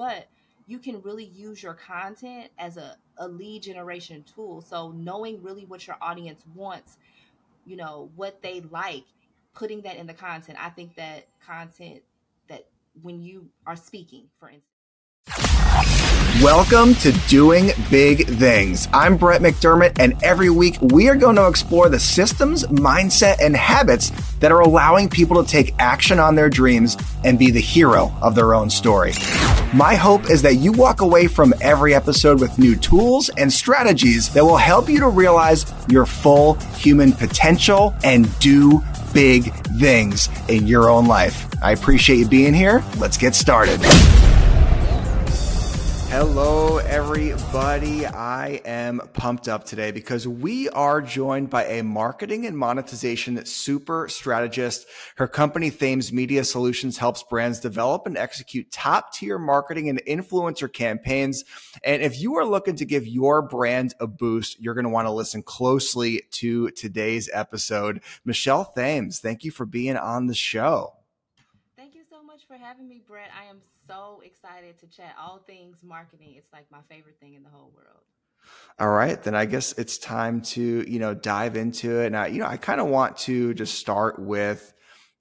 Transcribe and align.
but 0.00 0.28
you 0.66 0.78
can 0.78 1.02
really 1.02 1.26
use 1.26 1.62
your 1.62 1.74
content 1.74 2.48
as 2.58 2.78
a, 2.78 2.96
a 3.18 3.28
lead 3.28 3.62
generation 3.62 4.24
tool. 4.34 4.62
So 4.62 4.92
knowing 4.92 5.42
really 5.42 5.66
what 5.66 5.86
your 5.86 5.98
audience 6.00 6.42
wants, 6.54 6.96
you 7.66 7.76
know, 7.76 8.10
what 8.16 8.40
they 8.40 8.62
like, 8.70 9.04
putting 9.52 9.82
that 9.82 9.96
in 9.96 10.06
the 10.06 10.14
content. 10.14 10.56
I 10.58 10.70
think 10.70 10.94
that 10.94 11.26
content 11.46 12.00
that 12.48 12.64
when 13.02 13.20
you 13.20 13.50
are 13.66 13.76
speaking, 13.76 14.24
for 14.38 14.48
instance. 14.48 14.64
Welcome 16.42 16.94
to 16.94 17.12
Doing 17.28 17.72
Big 17.90 18.26
Things. 18.26 18.88
I'm 18.94 19.18
Brett 19.18 19.42
McDermott, 19.42 19.98
and 19.98 20.14
every 20.22 20.48
week 20.48 20.78
we 20.80 21.10
are 21.10 21.16
going 21.16 21.36
to 21.36 21.46
explore 21.46 21.90
the 21.90 22.00
systems, 22.00 22.64
mindset, 22.68 23.36
and 23.42 23.54
habits 23.54 24.10
that 24.38 24.50
are 24.50 24.60
allowing 24.60 25.10
people 25.10 25.44
to 25.44 25.50
take 25.50 25.74
action 25.78 26.18
on 26.18 26.36
their 26.36 26.48
dreams 26.48 26.96
and 27.22 27.38
be 27.38 27.50
the 27.50 27.60
hero 27.60 28.14
of 28.22 28.34
their 28.34 28.54
own 28.54 28.70
story. 28.70 29.12
My 29.72 29.94
hope 29.94 30.28
is 30.28 30.42
that 30.42 30.56
you 30.56 30.72
walk 30.72 31.00
away 31.00 31.28
from 31.28 31.54
every 31.60 31.94
episode 31.94 32.40
with 32.40 32.58
new 32.58 32.74
tools 32.74 33.28
and 33.36 33.52
strategies 33.52 34.28
that 34.30 34.42
will 34.42 34.56
help 34.56 34.88
you 34.88 34.98
to 34.98 35.08
realize 35.08 35.64
your 35.88 36.06
full 36.06 36.54
human 36.74 37.12
potential 37.12 37.94
and 38.02 38.36
do 38.40 38.82
big 39.14 39.54
things 39.78 40.28
in 40.48 40.66
your 40.66 40.90
own 40.90 41.06
life. 41.06 41.46
I 41.62 41.70
appreciate 41.70 42.16
you 42.16 42.26
being 42.26 42.52
here. 42.52 42.82
Let's 42.98 43.16
get 43.16 43.36
started. 43.36 43.80
Hello, 46.10 46.78
everybody. 46.78 48.04
I 48.04 48.60
am 48.64 49.00
pumped 49.12 49.46
up 49.46 49.62
today 49.62 49.92
because 49.92 50.26
we 50.26 50.68
are 50.70 51.00
joined 51.00 51.50
by 51.50 51.66
a 51.66 51.84
marketing 51.84 52.46
and 52.46 52.58
monetization 52.58 53.44
super 53.44 54.08
strategist. 54.08 54.88
Her 55.18 55.28
company, 55.28 55.70
Thames 55.70 56.12
Media 56.12 56.42
Solutions, 56.42 56.98
helps 56.98 57.22
brands 57.22 57.60
develop 57.60 58.08
and 58.08 58.18
execute 58.18 58.72
top 58.72 59.12
tier 59.12 59.38
marketing 59.38 59.88
and 59.88 60.02
influencer 60.04 60.70
campaigns. 60.70 61.44
And 61.84 62.02
if 62.02 62.20
you 62.20 62.34
are 62.38 62.44
looking 62.44 62.74
to 62.74 62.84
give 62.84 63.06
your 63.06 63.40
brand 63.40 63.94
a 64.00 64.08
boost, 64.08 64.60
you're 64.60 64.74
going 64.74 64.82
to 64.82 64.90
want 64.90 65.06
to 65.06 65.12
listen 65.12 65.44
closely 65.44 66.22
to 66.32 66.72
today's 66.72 67.30
episode. 67.32 68.02
Michelle 68.24 68.64
Thames, 68.64 69.20
thank 69.20 69.44
you 69.44 69.52
for 69.52 69.64
being 69.64 69.96
on 69.96 70.26
the 70.26 70.34
show. 70.34 70.94
Much 72.40 72.58
for 72.58 72.64
having 72.64 72.88
me, 72.88 73.02
Brett. 73.06 73.30
I 73.38 73.50
am 73.50 73.58
so 73.86 74.22
excited 74.24 74.78
to 74.78 74.86
chat 74.86 75.14
all 75.20 75.40
things 75.46 75.78
marketing. 75.82 76.34
It's 76.36 76.52
like 76.52 76.70
my 76.70 76.78
favorite 76.88 77.16
thing 77.20 77.34
in 77.34 77.42
the 77.42 77.50
whole 77.50 77.72
world. 77.74 78.04
All 78.78 78.88
right, 78.88 79.22
then 79.22 79.34
I 79.34 79.44
guess 79.44 79.72
it's 79.72 79.98
time 79.98 80.40
to, 80.42 80.90
you 80.90 80.98
know, 80.98 81.12
dive 81.12 81.56
into 81.56 82.00
it. 82.00 82.10
Now, 82.12 82.24
you 82.26 82.38
know, 82.38 82.46
I 82.46 82.56
kind 82.56 82.80
of 82.80 82.86
want 82.86 83.18
to 83.18 83.52
just 83.54 83.74
start 83.78 84.18
with 84.18 84.72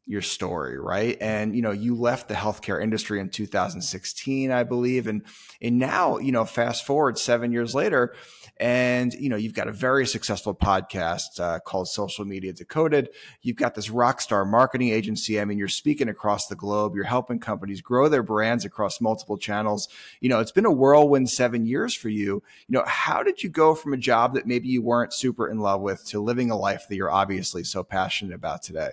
your 0.09 0.21
story, 0.23 0.79
right? 0.79 1.17
And 1.21 1.55
you 1.55 1.61
know, 1.61 1.71
you 1.71 1.95
left 1.95 2.27
the 2.27 2.33
healthcare 2.33 2.81
industry 2.81 3.19
in 3.19 3.29
2016, 3.29 4.51
I 4.51 4.63
believe, 4.63 5.05
and 5.05 5.21
and 5.61 5.77
now, 5.77 6.17
you 6.17 6.31
know, 6.31 6.45
fast 6.45 6.83
forward 6.83 7.19
7 7.19 7.51
years 7.51 7.75
later, 7.75 8.15
and 8.57 9.13
you 9.13 9.29
know 9.29 9.35
you've 9.35 9.53
got 9.53 9.67
a 9.67 9.71
very 9.71 10.07
successful 10.07 10.55
podcast 10.55 11.39
uh, 11.39 11.59
called 11.59 11.87
social 11.87 12.25
media 12.25 12.51
decoded. 12.51 13.09
You've 13.43 13.55
got 13.55 13.75
this 13.75 13.91
rock 13.91 14.19
star 14.19 14.45
marketing 14.45 14.89
agency. 14.89 15.39
I 15.39 15.45
mean 15.45 15.59
you're 15.59 15.67
speaking 15.67 16.09
across 16.09 16.47
the 16.47 16.55
globe. 16.55 16.95
You're 16.95 17.03
helping 17.03 17.39
companies 17.39 17.79
grow 17.79 18.09
their 18.09 18.23
brands 18.23 18.65
across 18.65 18.99
multiple 18.99 19.37
channels. 19.37 19.87
You 20.21 20.29
know 20.29 20.39
it's 20.39 20.51
been 20.51 20.65
a 20.65 20.71
whirlwind 20.71 21.29
seven 21.29 21.67
years 21.67 21.93
for 21.93 22.09
you. 22.09 22.41
You 22.67 22.73
know 22.73 22.83
how 22.87 23.21
did 23.21 23.43
you 23.43 23.49
go 23.49 23.75
from 23.75 23.93
a 23.93 23.97
job 23.97 24.33
that 24.33 24.47
maybe 24.47 24.69
you 24.69 24.81
weren't 24.81 25.13
super 25.13 25.47
in 25.47 25.59
love 25.59 25.81
with 25.81 26.03
to 26.07 26.19
living 26.19 26.49
a 26.49 26.57
life 26.57 26.87
that 26.89 26.95
you're 26.95 27.11
obviously 27.11 27.63
so 27.63 27.83
passionate 27.83 28.33
about 28.33 28.63
today 28.63 28.89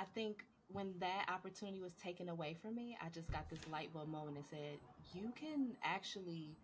i 0.00 0.04
think 0.14 0.44
when 0.68 0.94
that 1.00 1.26
opportunity 1.28 1.80
was 1.80 1.94
taken 1.94 2.28
away 2.30 2.56
from 2.62 2.74
me 2.76 2.96
i 3.04 3.08
just 3.10 3.30
got 3.32 3.48
this 3.50 3.66
light 3.68 3.92
bulb 3.92 4.08
moment 4.08 4.36
and 4.38 4.46
said 4.46 4.80
you 5.12 5.32
can 5.38 5.76
actually 5.84 6.56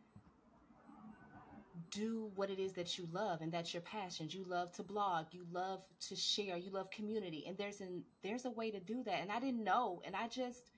do 1.90 2.30
what 2.34 2.50
it 2.50 2.58
is 2.58 2.72
that 2.74 2.98
you 2.98 3.06
love 3.12 3.40
and 3.42 3.52
that's 3.52 3.74
your 3.74 3.82
passions. 3.82 4.34
You 4.34 4.44
love 4.44 4.72
to 4.72 4.82
blog. 4.82 5.26
You 5.32 5.44
love 5.52 5.82
to 6.08 6.16
share. 6.16 6.56
You 6.56 6.70
love 6.70 6.90
community. 6.90 7.44
And 7.46 7.56
there's 7.58 7.80
an 7.80 8.04
there's 8.22 8.44
a 8.44 8.50
way 8.50 8.70
to 8.70 8.80
do 8.80 9.02
that 9.04 9.20
and 9.20 9.30
i 9.30 9.40
didn't 9.40 9.64
know 9.64 10.02
and 10.06 10.16
i 10.16 10.28
just 10.28 10.70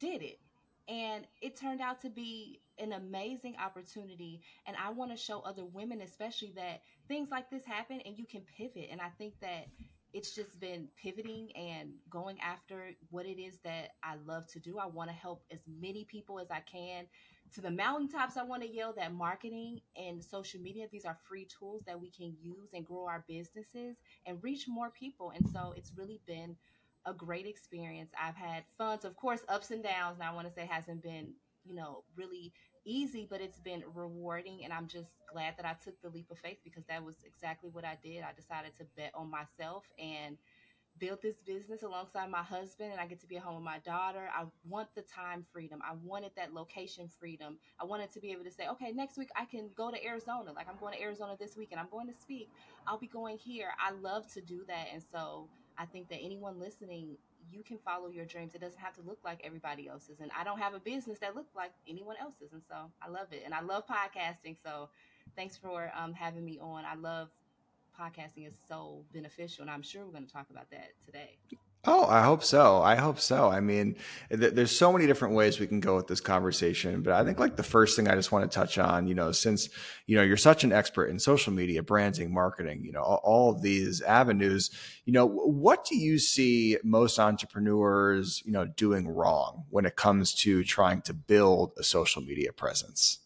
did 0.00 0.22
it. 0.22 0.40
And 0.88 1.26
it 1.42 1.56
turned 1.56 1.80
out 1.80 2.00
to 2.02 2.10
be 2.10 2.60
an 2.78 2.92
amazing 2.92 3.56
opportunity 3.62 4.40
and 4.66 4.76
i 4.82 4.90
want 4.90 5.10
to 5.10 5.16
show 5.16 5.40
other 5.40 5.64
women 5.64 6.02
especially 6.02 6.52
that 6.56 6.82
things 7.08 7.30
like 7.30 7.50
this 7.50 7.64
happen 7.64 8.00
and 8.06 8.18
you 8.18 8.26
can 8.26 8.42
pivot. 8.56 8.88
And 8.90 9.00
i 9.00 9.08
think 9.18 9.34
that 9.40 9.68
it's 10.12 10.34
just 10.34 10.60
been 10.60 10.88
pivoting 11.02 11.50
and 11.56 11.90
going 12.10 12.38
after 12.40 12.90
what 13.10 13.26
it 13.26 13.40
is 13.40 13.58
that 13.64 13.90
i 14.02 14.14
love 14.26 14.46
to 14.46 14.58
do 14.58 14.78
i 14.78 14.86
want 14.86 15.10
to 15.10 15.14
help 15.16 15.44
as 15.50 15.60
many 15.80 16.04
people 16.04 16.38
as 16.38 16.50
i 16.50 16.60
can 16.60 17.06
to 17.54 17.60
the 17.60 17.70
mountaintops, 17.70 18.36
I 18.36 18.42
want 18.42 18.62
to 18.62 18.68
yell 18.68 18.92
that 18.96 19.14
marketing 19.14 19.80
and 19.96 20.22
social 20.22 20.60
media, 20.60 20.86
these 20.90 21.04
are 21.04 21.16
free 21.28 21.46
tools 21.46 21.82
that 21.86 22.00
we 22.00 22.10
can 22.10 22.34
use 22.40 22.70
and 22.74 22.84
grow 22.84 23.06
our 23.06 23.24
businesses 23.28 23.96
and 24.26 24.42
reach 24.42 24.66
more 24.68 24.90
people. 24.90 25.32
And 25.34 25.48
so 25.48 25.72
it's 25.76 25.92
really 25.96 26.20
been 26.26 26.56
a 27.06 27.12
great 27.12 27.46
experience. 27.46 28.10
I've 28.20 28.34
had 28.34 28.64
fun. 28.76 28.98
Of 29.04 29.16
course, 29.16 29.42
ups 29.48 29.70
and 29.70 29.82
downs. 29.82 30.18
Now 30.18 30.32
I 30.32 30.34
want 30.34 30.48
to 30.48 30.52
say 30.52 30.66
hasn't 30.66 31.02
been, 31.02 31.34
you 31.66 31.74
know, 31.74 32.04
really 32.16 32.52
easy, 32.84 33.26
but 33.28 33.40
it's 33.40 33.60
been 33.60 33.82
rewarding. 33.94 34.64
And 34.64 34.72
I'm 34.72 34.86
just 34.86 35.10
glad 35.32 35.54
that 35.56 35.66
I 35.66 35.74
took 35.82 36.00
the 36.02 36.08
leap 36.08 36.30
of 36.30 36.38
faith 36.38 36.58
because 36.64 36.84
that 36.88 37.04
was 37.04 37.16
exactly 37.24 37.70
what 37.70 37.84
I 37.84 37.98
did. 38.02 38.22
I 38.22 38.32
decided 38.34 38.76
to 38.78 38.84
bet 38.96 39.12
on 39.14 39.30
myself 39.30 39.84
and 39.98 40.38
built 40.98 41.20
this 41.22 41.36
business 41.46 41.82
alongside 41.82 42.30
my 42.30 42.42
husband 42.42 42.92
and 42.92 43.00
I 43.00 43.06
get 43.06 43.20
to 43.20 43.26
be 43.26 43.36
at 43.36 43.42
home 43.42 43.56
with 43.56 43.64
my 43.64 43.78
daughter. 43.80 44.28
I 44.34 44.44
want 44.68 44.88
the 44.94 45.02
time 45.02 45.44
freedom. 45.52 45.80
I 45.84 45.94
wanted 46.02 46.32
that 46.36 46.54
location 46.54 47.08
freedom. 47.08 47.58
I 47.80 47.84
wanted 47.84 48.10
to 48.12 48.20
be 48.20 48.32
able 48.32 48.44
to 48.44 48.50
say, 48.50 48.68
okay, 48.68 48.92
next 48.92 49.18
week 49.18 49.28
I 49.36 49.44
can 49.44 49.70
go 49.76 49.90
to 49.90 50.04
Arizona. 50.04 50.52
Like 50.52 50.68
I'm 50.68 50.78
going 50.78 50.94
to 50.94 51.02
Arizona 51.02 51.36
this 51.38 51.56
week 51.56 51.68
and 51.72 51.80
I'm 51.80 51.88
going 51.90 52.06
to 52.06 52.14
speak. 52.14 52.48
I'll 52.86 52.98
be 52.98 53.08
going 53.08 53.38
here. 53.38 53.68
I 53.78 53.92
love 53.92 54.26
to 54.34 54.40
do 54.40 54.64
that. 54.68 54.86
And 54.92 55.02
so 55.12 55.48
I 55.78 55.86
think 55.86 56.08
that 56.08 56.18
anyone 56.22 56.58
listening, 56.58 57.16
you 57.50 57.62
can 57.62 57.78
follow 57.78 58.08
your 58.08 58.24
dreams. 58.24 58.54
It 58.54 58.60
doesn't 58.60 58.80
have 58.80 58.94
to 58.94 59.02
look 59.02 59.18
like 59.24 59.40
everybody 59.44 59.88
else's. 59.88 60.20
And 60.20 60.30
I 60.38 60.44
don't 60.44 60.58
have 60.58 60.74
a 60.74 60.80
business 60.80 61.18
that 61.20 61.34
looks 61.34 61.54
like 61.54 61.72
anyone 61.88 62.16
else's. 62.20 62.52
And 62.52 62.62
so 62.68 62.90
I 63.02 63.08
love 63.08 63.28
it. 63.32 63.42
And 63.44 63.54
I 63.54 63.60
love 63.60 63.84
podcasting. 63.86 64.56
So 64.62 64.90
thanks 65.36 65.56
for 65.56 65.90
um, 65.96 66.12
having 66.12 66.44
me 66.44 66.58
on. 66.60 66.84
I 66.84 66.94
love 66.94 67.28
podcasting 67.98 68.46
is 68.46 68.54
so 68.68 69.04
beneficial. 69.12 69.62
And 69.62 69.70
I'm 69.70 69.82
sure 69.82 70.04
we're 70.04 70.12
going 70.12 70.26
to 70.26 70.32
talk 70.32 70.46
about 70.50 70.70
that 70.70 70.90
today. 71.04 71.38
Oh, 71.88 72.04
I 72.04 72.22
hope 72.22 72.42
so. 72.42 72.82
I 72.82 72.96
hope 72.96 73.20
so. 73.20 73.48
I 73.48 73.60
mean, 73.60 73.94
th- 74.28 74.54
there's 74.54 74.76
so 74.76 74.92
many 74.92 75.06
different 75.06 75.34
ways 75.34 75.60
we 75.60 75.68
can 75.68 75.78
go 75.78 75.94
with 75.94 76.08
this 76.08 76.20
conversation, 76.20 77.02
but 77.02 77.12
I 77.12 77.24
think 77.24 77.38
like 77.38 77.54
the 77.54 77.62
first 77.62 77.94
thing 77.94 78.08
I 78.08 78.16
just 78.16 78.32
want 78.32 78.50
to 78.50 78.52
touch 78.52 78.76
on, 78.76 79.06
you 79.06 79.14
know, 79.14 79.30
since 79.30 79.68
you 80.06 80.16
know 80.16 80.24
you're 80.24 80.36
such 80.36 80.64
an 80.64 80.72
expert 80.72 81.06
in 81.06 81.20
social 81.20 81.52
media, 81.52 81.84
branding, 81.84 82.34
marketing, 82.34 82.84
you 82.84 82.90
know, 82.90 83.02
all, 83.02 83.20
all 83.22 83.50
of 83.52 83.62
these 83.62 84.02
avenues, 84.02 84.70
you 85.04 85.12
know, 85.12 85.26
what 85.26 85.84
do 85.84 85.96
you 85.96 86.18
see 86.18 86.76
most 86.82 87.20
entrepreneurs, 87.20 88.42
you 88.44 88.50
know, 88.50 88.64
doing 88.64 89.06
wrong 89.06 89.64
when 89.70 89.86
it 89.86 89.94
comes 89.94 90.34
to 90.34 90.64
trying 90.64 91.02
to 91.02 91.14
build 91.14 91.72
a 91.78 91.84
social 91.84 92.20
media 92.20 92.52
presence? 92.52 93.20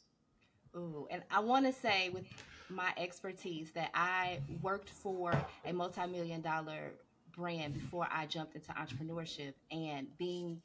Ooh, 0.76 1.08
and 1.10 1.22
I 1.30 1.40
want 1.40 1.64
to 1.64 1.72
say 1.72 2.10
with 2.10 2.26
my 2.68 2.92
expertise 2.98 3.70
that 3.72 3.90
I 3.94 4.40
worked 4.60 4.90
for 4.90 5.32
a 5.64 5.72
multi-million 5.72 6.42
dollar 6.42 6.92
brand 7.32 7.74
before 7.74 8.06
I 8.10 8.26
jumped 8.26 8.54
into 8.54 8.70
entrepreneurship 8.72 9.54
and 9.70 10.06
being 10.18 10.60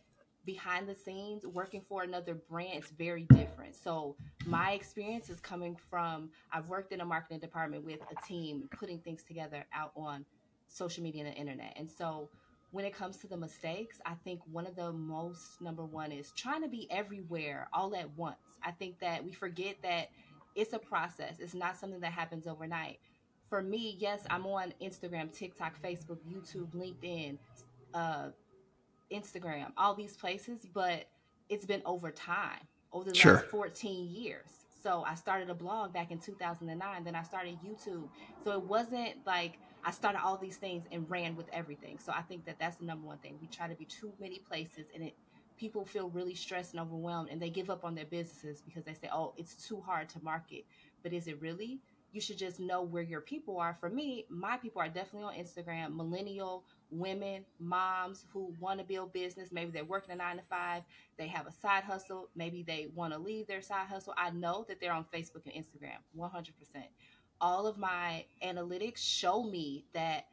behind 0.46 0.88
the 0.88 0.94
scenes 0.96 1.46
working 1.46 1.82
for 1.90 2.04
another 2.04 2.36
brand 2.36 2.84
is 2.84 2.90
very 2.98 3.24
different. 3.34 3.76
So 3.76 4.16
my 4.46 4.72
experience 4.74 5.30
is 5.30 5.40
coming 5.40 5.76
from 5.90 6.30
I've 6.52 6.68
worked 6.68 6.92
in 6.92 7.02
a 7.02 7.06
marketing 7.06 7.40
department 7.40 7.84
with 7.84 8.00
a 8.12 8.28
team 8.28 8.70
putting 8.78 9.00
things 9.00 9.24
together 9.24 9.66
out 9.74 9.92
on 9.96 10.26
social 10.68 11.04
media 11.04 11.24
and 11.26 11.34
the 11.34 11.38
internet. 11.38 11.74
And 11.78 11.90
so 11.90 12.30
when 12.72 12.86
it 12.86 12.94
comes 12.94 13.18
to 13.18 13.28
the 13.28 13.38
mistakes, 13.38 14.02
I 14.06 14.14
think 14.24 14.42
one 14.52 14.68
of 14.68 14.76
the 14.76 14.92
most 14.92 15.62
number 15.62 15.86
one 15.86 16.12
is 16.12 16.32
trying 16.36 16.62
to 16.62 16.68
be 16.68 16.88
everywhere 16.92 17.68
all 17.74 17.96
at 17.96 18.10
once. 18.18 18.38
I 18.64 18.72
think 18.72 19.00
that 19.00 19.24
we 19.24 19.32
forget 19.32 19.78
that 19.84 20.10
it's 20.56 20.74
a 20.74 20.80
process. 20.80 21.38
It's 21.40 21.54
not 21.54 21.78
something 21.78 22.00
that 22.02 22.12
happens 22.12 22.48
overnight. 22.48 23.00
For 23.56 23.62
me, 23.62 23.96
yes, 24.00 24.20
I'm 24.30 24.46
on 24.48 24.74
Instagram, 24.82 25.32
TikTok, 25.32 25.82
Facebook, 25.82 26.18
YouTube, 26.30 26.68
LinkedIn, 26.76 27.38
uh, 27.94 28.28
Instagram, 29.10 29.72
all 29.78 29.96
these 29.96 30.18
places, 30.18 30.68
but 30.74 31.06
it's 31.48 31.66
been 31.66 31.82
over 31.86 32.12
time, 32.12 32.60
over 32.92 33.10
the 33.10 33.16
sure. 33.16 33.36
last 33.36 33.46
14 33.46 34.14
years. 34.14 34.50
So 34.84 35.06
I 35.08 35.16
started 35.16 35.50
a 35.50 35.54
blog 35.54 35.94
back 35.94 36.12
in 36.12 36.20
2009, 36.20 37.06
then 37.06 37.16
I 37.16 37.24
started 37.24 37.58
YouTube. 37.66 38.10
So 38.44 38.52
it 38.52 38.62
wasn't 38.62 39.26
like 39.26 39.58
I 39.86 39.92
started 39.92 40.20
all 40.22 40.36
these 40.36 40.58
things 40.58 40.84
and 40.92 41.10
ran 41.10 41.38
with 41.38 41.48
everything. 41.54 41.98
So 41.98 42.12
I 42.12 42.24
think 42.24 42.44
that 42.48 42.60
that's 42.60 42.76
the 42.76 42.84
number 42.84 43.08
one 43.08 43.20
thing. 43.20 43.38
We 43.40 43.48
try 43.48 43.70
to 43.70 43.76
be 43.76 43.86
too 43.86 44.12
many 44.20 44.40
places 44.40 44.88
and 44.94 45.02
it 45.02 45.14
people 45.58 45.86
feel 45.86 46.10
really 46.10 46.36
stressed 46.36 46.74
and 46.74 46.82
overwhelmed 46.82 47.30
and 47.30 47.42
they 47.42 47.50
give 47.50 47.70
up 47.70 47.86
on 47.86 47.96
their 47.96 48.04
businesses 48.04 48.62
because 48.62 48.84
they 48.84 48.94
say, 48.94 49.08
oh, 49.14 49.34
it's 49.38 49.56
too 49.66 49.80
hard 49.80 50.10
to 50.10 50.22
market. 50.22 50.66
But 51.02 51.14
is 51.14 51.28
it 51.28 51.42
really? 51.42 51.80
You 52.16 52.22
should 52.22 52.38
just 52.38 52.62
know 52.62 52.82
where 52.82 53.04
your 53.04 53.20
people 53.20 53.60
are. 53.60 53.76
For 53.78 53.90
me, 53.90 54.26
my 54.30 54.56
people 54.56 54.82
are 54.82 54.88
definitely 54.88 55.24
on 55.24 55.34
Instagram, 55.34 55.94
millennial 55.98 56.64
women, 56.90 57.44
moms 57.60 58.26
who 58.32 58.56
want 58.62 58.80
to 58.80 58.86
build 58.86 59.12
business. 59.12 59.52
Maybe 59.52 59.72
they're 59.72 59.84
working 59.84 60.14
a 60.14 60.16
nine 60.16 60.38
to 60.38 60.44
five, 60.44 60.84
they 61.18 61.28
have 61.28 61.46
a 61.46 61.52
side 61.52 61.84
hustle, 61.84 62.30
maybe 62.34 62.64
they 62.64 62.88
want 62.96 63.12
to 63.12 63.20
leave 63.20 63.48
their 63.48 63.62
side 63.62 63.88
hustle. 63.88 64.14
I 64.18 64.30
know 64.30 64.66
that 64.70 64.80
they're 64.80 64.94
on 64.94 65.06
Facebook 65.14 65.46
and 65.46 65.54
Instagram 65.54 65.98
100%. 66.18 66.52
All 67.42 67.68
of 67.68 67.78
my 67.78 68.24
analytics 68.42 69.00
show 69.00 69.44
me 69.44 69.84
that 69.94 70.28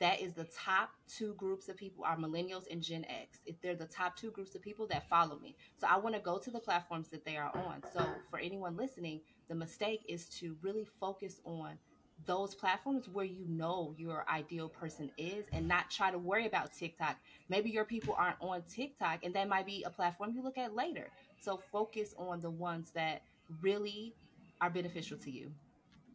that 0.00 0.20
is 0.20 0.32
the 0.32 0.44
top 0.44 0.90
two 1.06 1.34
groups 1.34 1.68
of 1.68 1.76
people 1.76 2.04
are 2.04 2.16
millennials 2.16 2.64
and 2.68 2.82
Gen 2.82 3.04
X. 3.04 3.38
If 3.46 3.60
they're 3.60 3.76
the 3.76 3.86
top 3.86 4.16
two 4.16 4.32
groups 4.32 4.56
of 4.56 4.60
people 4.60 4.88
that 4.88 5.08
follow 5.08 5.38
me. 5.38 5.54
So 5.76 5.86
I 5.88 5.96
want 5.98 6.16
to 6.16 6.20
go 6.20 6.38
to 6.38 6.50
the 6.50 6.58
platforms 6.58 7.06
that 7.10 7.24
they 7.24 7.36
are 7.36 7.52
on. 7.54 7.84
So 7.92 8.04
for 8.28 8.40
anyone 8.40 8.76
listening, 8.76 9.20
the 9.48 9.54
mistake 9.54 10.04
is 10.08 10.26
to 10.40 10.56
really 10.62 10.86
focus 11.00 11.40
on 11.44 11.78
those 12.26 12.54
platforms 12.54 13.08
where 13.08 13.24
you 13.24 13.44
know 13.48 13.94
your 13.96 14.24
ideal 14.28 14.68
person 14.68 15.10
is 15.18 15.44
and 15.52 15.66
not 15.66 15.90
try 15.90 16.10
to 16.10 16.18
worry 16.18 16.46
about 16.46 16.72
TikTok. 16.72 17.16
Maybe 17.48 17.70
your 17.70 17.84
people 17.84 18.14
aren't 18.16 18.36
on 18.40 18.62
TikTok 18.62 19.24
and 19.24 19.34
that 19.34 19.48
might 19.48 19.66
be 19.66 19.82
a 19.84 19.90
platform 19.90 20.32
you 20.34 20.42
look 20.42 20.58
at 20.58 20.74
later. 20.74 21.08
So 21.40 21.60
focus 21.72 22.14
on 22.16 22.40
the 22.40 22.50
ones 22.50 22.92
that 22.94 23.22
really 23.60 24.14
are 24.60 24.70
beneficial 24.70 25.18
to 25.18 25.30
you. 25.30 25.50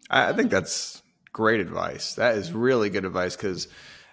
I 0.09 0.31
think 0.31 0.49
that's 0.49 1.03
great 1.33 1.59
advice. 1.59 2.15
That 2.15 2.37
is 2.37 2.53
really 2.53 2.89
good 2.89 3.05
advice 3.05 3.35
because 3.35 3.67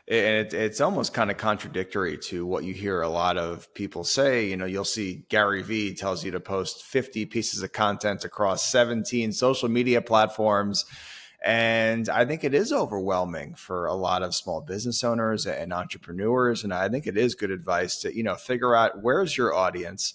it, 0.06 0.52
it's 0.52 0.80
almost 0.80 1.14
kind 1.14 1.30
of 1.30 1.38
contradictory 1.38 2.18
to 2.18 2.44
what 2.44 2.64
you 2.64 2.74
hear 2.74 3.00
a 3.00 3.08
lot 3.08 3.38
of 3.38 3.72
people 3.74 4.04
say. 4.04 4.48
You 4.48 4.56
know, 4.56 4.66
you'll 4.66 4.84
see 4.84 5.24
Gary 5.28 5.62
Vee 5.62 5.94
tells 5.94 6.24
you 6.24 6.30
to 6.32 6.40
post 6.40 6.84
50 6.84 7.24
pieces 7.26 7.62
of 7.62 7.72
content 7.72 8.24
across 8.24 8.70
17 8.70 9.32
social 9.32 9.68
media 9.68 10.02
platforms. 10.02 10.84
And 11.42 12.08
I 12.08 12.24
think 12.24 12.44
it 12.44 12.54
is 12.54 12.72
overwhelming 12.72 13.54
for 13.54 13.86
a 13.86 13.94
lot 13.94 14.22
of 14.22 14.34
small 14.34 14.60
business 14.60 15.04
owners 15.04 15.46
and 15.46 15.72
entrepreneurs. 15.72 16.64
And 16.64 16.72
I 16.72 16.88
think 16.88 17.06
it 17.06 17.16
is 17.16 17.34
good 17.34 17.50
advice 17.50 17.98
to, 17.98 18.14
you 18.14 18.22
know, 18.22 18.34
figure 18.34 18.74
out 18.74 19.02
where's 19.02 19.36
your 19.36 19.54
audience 19.54 20.14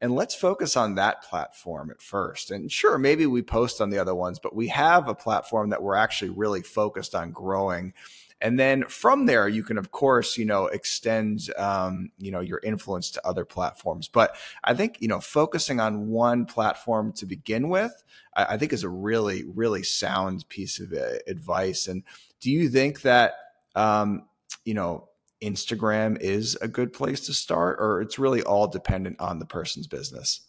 and 0.00 0.14
let's 0.14 0.34
focus 0.34 0.76
on 0.76 0.94
that 0.94 1.22
platform 1.22 1.90
at 1.90 2.00
first. 2.00 2.50
And 2.50 2.70
sure, 2.70 2.98
maybe 2.98 3.26
we 3.26 3.42
post 3.42 3.80
on 3.80 3.90
the 3.90 3.98
other 3.98 4.14
ones, 4.14 4.38
but 4.38 4.54
we 4.54 4.68
have 4.68 5.08
a 5.08 5.14
platform 5.14 5.70
that 5.70 5.82
we're 5.82 5.96
actually 5.96 6.30
really 6.30 6.62
focused 6.62 7.14
on 7.14 7.32
growing. 7.32 7.92
And 8.40 8.58
then 8.58 8.84
from 8.84 9.26
there, 9.26 9.48
you 9.48 9.64
can, 9.64 9.78
of 9.78 9.90
course, 9.90 10.38
you 10.38 10.44
know, 10.44 10.66
extend, 10.66 11.50
um, 11.56 12.10
you 12.18 12.30
know, 12.30 12.40
your 12.40 12.60
influence 12.62 13.10
to 13.12 13.26
other 13.26 13.44
platforms. 13.44 14.08
But 14.08 14.36
I 14.62 14.74
think, 14.74 14.98
you 15.00 15.08
know, 15.08 15.20
focusing 15.20 15.80
on 15.80 16.08
one 16.08 16.46
platform 16.46 17.12
to 17.14 17.26
begin 17.26 17.68
with, 17.68 17.92
I, 18.36 18.44
I 18.50 18.56
think 18.56 18.72
is 18.72 18.84
a 18.84 18.88
really, 18.88 19.44
really 19.44 19.82
sound 19.82 20.48
piece 20.48 20.78
of 20.78 20.92
uh, 20.92 21.18
advice. 21.26 21.88
And 21.88 22.04
do 22.40 22.50
you 22.50 22.68
think 22.68 23.02
that, 23.02 23.34
um, 23.74 24.28
you 24.64 24.74
know, 24.74 25.08
Instagram 25.42 26.20
is 26.20 26.56
a 26.60 26.68
good 26.68 26.92
place 26.92 27.26
to 27.26 27.32
start, 27.32 27.78
or 27.80 28.00
it's 28.00 28.18
really 28.18 28.42
all 28.42 28.66
dependent 28.68 29.20
on 29.20 29.38
the 29.38 29.46
person's 29.46 29.86
business? 29.86 30.42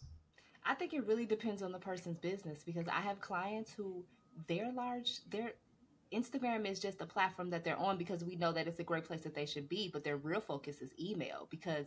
I 0.65 0.75
think 0.75 0.93
it 0.93 1.05
really 1.07 1.25
depends 1.25 1.63
on 1.63 1.71
the 1.71 1.79
person's 1.79 2.19
business 2.19 2.61
because 2.63 2.87
I 2.87 3.01
have 3.01 3.19
clients 3.19 3.71
who 3.71 4.03
they're 4.47 4.71
large, 4.71 5.19
their 5.31 5.53
Instagram 6.11 6.67
is 6.67 6.79
just 6.79 7.01
a 7.01 7.05
platform 7.05 7.49
that 7.51 7.63
they're 7.63 7.77
on 7.77 7.97
because 7.97 8.23
we 8.23 8.35
know 8.35 8.51
that 8.51 8.67
it's 8.67 8.79
a 8.79 8.83
great 8.83 9.05
place 9.05 9.21
that 9.21 9.35
they 9.35 9.45
should 9.45 9.69
be, 9.69 9.89
but 9.93 10.03
their 10.03 10.17
real 10.17 10.41
focus 10.41 10.81
is 10.81 10.91
email 10.99 11.47
because 11.51 11.85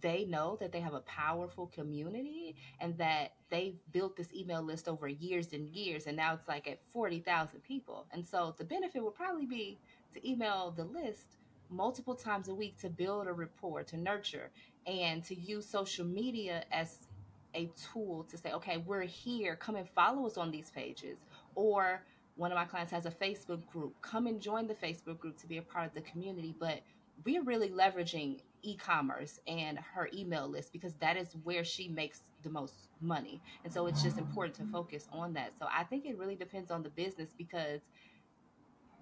they 0.00 0.24
know 0.24 0.56
that 0.60 0.72
they 0.72 0.80
have 0.80 0.94
a 0.94 1.00
powerful 1.00 1.68
community 1.68 2.56
and 2.80 2.98
that 2.98 3.34
they've 3.48 3.78
built 3.92 4.16
this 4.16 4.34
email 4.34 4.62
list 4.62 4.88
over 4.88 5.06
years 5.06 5.52
and 5.52 5.68
years 5.68 6.06
and 6.06 6.16
now 6.16 6.34
it's 6.34 6.48
like 6.48 6.66
at 6.66 6.80
40,000 6.88 7.62
people. 7.62 8.06
And 8.12 8.26
so 8.26 8.56
the 8.58 8.64
benefit 8.64 9.04
would 9.04 9.14
probably 9.14 9.46
be 9.46 9.78
to 10.14 10.28
email 10.28 10.72
the 10.76 10.84
list 10.84 11.36
multiple 11.70 12.16
times 12.16 12.48
a 12.48 12.54
week 12.54 12.76
to 12.78 12.90
build 12.90 13.28
a 13.28 13.32
rapport, 13.32 13.84
to 13.84 13.96
nurture, 13.96 14.50
and 14.86 15.22
to 15.24 15.34
use 15.34 15.64
social 15.64 16.04
media 16.04 16.64
as 16.72 17.06
a 17.54 17.70
tool 17.92 18.24
to 18.24 18.36
say, 18.36 18.52
okay, 18.52 18.78
we're 18.78 19.02
here, 19.02 19.56
come 19.56 19.76
and 19.76 19.88
follow 19.88 20.26
us 20.26 20.36
on 20.36 20.50
these 20.50 20.70
pages. 20.70 21.18
Or 21.54 22.02
one 22.40 22.50
of 22.50 22.56
my 22.56 22.64
clients 22.64 22.90
has 22.90 23.04
a 23.04 23.10
Facebook 23.10 23.66
group, 23.66 23.94
come 24.00 24.26
and 24.26 24.40
join 24.40 24.66
the 24.66 24.74
Facebook 24.74 25.18
group 25.18 25.36
to 25.36 25.46
be 25.46 25.58
a 25.58 25.62
part 25.62 25.86
of 25.86 25.94
the 25.94 26.00
community. 26.00 26.54
But 26.58 26.80
we're 27.22 27.42
really 27.42 27.68
leveraging 27.68 28.40
e 28.62 28.76
commerce 28.76 29.40
and 29.46 29.78
her 29.78 30.08
email 30.14 30.48
list 30.48 30.72
because 30.72 30.94
that 30.94 31.18
is 31.18 31.36
where 31.44 31.64
she 31.64 31.86
makes 31.88 32.22
the 32.42 32.48
most 32.48 32.88
money. 33.02 33.42
And 33.62 33.70
so 33.70 33.86
it's 33.86 34.02
just 34.02 34.16
important 34.16 34.54
to 34.56 34.64
focus 34.72 35.06
on 35.12 35.34
that. 35.34 35.52
So 35.58 35.66
I 35.70 35.84
think 35.84 36.06
it 36.06 36.16
really 36.16 36.34
depends 36.34 36.70
on 36.70 36.82
the 36.82 36.88
business 36.88 37.28
because 37.36 37.82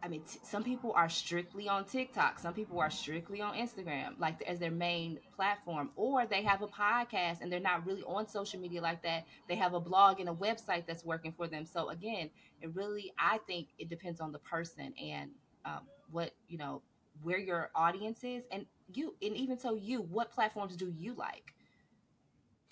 I 0.03 0.09
mean, 0.09 0.23
t- 0.23 0.39
some 0.43 0.63
people 0.63 0.93
are 0.93 1.09
strictly 1.09 1.69
on 1.69 1.85
TikTok. 1.85 2.39
Some 2.39 2.55
people 2.55 2.79
are 2.79 2.91
strictly 2.91 3.41
on 3.41 3.55
Instagram, 3.55 4.19
like 4.19 4.43
as 4.43 4.59
their 4.59 4.71
main 4.71 5.19
platform, 5.35 5.91
or 5.97 6.25
they 6.27 6.43
have 6.43 6.63
a 6.63 6.69
podcast 6.69 7.41
and 7.41 7.51
they're 7.51 7.59
not 7.61 7.85
really 7.85 8.03
on 8.03 8.29
social 8.29 8.61
media 8.61 8.81
like 8.81 9.03
that. 9.03 9.27
They 9.49 9.57
have 9.57 9.75
a 9.75 9.81
blog 9.81 10.21
and 10.21 10.29
a 10.29 10.33
website 10.33 10.87
that's 10.87 11.05
working 11.05 11.33
for 11.33 11.49
them. 11.49 11.67
So 11.67 11.89
again, 11.91 12.31
it 12.61 12.75
really, 12.75 13.13
I 13.19 13.39
think, 13.47 13.69
it 13.79 13.89
depends 13.89 14.21
on 14.21 14.31
the 14.33 14.39
person 14.39 14.95
and 15.03 15.31
um, 15.65 15.81
what 16.11 16.33
you 16.49 16.59
know, 16.59 16.83
where 17.23 17.39
your 17.39 17.71
audience 17.75 18.23
is, 18.23 18.45
and 18.53 18.67
you, 18.93 19.15
and 19.21 19.37
even 19.37 19.59
so, 19.59 19.75
you, 19.75 20.03
what 20.03 20.31
platforms 20.31 20.77
do 20.77 20.93
you 20.97 21.15
like? 21.15 21.55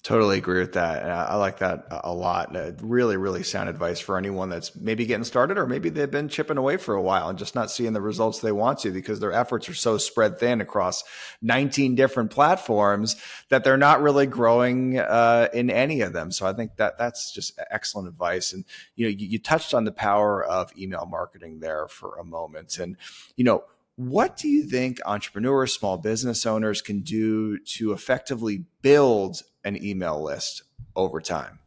Totally 0.07 0.39
agree 0.39 0.61
with 0.61 0.75
that. 0.75 1.03
I 1.05 1.35
like 1.35 1.59
that 1.59 1.89
a 1.91 2.13
lot. 2.13 2.55
Really, 2.81 3.17
really 3.17 3.43
sound 3.43 3.69
advice 3.69 3.99
for 3.99 4.17
anyone 4.17 4.49
that's 4.49 4.77
maybe 4.77 5.05
getting 5.05 5.25
started 5.25 5.59
or 5.59 5.67
maybe 5.67 5.89
they've 5.89 6.09
been 6.09 6.29
chipping 6.29 6.59
away 6.59 6.77
for 6.77 6.95
a 6.95 7.03
while 7.03 7.29
and 7.29 7.37
just 7.37 7.57
not 7.57 7.73
seeing 7.73 7.93
the 7.93 8.01
results 8.01 8.39
they 8.39 8.53
want 8.53 8.79
to 8.79 8.93
because 8.93 9.19
their 9.19 9.33
efforts 9.33 9.69
are 9.69 9.75
so 9.75 9.99
spread 9.99 10.39
thin 10.39 10.61
across 10.61 11.03
19 11.43 11.97
different 11.97 12.31
platforms 12.31 13.17
that 13.49 13.65
they're 13.65 13.77
not 13.77 14.01
really 14.01 14.27
growing 14.27 14.97
uh, 14.97 15.49
in 15.53 15.71
any 15.71 16.03
of 16.03 16.13
them. 16.13 16.31
So 16.31 16.47
I 16.47 16.53
think 16.53 16.77
that 16.77 16.99
that's 16.99 17.33
just 17.33 17.59
excellent 17.73 18.07
advice. 18.07 18.53
And, 18.53 18.65
you 18.95 19.07
know, 19.07 19.11
you, 19.11 19.27
you 19.27 19.39
touched 19.41 19.75
on 19.75 19.83
the 19.83 19.91
power 19.91 20.45
of 20.45 20.71
email 20.79 21.07
marketing 21.07 21.59
there 21.59 21.89
for 21.89 22.17
a 22.19 22.25
moment. 22.25 22.79
And, 22.79 22.97
you 23.35 23.43
know, 23.43 23.65
what 23.97 24.37
do 24.37 24.49
you 24.49 24.65
think 24.65 24.99
entrepreneurs, 25.07 25.73
small 25.73 25.97
business 25.97 26.45
owners 26.45 26.83
can 26.83 27.01
do 27.01 27.59
to 27.59 27.93
effectively 27.93 28.67
build 28.83 29.43
an 29.65 29.83
email 29.83 30.23
list 30.23 30.63
over 30.95 31.21
time? 31.21 31.59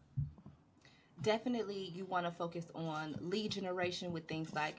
Definitely, 1.24 1.92
you 1.94 2.06
want 2.06 2.26
to 2.28 2.32
focus 2.32 2.68
on 2.76 3.16
lead 3.20 3.52
generation 3.52 4.14
with 4.14 4.28
things 4.28 4.54
like 4.54 4.76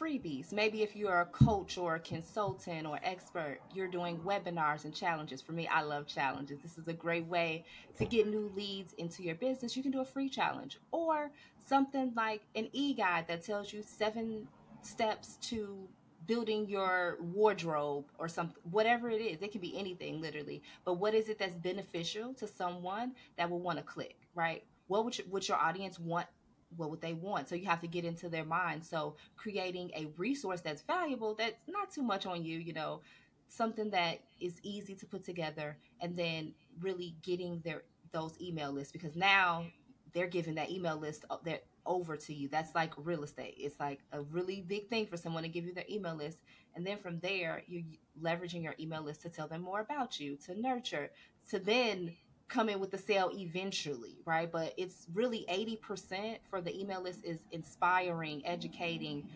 freebies. 0.00 0.50
Maybe 0.50 0.82
if 0.82 0.96
you're 0.96 1.20
a 1.20 1.26
coach 1.26 1.78
or 1.78 1.96
a 1.96 2.00
consultant 2.00 2.86
or 2.86 2.98
expert, 3.02 3.60
you're 3.72 3.86
doing 3.86 4.18
webinars 4.20 4.84
and 4.84 4.94
challenges. 4.94 5.40
For 5.42 5.52
me, 5.52 5.68
I 5.68 5.82
love 5.82 6.06
challenges. 6.06 6.60
This 6.62 6.78
is 6.78 6.88
a 6.88 6.92
great 6.92 7.26
way 7.26 7.64
to 7.98 8.06
get 8.06 8.26
new 8.26 8.50
leads 8.56 8.94
into 8.94 9.22
your 9.22 9.36
business. 9.36 9.76
You 9.76 9.82
can 9.82 9.92
do 9.92 10.00
a 10.00 10.04
free 10.06 10.28
challenge 10.28 10.78
or 10.90 11.30
something 11.64 12.12
like 12.16 12.42
an 12.56 12.70
e 12.72 12.94
guide 12.94 13.28
that 13.28 13.44
tells 13.44 13.72
you 13.72 13.82
seven 13.82 14.48
steps 14.82 15.36
to 15.42 15.86
building 16.26 16.68
your 16.68 17.18
wardrobe 17.20 18.04
or 18.18 18.28
something 18.28 18.56
whatever 18.70 19.10
it 19.10 19.20
is 19.20 19.42
it 19.42 19.52
can 19.52 19.60
be 19.60 19.78
anything 19.78 20.20
literally 20.20 20.62
but 20.84 20.94
what 20.94 21.14
is 21.14 21.28
it 21.28 21.38
that's 21.38 21.54
beneficial 21.54 22.32
to 22.34 22.46
someone 22.46 23.12
that 23.36 23.48
will 23.50 23.60
want 23.60 23.78
to 23.78 23.84
click 23.84 24.16
right? 24.34 24.64
What 24.86 25.04
would, 25.04 25.18
you, 25.18 25.24
would 25.30 25.48
your 25.48 25.58
audience 25.58 25.98
want 25.98 26.26
what 26.76 26.90
would 26.90 27.00
they 27.00 27.12
want? 27.12 27.48
So 27.48 27.54
you 27.54 27.66
have 27.66 27.80
to 27.82 27.86
get 27.86 28.04
into 28.04 28.28
their 28.28 28.44
mind. 28.44 28.84
So 28.84 29.14
creating 29.36 29.92
a 29.94 30.06
resource 30.16 30.60
that's 30.60 30.82
valuable 30.82 31.34
that's 31.34 31.54
not 31.68 31.90
too 31.90 32.02
much 32.02 32.26
on 32.26 32.44
you 32.44 32.58
you 32.58 32.72
know 32.72 33.00
something 33.48 33.90
that 33.90 34.20
is 34.40 34.58
easy 34.62 34.94
to 34.96 35.06
put 35.06 35.24
together 35.24 35.76
and 36.00 36.16
then 36.16 36.52
really 36.80 37.14
getting 37.22 37.60
their 37.64 37.82
those 38.12 38.34
email 38.40 38.72
lists 38.72 38.92
because 38.92 39.14
now 39.16 39.64
they're 40.12 40.26
giving 40.26 40.54
that 40.54 40.70
email 40.70 40.96
list 40.96 41.24
uh, 41.30 41.36
that 41.44 41.64
over 41.86 42.16
to 42.16 42.34
you. 42.34 42.48
That's 42.48 42.74
like 42.74 42.92
real 42.96 43.22
estate. 43.24 43.54
It's 43.58 43.78
like 43.80 44.00
a 44.12 44.22
really 44.22 44.60
big 44.60 44.88
thing 44.88 45.06
for 45.06 45.16
someone 45.16 45.42
to 45.42 45.48
give 45.48 45.64
you 45.64 45.74
their 45.74 45.84
email 45.90 46.14
list. 46.14 46.38
And 46.74 46.86
then 46.86 46.98
from 46.98 47.20
there, 47.20 47.62
you're 47.66 47.82
leveraging 48.22 48.62
your 48.62 48.74
email 48.80 49.02
list 49.02 49.22
to 49.22 49.28
tell 49.28 49.48
them 49.48 49.62
more 49.62 49.80
about 49.80 50.18
you, 50.18 50.36
to 50.46 50.60
nurture, 50.60 51.10
to 51.50 51.58
then 51.58 52.14
come 52.48 52.68
in 52.68 52.78
with 52.78 52.90
the 52.90 52.98
sale 52.98 53.30
eventually, 53.32 54.18
right? 54.24 54.50
But 54.50 54.74
it's 54.76 55.06
really 55.12 55.44
80% 55.50 56.38
for 56.50 56.60
the 56.60 56.78
email 56.78 57.02
list 57.02 57.24
is 57.24 57.38
inspiring, 57.52 58.46
educating, 58.46 59.28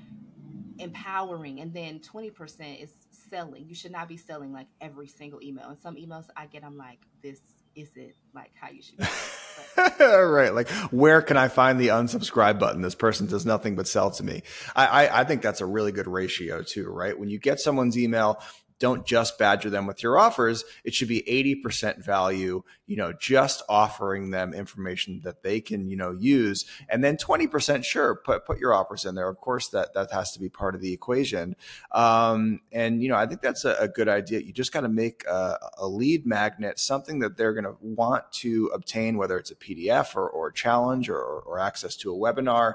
empowering, 0.79 1.61
and 1.61 1.73
then 1.73 2.01
20% 2.01 2.83
is 2.83 2.91
selling. 3.31 3.67
You 3.67 3.75
should 3.75 3.93
not 3.93 4.09
be 4.09 4.17
selling 4.17 4.53
like 4.53 4.69
every 4.81 5.09
single 5.09 5.43
email. 5.43 5.69
And 5.69 5.79
some 5.79 5.97
emails 5.97 6.27
I 6.37 6.47
get, 6.47 6.65
I'm 6.65 6.77
like, 6.77 7.01
this 7.23 7.41
isn't 7.75 8.15
like 8.35 8.53
how 8.55 8.71
you 8.71 8.83
should 8.83 8.99
be. 8.99 9.07
right. 10.01 10.55
Like, 10.55 10.69
where 10.91 11.23
can 11.23 11.37
I 11.37 11.49
find 11.49 11.81
the 11.81 11.89
unsubscribe 11.89 12.59
button? 12.59 12.83
This 12.83 12.95
person 12.95 13.27
does 13.27 13.47
nothing 13.47 13.77
but 13.77 13.89
sell 13.89 14.11
to 14.13 14.25
me. 14.25 14.43
I, 14.75 14.87
I, 14.87 15.21
I 15.21 15.25
think 15.25 15.43
that's 15.43 15.61
a 15.61 15.67
really 15.67 15.93
good 15.93 16.07
ratio 16.07 16.63
too, 16.63 16.89
right? 16.89 17.19
When 17.19 17.29
you 17.29 17.39
get 17.39 17.61
someone's 17.61 17.97
email, 17.97 18.41
don't 18.79 19.05
just 19.05 19.39
badger 19.39 19.71
them 19.71 19.87
with 19.87 20.03
your 20.03 20.19
offers. 20.19 20.65
It 20.85 20.95
should 20.95 21.09
be 21.09 21.23
80% 21.65 22.05
value, 22.05 22.63
you 22.87 22.97
know, 22.97 23.13
just 23.13 23.63
offering 23.69 24.31
them 24.31 24.55
information 24.55 25.21
that 25.25 25.43
they 25.43 25.61
can, 25.61 25.89
you 25.89 25.97
know, 25.97 26.13
use. 26.13 26.65
And 26.89 27.03
then 27.03 27.17
20% 27.17 27.85
sure, 27.85 28.17
put, 28.17 28.47
put 28.47 28.59
your 28.59 28.75
offers 28.75 29.05
in 29.05 29.15
there. 29.15 29.29
Of 29.29 29.41
course, 29.41 29.69
that, 29.69 29.95
that 29.95 30.13
has 30.13 30.33
to 30.33 30.41
be 30.41 30.49
part 30.49 30.75
of 30.75 30.81
the 30.81 30.93
equation. 30.93 31.57
Um, 31.93 32.61
and, 32.73 33.03
you 33.03 33.09
know, 33.09 33.17
I 33.17 33.27
think 33.27 33.43
that's 33.43 33.65
a, 33.65 33.77
a 33.81 33.89
good 33.89 34.09
idea. 34.09 34.41
You 34.41 34.53
just 34.53 34.73
got 34.73 34.83
to 34.83 34.89
make 34.89 35.25
a, 35.27 35.59
a, 35.79 35.89
lead 35.89 36.27
magnet, 36.27 36.79
something 36.79 37.19
that 37.21 37.37
they're 37.37 37.55
going 37.55 37.65
to 37.65 37.77
want 37.81 38.31
to 38.31 38.71
obtain, 38.73 39.17
whether 39.17 39.37
it's 39.39 39.51
a 39.51 39.57
PDF 39.57 40.15
or, 40.15 40.29
or 40.29 40.49
a 40.49 40.53
challenge 40.53 41.09
or, 41.09 41.21
or 41.21 41.59
access 41.59 41.97
to 41.97 42.13
a 42.13 42.17
webinar 42.17 42.75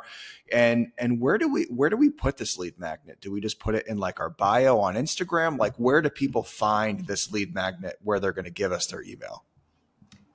and 0.54 0.92
and 0.98 1.20
where 1.20 1.38
do 1.38 1.52
we 1.52 1.64
where 1.66 1.90
do 1.90 1.98
we 1.98 2.10
put 2.10 2.38
this 2.38 2.58
lead 2.58 2.78
magnet 2.78 3.18
do 3.22 3.32
we 3.32 3.42
just 3.42 3.60
put 3.60 3.76
it 3.76 3.88
in 3.88 3.98
like 3.98 4.20
our 4.20 4.30
bio 4.30 4.80
on 4.80 4.96
instagram 4.96 5.58
like 5.58 5.76
where 5.78 5.93
do 6.02 6.10
people 6.10 6.44
find 6.44 7.06
this 7.08 7.32
lead 7.32 7.54
magnet 7.54 7.98
where 8.04 8.20
they're 8.20 8.32
going 8.32 8.46
to 8.46 8.52
give 8.52 8.72
us 8.72 8.88
their 8.88 9.02
email 9.04 9.46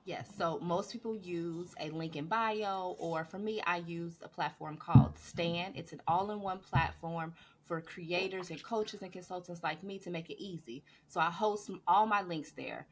yes 0.05 0.27
so 0.37 0.59
most 0.59 0.91
people 0.91 1.15
use 1.15 1.73
a 1.79 1.89
link 1.89 2.15
in 2.15 2.25
bio 2.25 2.95
or 2.99 3.23
for 3.23 3.39
me 3.39 3.61
i 3.65 3.77
use 3.77 4.13
a 4.21 4.27
platform 4.27 4.77
called 4.77 5.17
stan 5.17 5.71
it's 5.75 5.93
an 5.93 6.01
all-in-one 6.07 6.59
platform 6.59 7.33
for 7.65 7.81
creators 7.81 8.49
and 8.49 8.63
coaches 8.63 9.01
and 9.01 9.11
consultants 9.11 9.61
like 9.61 9.83
me 9.83 9.99
to 9.99 10.09
make 10.09 10.29
it 10.29 10.41
easy 10.41 10.83
so 11.07 11.19
i 11.19 11.29
host 11.29 11.69
all 11.87 12.05
my 12.05 12.21
links 12.21 12.51
there 12.51 12.85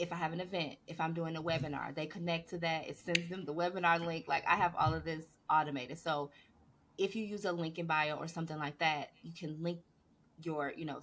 if 0.00 0.12
I 0.12 0.16
have 0.16 0.32
an 0.32 0.40
event, 0.40 0.76
if 0.86 0.98
I'm 0.98 1.12
doing 1.12 1.36
a 1.36 1.42
webinar, 1.42 1.94
they 1.94 2.06
connect 2.06 2.48
to 2.50 2.58
that. 2.58 2.88
It 2.88 2.98
sends 2.98 3.28
them 3.28 3.44
the 3.44 3.52
webinar 3.52 4.04
link. 4.04 4.26
Like 4.28 4.44
I 4.48 4.56
have 4.56 4.74
all 4.78 4.94
of 4.94 5.04
this 5.04 5.24
automated. 5.50 5.98
So 5.98 6.30
if 6.96 7.14
you 7.14 7.24
use 7.24 7.44
a 7.44 7.52
link 7.52 7.78
in 7.78 7.86
bio 7.86 8.16
or 8.16 8.26
something 8.26 8.58
like 8.58 8.78
that, 8.78 9.10
you 9.22 9.32
can 9.32 9.62
link 9.62 9.80
your, 10.42 10.72
you 10.76 10.84
know, 10.84 11.00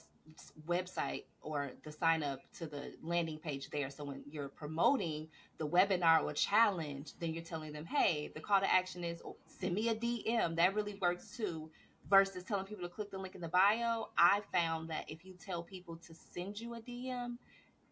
website 0.67 1.24
or 1.41 1.72
the 1.84 1.91
sign 1.91 2.24
up 2.24 2.41
to 2.53 2.65
the 2.65 2.94
landing 3.01 3.38
page 3.38 3.70
there. 3.70 3.89
So 3.89 4.03
when 4.03 4.24
you're 4.29 4.50
promoting 4.50 5.27
the 5.58 5.67
webinar 5.67 6.24
or 6.24 6.34
challenge, 6.34 7.13
then 7.20 7.34
you're 7.34 7.44
telling 7.44 7.72
them, 7.72 7.86
hey, 7.86 8.32
the 8.34 8.41
call 8.41 8.60
to 8.60 8.72
action 8.72 9.03
is 9.03 9.22
oh, 9.25 9.38
send 9.46 9.74
me 9.74 9.89
a 9.89 9.96
DM. 9.96 10.56
That 10.56 10.75
really 10.75 10.98
works 11.01 11.36
too. 11.36 11.70
Versus 12.10 12.46
telling 12.46 12.65
people 12.65 12.84
to 12.84 12.89
click 12.89 13.12
the 13.12 13.17
link 13.17 13.36
in 13.36 13.41
the 13.41 13.50
bio. 13.50 14.10
I 14.17 14.41
found 14.53 14.89
that 14.89 15.03
if 15.10 15.25
you 15.25 15.34
tell 15.34 15.62
people 15.62 15.98
to 15.98 16.13
send 16.13 16.58
you 16.58 16.75
a 16.75 16.79
DM, 16.79 17.36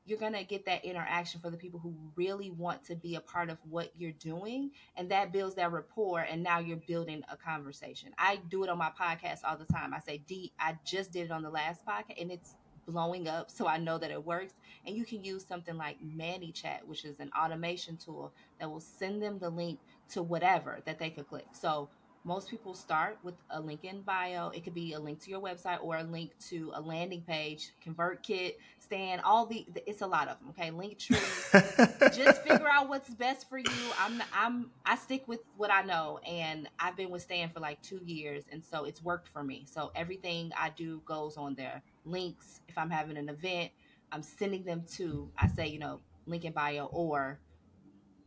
you're 0.05 0.19
going 0.19 0.33
to 0.33 0.43
get 0.43 0.65
that 0.65 0.85
interaction 0.85 1.41
for 1.41 1.49
the 1.49 1.57
people 1.57 1.79
who 1.79 1.93
really 2.15 2.51
want 2.51 2.83
to 2.85 2.95
be 2.95 3.15
a 3.15 3.19
part 3.19 3.49
of 3.49 3.57
what 3.69 3.91
you're 3.97 4.11
doing 4.13 4.71
and 4.95 5.09
that 5.09 5.33
builds 5.33 5.55
that 5.55 5.71
rapport 5.71 6.21
and 6.21 6.43
now 6.43 6.59
you're 6.59 6.77
building 6.77 7.23
a 7.31 7.35
conversation. 7.35 8.09
I 8.17 8.39
do 8.49 8.63
it 8.63 8.69
on 8.69 8.77
my 8.77 8.91
podcast 8.99 9.39
all 9.43 9.57
the 9.57 9.65
time. 9.65 9.93
I 9.93 9.99
say 9.99 10.19
d 10.27 10.51
i 10.59 10.77
just 10.85 11.11
did 11.11 11.25
it 11.25 11.31
on 11.31 11.41
the 11.41 11.49
last 11.49 11.85
podcast 11.85 12.21
and 12.21 12.31
it's 12.31 12.55
blowing 12.87 13.27
up 13.27 13.49
so 13.49 13.67
i 13.67 13.77
know 13.77 13.97
that 13.97 14.11
it 14.11 14.23
works. 14.23 14.53
And 14.85 14.95
you 14.95 15.05
can 15.05 15.23
use 15.23 15.43
something 15.43 15.75
like 15.75 15.97
ManyChat 16.03 16.85
which 16.85 17.03
is 17.03 17.19
an 17.19 17.31
automation 17.37 17.97
tool 17.97 18.31
that 18.59 18.69
will 18.69 18.79
send 18.79 19.21
them 19.23 19.39
the 19.39 19.49
link 19.49 19.79
to 20.09 20.21
whatever 20.21 20.79
that 20.85 20.99
they 20.99 21.09
could 21.09 21.27
click. 21.27 21.47
So 21.51 21.89
most 22.25 22.49
people 22.49 22.73
start 22.73 23.19
with 23.23 23.35
a 23.51 23.61
link 23.61 23.83
in 23.83 24.01
bio. 24.01 24.49
It 24.49 24.63
could 24.63 24.73
be 24.73 24.93
a 24.93 24.99
link 24.99 25.21
to 25.21 25.29
your 25.29 25.39
website 25.39 25.77
or 25.81 25.97
a 25.97 26.03
link 26.03 26.31
to 26.49 26.71
a 26.73 26.81
landing 26.81 27.21
page, 27.21 27.71
ConvertKit, 27.85 28.55
Stan, 28.79 29.19
all 29.19 29.45
the, 29.45 29.65
it's 29.85 30.01
a 30.01 30.07
lot 30.07 30.27
of 30.27 30.39
them. 30.39 30.49
Okay. 30.49 30.71
Linktree. 30.71 32.15
Just 32.15 32.41
figure 32.41 32.67
out 32.67 32.89
what's 32.89 33.11
best 33.11 33.47
for 33.47 33.59
you. 33.59 33.71
I'm, 33.99 34.23
I'm, 34.33 34.71
I 34.85 34.95
stick 34.95 35.27
with 35.27 35.41
what 35.55 35.71
I 35.71 35.83
know 35.83 36.19
and 36.27 36.67
I've 36.79 36.97
been 36.97 37.11
with 37.11 37.21
Stan 37.21 37.49
for 37.49 37.59
like 37.59 37.79
two 37.83 38.01
years. 38.03 38.43
And 38.51 38.63
so 38.63 38.85
it's 38.85 39.03
worked 39.03 39.27
for 39.27 39.43
me. 39.43 39.63
So 39.71 39.91
everything 39.95 40.51
I 40.59 40.71
do 40.71 41.03
goes 41.05 41.37
on 41.37 41.53
there. 41.53 41.83
Links. 42.05 42.61
If 42.67 42.75
I'm 42.75 42.89
having 42.89 43.17
an 43.17 43.29
event, 43.29 43.71
I'm 44.11 44.23
sending 44.23 44.63
them 44.63 44.83
to, 44.93 45.29
I 45.37 45.47
say, 45.47 45.67
you 45.67 45.77
know, 45.77 45.99
link 46.25 46.43
in 46.43 46.53
bio 46.53 46.85
or 46.85 47.39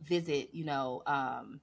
visit, 0.03 0.49
you 0.53 0.63
know, 0.63 1.03
um, 1.05 1.59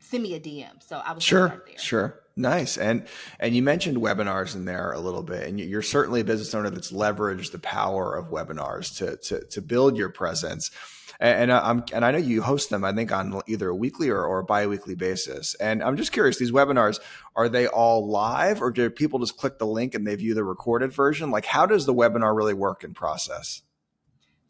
send 0.00 0.22
me 0.22 0.34
a 0.34 0.40
DM. 0.40 0.82
So 0.82 0.96
I 0.96 1.12
was 1.12 1.22
sure, 1.22 1.64
sure, 1.76 2.20
nice. 2.36 2.76
And 2.76 3.06
and 3.38 3.54
you 3.54 3.62
mentioned 3.62 3.98
webinars 3.98 4.54
in 4.54 4.64
there 4.64 4.92
a 4.92 4.98
little 4.98 5.22
bit, 5.22 5.46
and 5.46 5.60
you're 5.60 5.82
certainly 5.82 6.20
a 6.20 6.24
business 6.24 6.54
owner 6.54 6.70
that's 6.70 6.92
leveraged 6.92 7.52
the 7.52 7.58
power 7.58 8.16
of 8.16 8.30
webinars 8.30 8.96
to 8.98 9.16
to 9.28 9.46
to 9.46 9.62
build 9.62 9.96
your 9.96 10.08
presence. 10.08 10.70
And, 11.20 11.50
and 11.50 11.52
I'm 11.52 11.84
and 11.92 12.04
I 12.04 12.10
know 12.10 12.18
you 12.18 12.42
host 12.42 12.70
them. 12.70 12.82
I 12.82 12.92
think 12.92 13.12
on 13.12 13.40
either 13.46 13.68
a 13.68 13.74
weekly 13.74 14.08
or, 14.08 14.24
or 14.24 14.42
biweekly 14.42 14.94
basis. 14.94 15.54
And 15.56 15.82
I'm 15.82 15.96
just 15.96 16.12
curious: 16.12 16.38
these 16.38 16.52
webinars 16.52 16.98
are 17.36 17.48
they 17.48 17.66
all 17.66 18.08
live, 18.08 18.62
or 18.62 18.70
do 18.70 18.88
people 18.90 19.18
just 19.18 19.36
click 19.36 19.58
the 19.58 19.66
link 19.66 19.94
and 19.94 20.06
they 20.06 20.14
view 20.16 20.34
the 20.34 20.44
recorded 20.44 20.92
version? 20.92 21.30
Like, 21.30 21.44
how 21.44 21.66
does 21.66 21.86
the 21.86 21.94
webinar 21.94 22.34
really 22.34 22.54
work 22.54 22.84
in 22.84 22.94
process? 22.94 23.62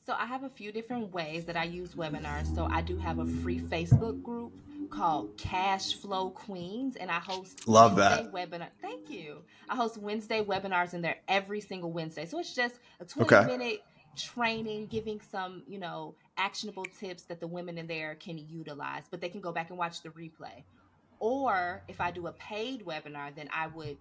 So 0.07 0.16
I 0.19 0.26
have 0.26 0.42
a 0.42 0.49
few 0.49 0.73
different 0.73 1.12
ways 1.12 1.45
that 1.45 1.57
I 1.57 1.64
use 1.64 1.95
webinars. 1.95 2.52
So 2.54 2.64
I 2.64 2.80
do 2.80 2.97
have 2.97 3.19
a 3.19 3.26
free 3.26 3.61
Facebook 3.61 4.23
group 4.23 4.52
called 4.90 5.37
Cash 5.37 5.94
Flow 5.94 6.30
Queens, 6.30 6.97
and 6.97 7.11
I 7.11 7.18
host 7.18 7.66
love 7.68 7.97
Wednesday 7.97 8.25
that 8.25 8.32
webinar. 8.32 8.68
Thank 8.82 9.11
you. 9.11 9.38
I 9.68 9.76
host 9.76 9.97
Wednesday 9.99 10.42
webinars 10.42 10.94
in 10.94 11.02
there 11.02 11.16
every 11.28 11.61
single 11.61 11.92
Wednesday, 11.92 12.26
so 12.26 12.38
it's 12.38 12.54
just 12.54 12.76
a 13.00 13.04
twenty 13.04 13.35
okay. 13.35 13.47
minute 13.47 13.82
training, 14.16 14.87
giving 14.87 15.20
some 15.30 15.62
you 15.66 15.78
know 15.78 16.14
actionable 16.37 16.85
tips 16.99 17.23
that 17.25 17.40
the 17.40 17.47
women 17.47 17.78
in 17.78 17.87
there 17.87 18.14
can 18.16 18.38
utilize, 18.38 19.04
but 19.11 19.20
they 19.20 19.28
can 19.28 19.40
go 19.40 19.52
back 19.52 19.70
and 19.70 19.78
watch 19.78 20.02
the 20.02 20.11
replay. 20.11 20.62
Or 21.18 21.82
if 21.87 22.00
I 22.00 22.11
do 22.11 22.26
a 22.26 22.32
paid 22.32 22.85
webinar, 22.85 23.35
then 23.35 23.49
I 23.54 23.66
would 23.68 23.99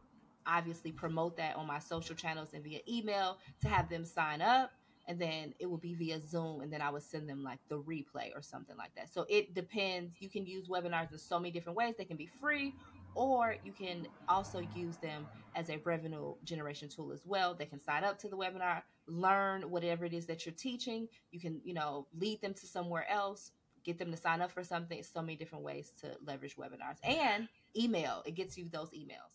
obviously 0.48 0.92
promote 0.92 1.38
that 1.38 1.56
on 1.56 1.68
my 1.68 1.80
social 1.80 2.16
channels 2.16 2.50
and 2.54 2.64
via 2.64 2.80
email 2.88 3.38
to 3.62 3.68
have 3.68 3.90
them 3.90 4.06
sign 4.06 4.42
up 4.42 4.72
and 5.10 5.20
then 5.20 5.56
it 5.58 5.66
will 5.66 5.80
be 5.80 5.96
via 5.96 6.22
Zoom, 6.22 6.62
and 6.62 6.72
then 6.72 6.84
I 6.84 6.92
would 6.92 7.02
send 7.02 7.28
them 7.28 7.44
like 7.44 7.58
the 7.68 7.80
replay 7.80 8.30
or 8.36 8.44
something 8.44 8.78
like 8.78 8.94
that. 8.96 9.12
So 9.12 9.26
it 9.28 9.56
depends. 9.56 10.14
You 10.20 10.30
can 10.30 10.46
use 10.46 10.68
webinars 10.68 11.12
in 11.12 11.18
so 11.18 11.40
many 11.40 11.52
different 11.52 11.76
ways. 11.76 11.96
They 11.98 12.06
can 12.06 12.16
be 12.16 12.30
free, 12.40 12.76
or 13.16 13.56
you 13.66 13.72
can 13.72 14.08
also 14.30 14.62
use 14.76 14.98
them 14.98 15.28
as 15.56 15.72
a 15.72 15.78
revenue 15.78 16.36
generation 16.44 16.90
tool 16.90 17.12
as 17.12 17.26
well. 17.26 17.56
They 17.56 17.66
can 17.66 17.80
sign 17.80 18.04
up 18.04 18.20
to 18.20 18.30
the 18.30 18.38
webinar, 18.38 18.84
learn 19.08 19.64
whatever 19.64 20.06
it 20.06 20.14
is 20.14 20.28
that 20.28 20.46
you're 20.46 20.54
teaching. 20.54 21.08
You 21.32 21.40
can, 21.40 21.60
you 21.64 21.74
know, 21.74 22.06
lead 22.20 22.40
them 22.42 22.54
to 22.54 22.68
somewhere 22.68 23.10
else, 23.10 23.52
get 23.84 23.98
them 23.98 24.12
to 24.12 24.18
sign 24.18 24.42
up 24.42 24.52
for 24.52 24.64
something. 24.64 25.02
So 25.02 25.22
many 25.22 25.38
different 25.38 25.64
ways 25.64 25.92
to 26.02 26.12
leverage 26.24 26.56
webinars 26.56 26.98
and 27.04 27.48
email. 27.76 28.22
It 28.28 28.36
gets 28.36 28.60
you 28.60 28.70
those 28.72 28.92
emails. 28.92 29.34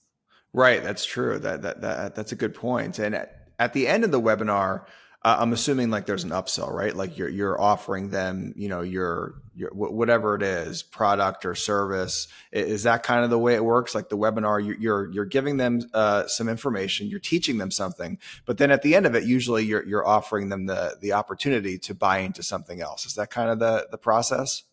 Right, 0.53 0.85
that's 0.85 1.05
true. 1.05 1.41
That 1.41 1.63
that, 1.63 1.81
that 1.81 2.15
that's 2.15 2.31
a 2.31 2.37
good 2.37 2.55
point. 2.55 3.01
And 3.01 3.17
at, 3.17 3.49
at 3.59 3.73
the 3.73 3.89
end 3.89 4.05
of 4.05 4.13
the 4.13 4.21
webinar, 4.21 4.85
uh, 5.25 5.37
I'm 5.41 5.55
assuming 5.55 5.91
like 5.91 6.05
there's 6.05 6.25
an 6.25 6.31
upsell, 6.31 6.71
right? 6.71 6.95
Like 6.95 7.17
you're 7.17 7.31
you're 7.31 7.59
offering 7.59 8.11
them, 8.11 8.53
you 8.57 8.69
know, 8.69 8.83
your 8.83 9.37
your 9.55 9.71
whatever 9.71 10.35
it 10.35 10.43
is, 10.43 10.83
product 10.83 11.47
or 11.47 11.55
service. 11.55 12.29
Is 12.53 12.83
that 12.83 13.03
kind 13.03 13.25
of 13.25 13.31
the 13.31 13.39
way 13.39 13.55
it 13.55 13.65
works? 13.65 13.95
Like 13.95 14.11
the 14.11 14.19
webinar, 14.19 14.63
you're 14.79 15.11
you're 15.11 15.25
giving 15.25 15.57
them 15.57 15.81
uh, 15.95 16.27
some 16.27 16.49
information, 16.49 17.07
you're 17.09 17.21
teaching 17.21 17.57
them 17.57 17.71
something, 17.71 18.19
but 18.45 18.59
then 18.59 18.71
at 18.71 18.83
the 18.83 18.95
end 18.95 19.07
of 19.07 19.15
it, 19.15 19.25
usually 19.25 19.65
you're 19.65 19.85
you're 19.87 20.07
offering 20.07 20.51
them 20.51 20.67
the 20.67 20.97
the 21.01 21.13
opportunity 21.13 21.79
to 21.79 21.95
buy 21.95 22.19
into 22.19 22.43
something 22.43 22.83
else. 22.83 23.07
Is 23.07 23.15
that 23.15 23.31
kind 23.31 23.49
of 23.49 23.59
the 23.59 23.89
the 23.91 23.99
process? 23.99 24.65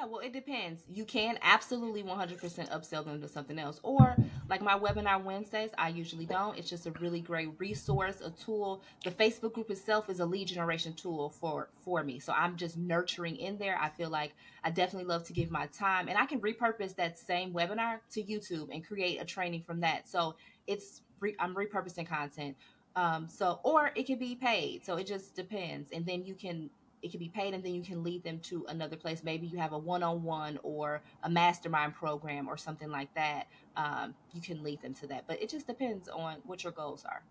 Yeah, 0.00 0.06
well, 0.06 0.20
it 0.20 0.32
depends. 0.32 0.80
You 0.88 1.04
can 1.04 1.38
absolutely 1.42 2.02
100% 2.02 2.38
upsell 2.70 3.04
them 3.04 3.20
to 3.20 3.28
something 3.28 3.58
else. 3.58 3.80
Or, 3.82 4.16
like 4.48 4.62
my 4.62 4.78
webinar 4.78 5.22
Wednesdays, 5.22 5.72
I 5.76 5.90
usually 5.90 6.24
don't. 6.24 6.56
It's 6.56 6.70
just 6.70 6.86
a 6.86 6.90
really 6.92 7.20
great 7.20 7.50
resource, 7.58 8.22
a 8.22 8.30
tool. 8.30 8.82
The 9.04 9.10
Facebook 9.10 9.52
group 9.52 9.70
itself 9.70 10.08
is 10.08 10.20
a 10.20 10.24
lead 10.24 10.48
generation 10.48 10.94
tool 10.94 11.28
for, 11.28 11.68
for 11.84 12.02
me. 12.02 12.18
So 12.18 12.32
I'm 12.32 12.56
just 12.56 12.78
nurturing 12.78 13.36
in 13.36 13.58
there. 13.58 13.78
I 13.78 13.90
feel 13.90 14.08
like 14.08 14.32
I 14.64 14.70
definitely 14.70 15.06
love 15.06 15.24
to 15.24 15.34
give 15.34 15.50
my 15.50 15.66
time. 15.66 16.08
And 16.08 16.16
I 16.16 16.24
can 16.24 16.40
repurpose 16.40 16.96
that 16.96 17.18
same 17.18 17.52
webinar 17.52 17.98
to 18.12 18.22
YouTube 18.22 18.68
and 18.72 18.86
create 18.86 19.20
a 19.20 19.26
training 19.26 19.64
from 19.66 19.80
that. 19.80 20.08
So 20.08 20.34
it's, 20.66 21.02
re- 21.20 21.36
I'm 21.38 21.54
repurposing 21.54 22.06
content. 22.08 22.56
Um, 22.96 23.28
so, 23.28 23.60
or 23.64 23.90
it 23.94 24.06
can 24.06 24.18
be 24.18 24.34
paid. 24.34 24.86
So 24.86 24.96
it 24.96 25.06
just 25.06 25.36
depends. 25.36 25.90
And 25.92 26.06
then 26.06 26.24
you 26.24 26.34
can 26.34 26.70
it 27.02 27.10
can 27.10 27.20
be 27.20 27.28
paid 27.28 27.54
and 27.54 27.64
then 27.64 27.74
you 27.74 27.82
can 27.82 28.02
lead 28.02 28.22
them 28.22 28.38
to 28.40 28.64
another 28.68 28.96
place. 28.96 29.22
Maybe 29.24 29.46
you 29.46 29.58
have 29.58 29.72
a 29.72 29.78
one-on-one 29.78 30.58
or 30.62 31.02
a 31.22 31.30
mastermind 31.30 31.94
program 31.94 32.48
or 32.48 32.56
something 32.56 32.90
like 32.90 33.12
that 33.14 33.46
um, 33.76 34.14
you 34.32 34.40
can 34.40 34.62
lead 34.62 34.82
them 34.82 34.94
to 34.94 35.06
that. 35.08 35.24
But 35.26 35.42
it 35.42 35.48
just 35.48 35.66
depends 35.66 36.08
on 36.08 36.36
what 36.44 36.64
your 36.64 36.72
goals 36.72 37.04
are 37.04 37.22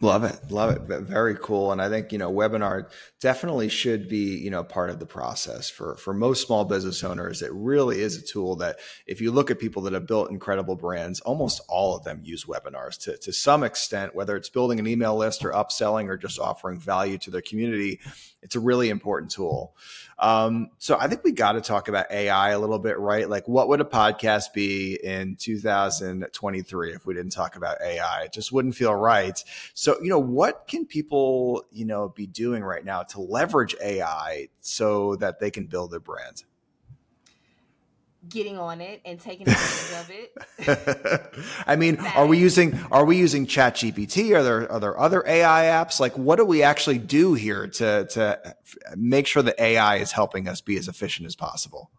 Love 0.00 0.22
it. 0.22 0.38
Love 0.48 0.70
it. 0.70 1.00
Very 1.00 1.34
cool. 1.34 1.72
And 1.72 1.82
I 1.82 1.88
think, 1.88 2.12
you 2.12 2.18
know, 2.18 2.32
webinar 2.32 2.88
definitely 3.20 3.68
should 3.68 4.08
be, 4.08 4.36
you 4.36 4.48
know, 4.48 4.62
part 4.62 4.90
of 4.90 5.00
the 5.00 5.06
process 5.06 5.68
for, 5.68 5.96
for 5.96 6.14
most 6.14 6.46
small 6.46 6.64
business 6.64 7.02
owners. 7.02 7.42
It 7.42 7.52
really 7.52 8.00
is 8.00 8.16
a 8.16 8.22
tool 8.22 8.54
that 8.56 8.78
if 9.08 9.20
you 9.20 9.32
look 9.32 9.50
at 9.50 9.58
people 9.58 9.82
that 9.82 9.94
have 9.94 10.06
built 10.06 10.30
incredible 10.30 10.76
brands, 10.76 11.18
almost 11.20 11.62
all 11.68 11.96
of 11.96 12.04
them 12.04 12.20
use 12.22 12.44
webinars 12.44 12.96
to, 13.02 13.16
to 13.16 13.32
some 13.32 13.64
extent, 13.64 14.14
whether 14.14 14.36
it's 14.36 14.48
building 14.48 14.78
an 14.78 14.86
email 14.86 15.16
list 15.16 15.44
or 15.44 15.50
upselling 15.50 16.06
or 16.08 16.16
just 16.16 16.38
offering 16.38 16.78
value 16.78 17.18
to 17.18 17.32
their 17.32 17.42
community. 17.42 17.98
It's 18.40 18.54
a 18.54 18.60
really 18.60 18.90
important 18.90 19.32
tool. 19.32 19.74
Um, 20.20 20.70
so 20.78 20.96
I 20.98 21.08
think 21.08 21.24
we 21.24 21.32
got 21.32 21.52
to 21.52 21.60
talk 21.60 21.88
about 21.88 22.10
AI 22.10 22.50
a 22.50 22.58
little 22.58 22.78
bit, 22.78 22.98
right? 22.98 23.28
Like 23.28 23.48
what 23.48 23.68
would 23.68 23.80
a 23.80 23.84
podcast 23.84 24.52
be 24.52 24.94
in 25.02 25.34
2023 25.36 26.92
if 26.92 27.04
we 27.04 27.14
didn't 27.14 27.32
talk 27.32 27.56
about 27.56 27.78
AI? 27.82 28.22
It 28.22 28.32
just 28.32 28.52
wouldn't 28.52 28.76
feel 28.76 28.94
right. 28.94 29.42
So 29.74 29.87
So, 29.88 29.96
you 30.02 30.10
know, 30.10 30.18
what 30.18 30.68
can 30.68 30.84
people, 30.84 31.64
you 31.70 31.86
know, 31.86 32.10
be 32.10 32.26
doing 32.26 32.62
right 32.62 32.84
now 32.84 33.04
to 33.04 33.22
leverage 33.22 33.74
AI 33.82 34.48
so 34.60 35.16
that 35.16 35.40
they 35.40 35.50
can 35.50 35.64
build 35.64 35.92
their 35.92 36.00
brand? 36.00 36.44
getting 38.28 38.58
on 38.58 38.82
it 38.82 39.00
and 39.06 39.18
taking 39.18 39.48
advantage 39.48 39.96
of 39.96 40.10
it. 40.10 41.34
I 41.66 41.76
mean, 41.76 41.98
are 42.14 42.26
we 42.26 42.36
using 42.36 42.78
are 42.90 43.06
we 43.06 43.16
using 43.16 43.46
Chat 43.46 43.76
GPT? 43.76 44.36
Are 44.36 44.42
there 44.42 44.70
are 44.70 44.78
there 44.78 45.00
other 45.00 45.26
AI 45.26 45.62
apps? 45.64 45.98
Like 45.98 46.18
what 46.18 46.36
do 46.36 46.44
we 46.44 46.62
actually 46.62 46.98
do 46.98 47.32
here 47.32 47.66
to 47.66 48.04
to 48.10 48.54
make 48.94 49.26
sure 49.26 49.42
that 49.42 49.58
AI 49.58 49.96
is 49.96 50.12
helping 50.12 50.46
us 50.48 50.60
be 50.60 50.76
as 50.76 50.88
efficient 50.88 51.26
as 51.26 51.34
possible? 51.34 51.90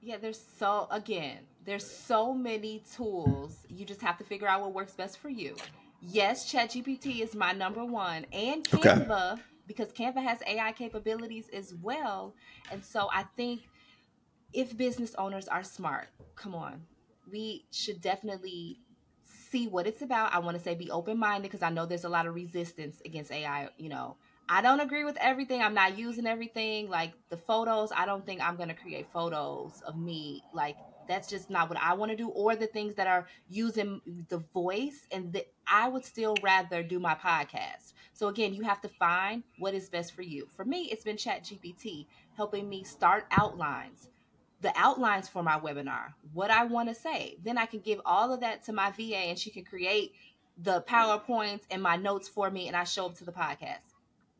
Yeah, 0.00 0.18
there's 0.18 0.40
so 0.58 0.86
again, 0.92 1.38
there's 1.64 1.90
so 1.90 2.32
many 2.32 2.84
tools. 2.94 3.66
You 3.68 3.84
just 3.84 4.02
have 4.02 4.18
to 4.18 4.24
figure 4.24 4.46
out 4.46 4.60
what 4.60 4.72
works 4.72 4.92
best 4.92 5.18
for 5.18 5.30
you. 5.30 5.56
Yes, 6.04 6.50
Chat 6.50 6.70
GPT 6.70 7.22
is 7.22 7.34
my 7.34 7.52
number 7.52 7.84
one 7.84 8.26
and 8.32 8.64
Canva 8.64 9.32
okay. 9.34 9.42
because 9.66 9.92
Canva 9.92 10.22
has 10.22 10.40
AI 10.46 10.72
capabilities 10.72 11.48
as 11.52 11.74
well. 11.74 12.34
And 12.72 12.84
so 12.84 13.08
I 13.12 13.24
think 13.36 13.62
if 14.52 14.76
business 14.76 15.14
owners 15.16 15.46
are 15.46 15.62
smart, 15.62 16.08
come 16.34 16.54
on, 16.54 16.82
we 17.30 17.66
should 17.70 18.00
definitely 18.00 18.80
see 19.50 19.68
what 19.68 19.86
it's 19.86 20.02
about. 20.02 20.34
I 20.34 20.40
want 20.40 20.56
to 20.56 20.62
say 20.62 20.74
be 20.74 20.90
open 20.90 21.18
minded 21.18 21.42
because 21.50 21.62
I 21.62 21.70
know 21.70 21.86
there's 21.86 22.04
a 22.04 22.08
lot 22.08 22.26
of 22.26 22.34
resistance 22.34 23.00
against 23.04 23.30
AI. 23.30 23.68
You 23.78 23.88
know, 23.88 24.16
I 24.48 24.60
don't 24.60 24.80
agree 24.80 25.04
with 25.04 25.16
everything. 25.18 25.62
I'm 25.62 25.74
not 25.74 25.96
using 25.96 26.26
everything. 26.26 26.88
Like 26.88 27.12
the 27.28 27.36
photos, 27.36 27.92
I 27.94 28.06
don't 28.06 28.26
think 28.26 28.40
I'm 28.42 28.56
going 28.56 28.68
to 28.70 28.74
create 28.74 29.06
photos 29.12 29.82
of 29.86 29.96
me. 29.96 30.42
Like 30.52 30.76
that's 31.08 31.28
just 31.28 31.50
not 31.50 31.68
what 31.68 31.78
I 31.80 31.94
want 31.94 32.10
to 32.10 32.16
do. 32.16 32.28
Or 32.28 32.56
the 32.56 32.66
things 32.66 32.94
that 32.96 33.06
are 33.06 33.26
using 33.48 34.00
the 34.28 34.38
voice, 34.52 35.06
and 35.10 35.32
the, 35.32 35.46
I 35.66 35.88
would 35.88 36.04
still 36.04 36.34
rather 36.42 36.82
do 36.82 36.98
my 36.98 37.14
podcast. 37.14 37.92
So 38.12 38.28
again, 38.28 38.54
you 38.54 38.62
have 38.62 38.80
to 38.82 38.88
find 38.88 39.42
what 39.58 39.74
is 39.74 39.88
best 39.88 40.14
for 40.14 40.22
you. 40.22 40.48
For 40.56 40.64
me, 40.64 40.88
it's 40.92 41.04
been 41.04 41.16
Chat 41.16 41.44
GPT 41.44 42.06
helping 42.36 42.68
me 42.68 42.84
start 42.84 43.26
outlines 43.30 44.08
the 44.62 44.72
outlines 44.76 45.28
for 45.28 45.42
my 45.42 45.58
webinar, 45.58 46.14
what 46.32 46.50
I 46.50 46.64
want 46.64 46.88
to 46.88 46.94
say. 46.94 47.36
Then 47.42 47.58
I 47.58 47.66
can 47.66 47.80
give 47.80 48.00
all 48.06 48.32
of 48.32 48.40
that 48.40 48.64
to 48.66 48.72
my 48.72 48.92
VA 48.92 49.16
and 49.16 49.38
she 49.38 49.50
can 49.50 49.64
create 49.64 50.12
the 50.56 50.82
PowerPoints 50.82 51.62
and 51.70 51.82
my 51.82 51.96
notes 51.96 52.28
for 52.28 52.50
me 52.50 52.68
and 52.68 52.76
I 52.76 52.84
show 52.84 53.06
up 53.06 53.16
to 53.16 53.24
the 53.24 53.32
podcast. 53.32 53.96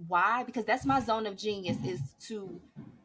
Why? 0.07 0.45
Because 0.45 0.65
that's 0.65 0.87
my 0.87 1.01
zone 1.01 1.27
of 1.27 1.37
genius 1.37 1.77
is 1.85 2.01
to 2.29 2.61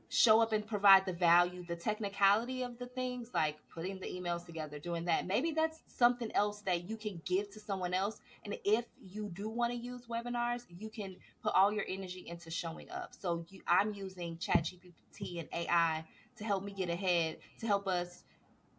show 0.10 0.42
up 0.42 0.54
and 0.54 0.66
provide 0.66 1.06
the 1.06 1.14
value, 1.14 1.66
the 1.68 1.76
technicality 1.76 2.64
of 2.64 2.78
the 2.80 2.86
things, 2.86 3.30
like 3.34 3.58
putting 3.74 4.00
the 4.00 4.06
emails 4.06 4.46
together, 4.46 4.80
doing 4.80 5.06
that. 5.06 5.28
Maybe 5.28 5.52
that's 5.52 5.82
something 5.86 6.32
else 6.34 6.62
that 6.62 6.90
you 6.90 6.96
can 6.96 7.22
give 7.26 7.50
to 7.52 7.60
someone 7.60 7.94
else. 7.94 8.22
And 8.46 8.58
if 8.64 8.86
you 9.02 9.30
do 9.34 9.50
want 9.50 9.74
to 9.74 9.78
use 9.78 10.06
webinars, 10.08 10.64
you 10.70 10.90
can 10.90 11.18
put 11.44 11.54
all 11.54 11.72
your 11.72 11.86
energy 11.88 12.26
into 12.28 12.50
showing 12.50 12.90
up. 12.90 13.14
So 13.18 13.46
you, 13.50 13.62
I'm 13.68 13.94
using 13.94 14.38
ChatGPT 14.38 15.40
and 15.40 15.50
AI 15.54 16.06
to 16.38 16.44
help 16.44 16.64
me 16.64 16.72
get 16.72 16.90
ahead, 16.90 17.38
to 17.60 17.68
help 17.68 17.88
us 17.88 18.24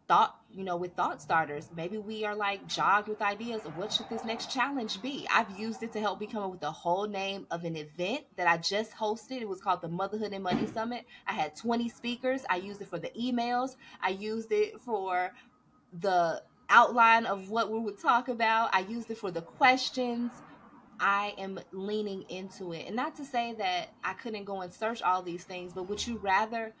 thought, 0.09 0.35
you 0.51 0.63
know, 0.63 0.75
with 0.75 0.95
thought 0.95 1.21
starters. 1.21 1.69
Maybe 1.75 1.99
we 1.99 2.25
are 2.25 2.35
like 2.35 2.67
jogged 2.67 3.07
with 3.07 3.21
ideas 3.21 3.63
of 3.63 3.77
what 3.77 3.93
should 3.93 4.09
this 4.09 4.25
next 4.25 4.51
challenge 4.51 5.01
be. 5.03 5.27
I've 5.31 5.57
used 5.57 5.83
it 5.83 5.93
to 5.93 6.01
help 6.01 6.19
me 6.19 6.25
come 6.25 6.41
up 6.41 6.49
with 6.49 6.61
the 6.61 6.71
whole 6.71 7.07
name 7.07 7.45
of 7.51 7.63
an 7.63 7.77
event 7.77 8.25
that 8.35 8.47
I 8.47 8.57
just 8.57 8.91
hosted. 8.91 9.41
It 9.41 9.47
was 9.47 9.61
called 9.61 9.81
the 9.81 9.87
Motherhood 9.87 10.33
and 10.33 10.43
Money 10.43 10.65
Summit. 10.65 11.05
I 11.27 11.33
had 11.33 11.55
20 11.55 11.87
speakers. 11.89 12.41
I 12.49 12.55
used 12.55 12.81
it 12.81 12.87
for 12.87 12.97
the 12.97 13.11
emails. 13.11 13.75
I 14.01 14.09
used 14.09 14.51
it 14.51 14.81
for 14.81 15.31
the 16.01 16.41
outline 16.69 17.27
of 17.27 17.51
what 17.51 17.71
we 17.71 17.77
would 17.77 17.99
talk 17.99 18.29
about. 18.29 18.71
I 18.73 18.79
used 18.79 19.11
it 19.11 19.17
for 19.19 19.29
the 19.29 19.43
questions. 19.43 20.31
I 20.99 21.35
am 21.37 21.59
leaning 21.71 22.23
into 22.29 22.73
it. 22.73 22.87
And 22.87 22.95
not 22.95 23.15
to 23.17 23.25
say 23.25 23.53
that 23.59 23.89
I 24.03 24.13
couldn't 24.13 24.45
go 24.45 24.61
and 24.61 24.73
search 24.73 25.03
all 25.03 25.21
these 25.21 25.43
things, 25.43 25.71
but 25.71 25.83
would 25.83 26.05
you 26.05 26.17
rather 26.17 26.73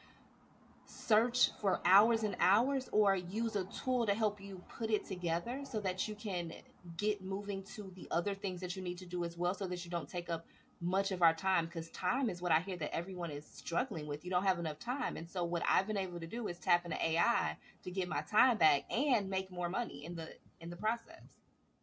search 0.89 1.51
for 1.61 1.79
hours 1.85 2.23
and 2.23 2.35
hours 2.39 2.89
or 2.91 3.15
use 3.15 3.55
a 3.55 3.63
tool 3.65 4.07
to 4.07 4.13
help 4.15 4.41
you 4.41 4.59
put 4.75 4.89
it 4.89 5.05
together 5.05 5.61
so 5.63 5.79
that 5.79 6.07
you 6.07 6.15
can 6.15 6.51
get 6.97 7.23
moving 7.23 7.61
to 7.61 7.91
the 7.95 8.07
other 8.09 8.33
things 8.33 8.59
that 8.59 8.75
you 8.75 8.81
need 8.81 8.97
to 8.97 9.05
do 9.05 9.23
as 9.23 9.37
well 9.37 9.53
so 9.53 9.67
that 9.67 9.85
you 9.85 9.91
don't 9.91 10.09
take 10.09 10.31
up 10.31 10.47
much 10.81 11.11
of 11.11 11.21
our 11.21 11.33
time 11.33 11.65
because 11.65 11.91
time 11.91 12.27
is 12.27 12.41
what 12.41 12.51
I 12.51 12.59
hear 12.59 12.75
that 12.77 12.95
everyone 12.95 13.29
is 13.29 13.45
struggling 13.45 14.07
with. 14.07 14.25
You 14.25 14.31
don't 14.31 14.45
have 14.45 14.57
enough 14.57 14.79
time. 14.79 15.15
And 15.15 15.29
so 15.29 15.43
what 15.43 15.61
I've 15.69 15.85
been 15.85 15.97
able 15.97 16.19
to 16.19 16.27
do 16.27 16.47
is 16.47 16.57
tap 16.57 16.85
into 16.85 16.97
AI 17.05 17.55
to 17.83 17.91
get 17.91 18.07
my 18.07 18.21
time 18.21 18.57
back 18.57 18.85
and 18.89 19.29
make 19.29 19.51
more 19.51 19.69
money 19.69 20.05
in 20.05 20.15
the 20.15 20.29
in 20.59 20.71
the 20.71 20.75
process. 20.75 21.38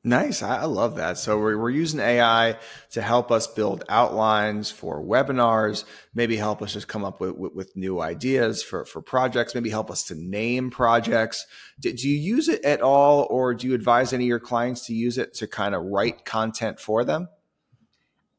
Nice. 0.07 0.41
I 0.41 0.67
love 0.67 0.95
that. 0.99 1.19
So 1.19 1.37
we're, 1.37 1.69
using 1.69 1.99
AI 1.99 2.57
to 2.93 3.03
help 3.03 3.33
us 3.33 3.49
build 3.49 3.83
outlines 3.89 4.71
for 4.71 5.03
webinars, 5.03 5.85
maybe 6.15 6.37
help 6.37 6.63
us 6.63 6.73
just 6.73 6.87
come 6.87 7.05
up 7.05 7.19
with, 7.19 7.35
with, 7.35 7.75
new 7.75 8.01
ideas 8.01 8.63
for, 8.63 8.85
for 8.85 9.03
projects, 9.03 9.53
maybe 9.53 9.69
help 9.69 9.91
us 9.91 10.05
to 10.05 10.15
name 10.15 10.71
projects. 10.71 11.45
Do, 11.81 11.91
you 11.91 12.17
use 12.17 12.49
it 12.49 12.65
at 12.65 12.83
all 12.83 13.27
or 13.31 13.53
do 13.53 13.67
you 13.67 13.75
advise 13.75 14.13
any 14.13 14.27
of 14.27 14.29
your 14.29 14.39
clients 14.39 14.87
to 14.87 14.95
use 14.95 15.19
it 15.19 15.35
to 15.35 15.49
kind 15.49 15.75
of 15.75 15.83
write 15.83 16.25
content 16.25 16.79
for 16.79 17.05
them? 17.05 17.29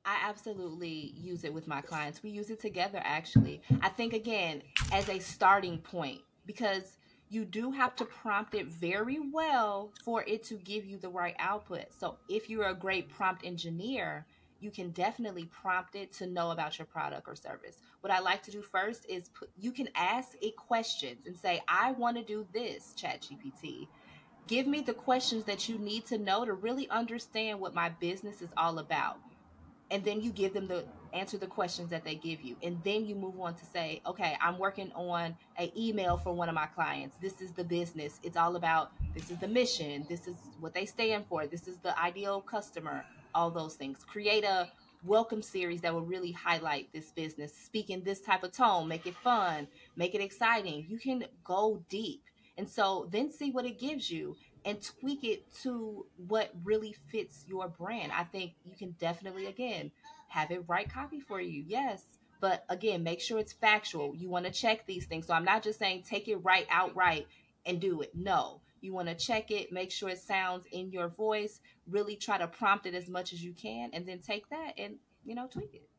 I 0.05 0.19
absolutely 0.23 1.11
use 1.17 1.43
it 1.43 1.53
with 1.53 1.67
my 1.67 1.81
clients. 1.81 2.23
We 2.23 2.29
use 2.29 2.49
it 2.49 2.61
together 2.61 3.01
actually. 3.03 3.61
I 3.81 3.89
think 3.89 4.13
again, 4.13 4.61
as 4.93 5.09
a 5.09 5.19
starting 5.19 5.79
point, 5.79 6.21
because 6.45 6.96
you 7.29 7.45
do 7.45 7.71
have 7.71 7.95
to 7.97 8.05
prompt 8.05 8.55
it 8.55 8.67
very 8.67 9.19
well 9.19 9.91
for 10.03 10.23
it 10.23 10.43
to 10.45 10.55
give 10.55 10.85
you 10.85 10.97
the 10.97 11.09
right 11.09 11.35
output. 11.39 11.85
So 11.97 12.17
if 12.29 12.49
you're 12.49 12.69
a 12.69 12.73
great 12.73 13.09
prompt 13.09 13.45
engineer, 13.45 14.25
you 14.59 14.71
can 14.71 14.91
definitely 14.91 15.45
prompt 15.45 15.95
it 15.95 16.11
to 16.13 16.25
know 16.25 16.51
about 16.51 16.79
your 16.79 16.85
product 16.85 17.27
or 17.27 17.35
service. 17.35 17.77
What 18.01 18.11
I 18.11 18.19
like 18.19 18.43
to 18.43 18.51
do 18.51 18.61
first 18.61 19.05
is 19.07 19.29
put, 19.29 19.49
you 19.59 19.71
can 19.71 19.89
ask 19.95 20.29
it 20.41 20.55
questions 20.55 21.27
and 21.27 21.37
say, 21.37 21.61
I 21.67 21.91
want 21.91 22.17
to 22.17 22.23
do 22.23 22.47
this, 22.53 22.93
ChatGPT. 22.97 23.87
Give 24.47 24.65
me 24.65 24.81
the 24.81 24.93
questions 24.93 25.43
that 25.43 25.67
you 25.67 25.77
need 25.77 26.05
to 26.07 26.17
know 26.17 26.45
to 26.45 26.53
really 26.53 26.89
understand 26.89 27.59
what 27.59 27.75
my 27.75 27.89
business 27.89 28.41
is 28.41 28.49
all 28.57 28.79
about 28.79 29.17
and 29.91 30.03
then 30.03 30.21
you 30.21 30.31
give 30.31 30.53
them 30.53 30.67
the 30.67 30.85
answer 31.13 31.37
the 31.37 31.47
questions 31.47 31.89
that 31.89 32.03
they 32.03 32.15
give 32.15 32.41
you. 32.41 32.55
And 32.63 32.81
then 32.83 33.05
you 33.05 33.15
move 33.15 33.39
on 33.39 33.55
to 33.55 33.65
say 33.65 34.01
okay 34.05 34.35
i'm 34.41 34.57
working 34.57 34.91
on 34.93 35.35
an 35.57 35.71
email 35.77 36.17
for 36.17 36.33
one 36.33 36.49
of 36.49 36.55
my 36.55 36.67
clients. 36.67 37.17
This 37.21 37.41
is 37.41 37.51
the 37.51 37.63
business. 37.63 38.19
It's 38.23 38.37
all 38.37 38.55
about 38.55 38.91
this 39.13 39.31
is 39.31 39.37
the 39.37 39.47
mission. 39.47 40.05
This 40.09 40.27
is 40.27 40.35
what 40.59 40.73
they 40.73 40.85
stand 40.85 41.25
for. 41.27 41.47
This 41.47 41.67
is 41.67 41.77
the 41.77 41.97
ideal 41.99 42.41
customer. 42.41 43.05
All 43.33 43.51
those 43.51 43.75
things. 43.75 44.03
Create 44.03 44.43
a 44.43 44.69
welcome 45.03 45.41
series 45.41 45.81
that 45.81 45.93
will 45.93 46.01
really 46.05 46.31
highlight 46.31 46.91
this 46.93 47.11
business. 47.11 47.53
Speak 47.53 47.89
in 47.89 48.03
this 48.03 48.19
type 48.19 48.43
of 48.43 48.51
tone. 48.51 48.87
Make 48.87 49.05
it 49.05 49.15
fun. 49.15 49.67
Make 49.95 50.15
it 50.15 50.21
exciting. 50.21 50.85
You 50.89 50.97
can 50.97 51.25
go 51.43 51.83
deep. 51.89 52.23
And 52.57 52.67
so 52.67 53.07
then 53.11 53.31
see 53.31 53.51
what 53.51 53.65
it 53.65 53.79
gives 53.79 54.09
you 54.09 54.35
and 54.65 54.81
tweak 54.81 55.23
it 55.23 55.51
to 55.61 56.05
what 56.27 56.51
really 56.63 56.95
fits 57.09 57.45
your 57.47 57.67
brand. 57.67 58.11
I 58.11 58.23
think 58.23 58.53
you 58.65 58.75
can 58.75 58.91
definitely, 58.99 59.45
again, 59.45 59.91
have 60.27 60.51
it 60.51 60.63
write 60.67 60.91
copy 60.93 61.19
for 61.19 61.41
you. 61.41 61.63
Yes. 61.67 62.03
But 62.39 62.65
again, 62.69 63.03
make 63.03 63.19
sure 63.19 63.39
it's 63.39 63.53
factual. 63.53 64.15
You 64.15 64.29
want 64.29 64.45
to 64.45 64.51
check 64.51 64.85
these 64.85 65.05
things. 65.05 65.27
So 65.27 65.33
I'm 65.33 65.45
not 65.45 65.63
just 65.63 65.79
saying 65.79 66.03
take 66.03 66.27
it 66.27 66.37
right 66.37 66.67
outright 66.69 67.27
and 67.65 67.79
do 67.79 68.01
it. 68.01 68.11
No. 68.15 68.61
You 68.79 68.93
want 68.93 69.07
to 69.07 69.15
check 69.15 69.49
it, 69.49 69.71
make 69.71 69.91
sure 69.91 70.09
it 70.09 70.19
sounds 70.19 70.65
in 70.71 70.91
your 70.91 71.07
voice, 71.07 71.61
really 71.89 72.15
try 72.15 72.37
to 72.37 72.47
prompt 72.47 72.85
it 72.85 72.93
as 72.93 73.09
much 73.09 73.33
as 73.33 73.43
you 73.43 73.53
can, 73.53 73.89
and 73.91 74.05
then 74.05 74.19
take 74.19 74.47
that 74.49 74.73
and, 74.77 74.97
you 75.25 75.33
know, 75.33 75.47
tweak 75.47 75.73
it. 75.73 75.89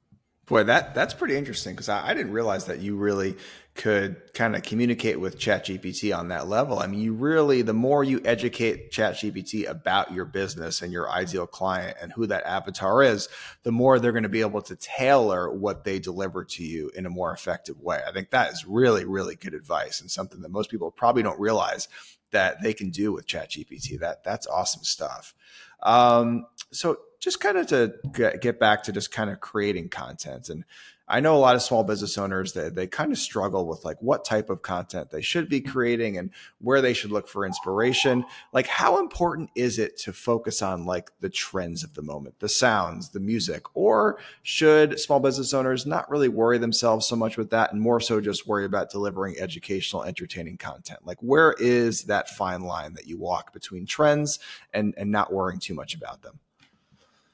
Boy, 0.48 0.64
that 0.64 0.94
that's 0.94 1.12
pretty 1.12 1.36
interesting 1.36 1.74
because 1.74 1.90
I, 1.90 2.08
I, 2.08 2.14
didn't 2.14 2.32
realize 2.32 2.64
that 2.66 2.78
you 2.78 2.96
really 2.96 3.36
could 3.74 4.32
kind 4.32 4.56
of 4.56 4.62
communicate 4.62 5.20
with 5.20 5.38
ChatGPT 5.38 6.16
on 6.16 6.28
that 6.28 6.48
level. 6.48 6.78
I 6.78 6.86
mean, 6.86 7.00
you 7.00 7.12
really 7.12 7.60
the 7.60 7.74
more 7.74 8.02
you 8.02 8.22
educate 8.24 8.90
ChatGPT 8.90 9.68
about 9.68 10.12
your 10.12 10.24
business 10.24 10.80
and 10.80 10.90
your 10.90 11.10
ideal 11.10 11.46
client 11.46 11.98
and 12.00 12.12
who 12.12 12.26
that 12.28 12.44
avatar 12.44 13.02
is, 13.02 13.28
the 13.62 13.70
more 13.70 13.98
they're 13.98 14.12
going 14.12 14.22
to 14.22 14.30
be 14.30 14.40
able 14.40 14.62
to 14.62 14.76
tailor 14.76 15.52
what 15.52 15.84
they 15.84 15.98
deliver 15.98 16.44
to 16.44 16.64
you 16.64 16.90
in 16.96 17.04
a 17.04 17.10
more 17.10 17.30
effective 17.32 17.78
way. 17.78 18.00
I 18.08 18.12
think 18.12 18.30
that 18.30 18.50
is 18.50 18.64
really, 18.66 19.04
really 19.04 19.36
good 19.36 19.52
advice 19.52 20.00
and 20.00 20.10
something 20.10 20.40
that 20.40 20.50
most 20.50 20.70
people 20.70 20.90
probably 20.90 21.22
don't 21.22 21.38
realize 21.38 21.88
that 22.30 22.62
they 22.62 22.72
can 22.72 22.88
do 22.88 23.12
with 23.12 23.26
ChatGPT. 23.26 24.00
That 24.00 24.24
that's 24.24 24.46
awesome 24.46 24.82
stuff. 24.82 25.34
Um, 25.82 26.46
so 26.72 26.98
just 27.18 27.40
kind 27.40 27.58
of 27.58 27.66
to 27.68 27.94
get 28.40 28.58
back 28.58 28.84
to 28.84 28.92
just 28.92 29.10
kind 29.10 29.30
of 29.30 29.40
creating 29.40 29.88
content 29.88 30.48
and 30.48 30.64
I 31.10 31.20
know 31.20 31.34
a 31.34 31.38
lot 31.38 31.56
of 31.56 31.62
small 31.62 31.84
business 31.84 32.18
owners 32.18 32.52
that 32.52 32.74
they, 32.74 32.82
they 32.82 32.86
kind 32.86 33.12
of 33.12 33.18
struggle 33.18 33.66
with 33.66 33.84
like 33.84 33.96
what 34.02 34.26
type 34.26 34.50
of 34.50 34.60
content 34.60 35.10
they 35.10 35.22
should 35.22 35.48
be 35.48 35.60
mm-hmm. 35.60 35.72
creating 35.72 36.18
and 36.18 36.30
where 36.60 36.82
they 36.82 36.92
should 36.92 37.10
look 37.10 37.28
for 37.28 37.46
inspiration. 37.46 38.24
Like 38.52 38.66
how 38.66 38.98
important 38.98 39.50
is 39.54 39.78
it 39.78 39.96
to 40.00 40.12
focus 40.12 40.60
on 40.60 40.84
like 40.84 41.10
the 41.20 41.30
trends 41.30 41.82
of 41.82 41.94
the 41.94 42.02
moment, 42.02 42.40
the 42.40 42.48
sounds, 42.48 43.10
the 43.10 43.20
music, 43.20 43.64
or 43.74 44.18
should 44.42 45.00
small 45.00 45.18
business 45.18 45.54
owners 45.54 45.86
not 45.86 46.10
really 46.10 46.28
worry 46.28 46.58
themselves 46.58 47.06
so 47.06 47.16
much 47.16 47.38
with 47.38 47.50
that 47.50 47.72
and 47.72 47.80
more 47.80 48.00
so 48.00 48.20
just 48.20 48.46
worry 48.46 48.66
about 48.66 48.90
delivering 48.90 49.36
educational, 49.38 50.04
entertaining 50.04 50.58
content? 50.58 51.00
Like 51.04 51.18
where 51.22 51.54
is 51.58 52.04
that 52.04 52.28
fine 52.28 52.62
line 52.62 52.94
that 52.94 53.06
you 53.06 53.16
walk 53.16 53.52
between 53.54 53.86
trends 53.86 54.38
and 54.74 54.94
and 54.98 55.10
not 55.10 55.32
worrying 55.32 55.60
too 55.60 55.74
much 55.74 55.94
about 55.94 56.22
them? 56.22 56.40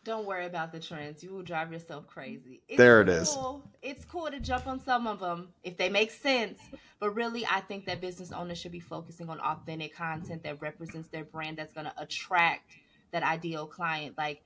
Don't 0.05 0.27
worry 0.27 0.45
about 0.45 0.71
the 0.71 0.81
trends. 0.81 1.25
You 1.25 1.31
will 1.31 1.43
drive 1.43 1.73
yourself 1.73 2.07
crazy. 2.07 2.61
It's 2.69 2.77
there 2.77 3.01
it 3.01 3.07
cool. 3.07 3.63
is. 3.83 3.91
It's 3.91 4.05
cool 4.05 4.31
to 4.31 4.39
jump 4.39 4.67
on 4.67 4.79
some 4.81 5.07
of 5.07 5.21
them 5.21 5.49
if 5.63 5.79
they 5.79 5.89
make 5.89 6.11
sense. 6.11 6.59
But 7.01 7.11
really, 7.15 7.47
I 7.47 7.61
think 7.61 7.87
that 7.87 8.01
business 8.03 8.31
owners 8.31 8.59
should 8.59 8.73
be 8.73 8.81
focusing 8.81 9.31
on 9.31 9.41
authentic 9.41 9.97
content 9.97 10.43
that 10.43 10.61
represents 10.61 11.09
their 11.09 11.25
brand 11.25 11.57
that's 11.57 11.73
going 11.73 11.87
to 11.87 11.95
attract 11.97 12.73
that 13.13 13.23
ideal 13.23 13.67
client. 13.67 14.17
Like, 14.19 14.43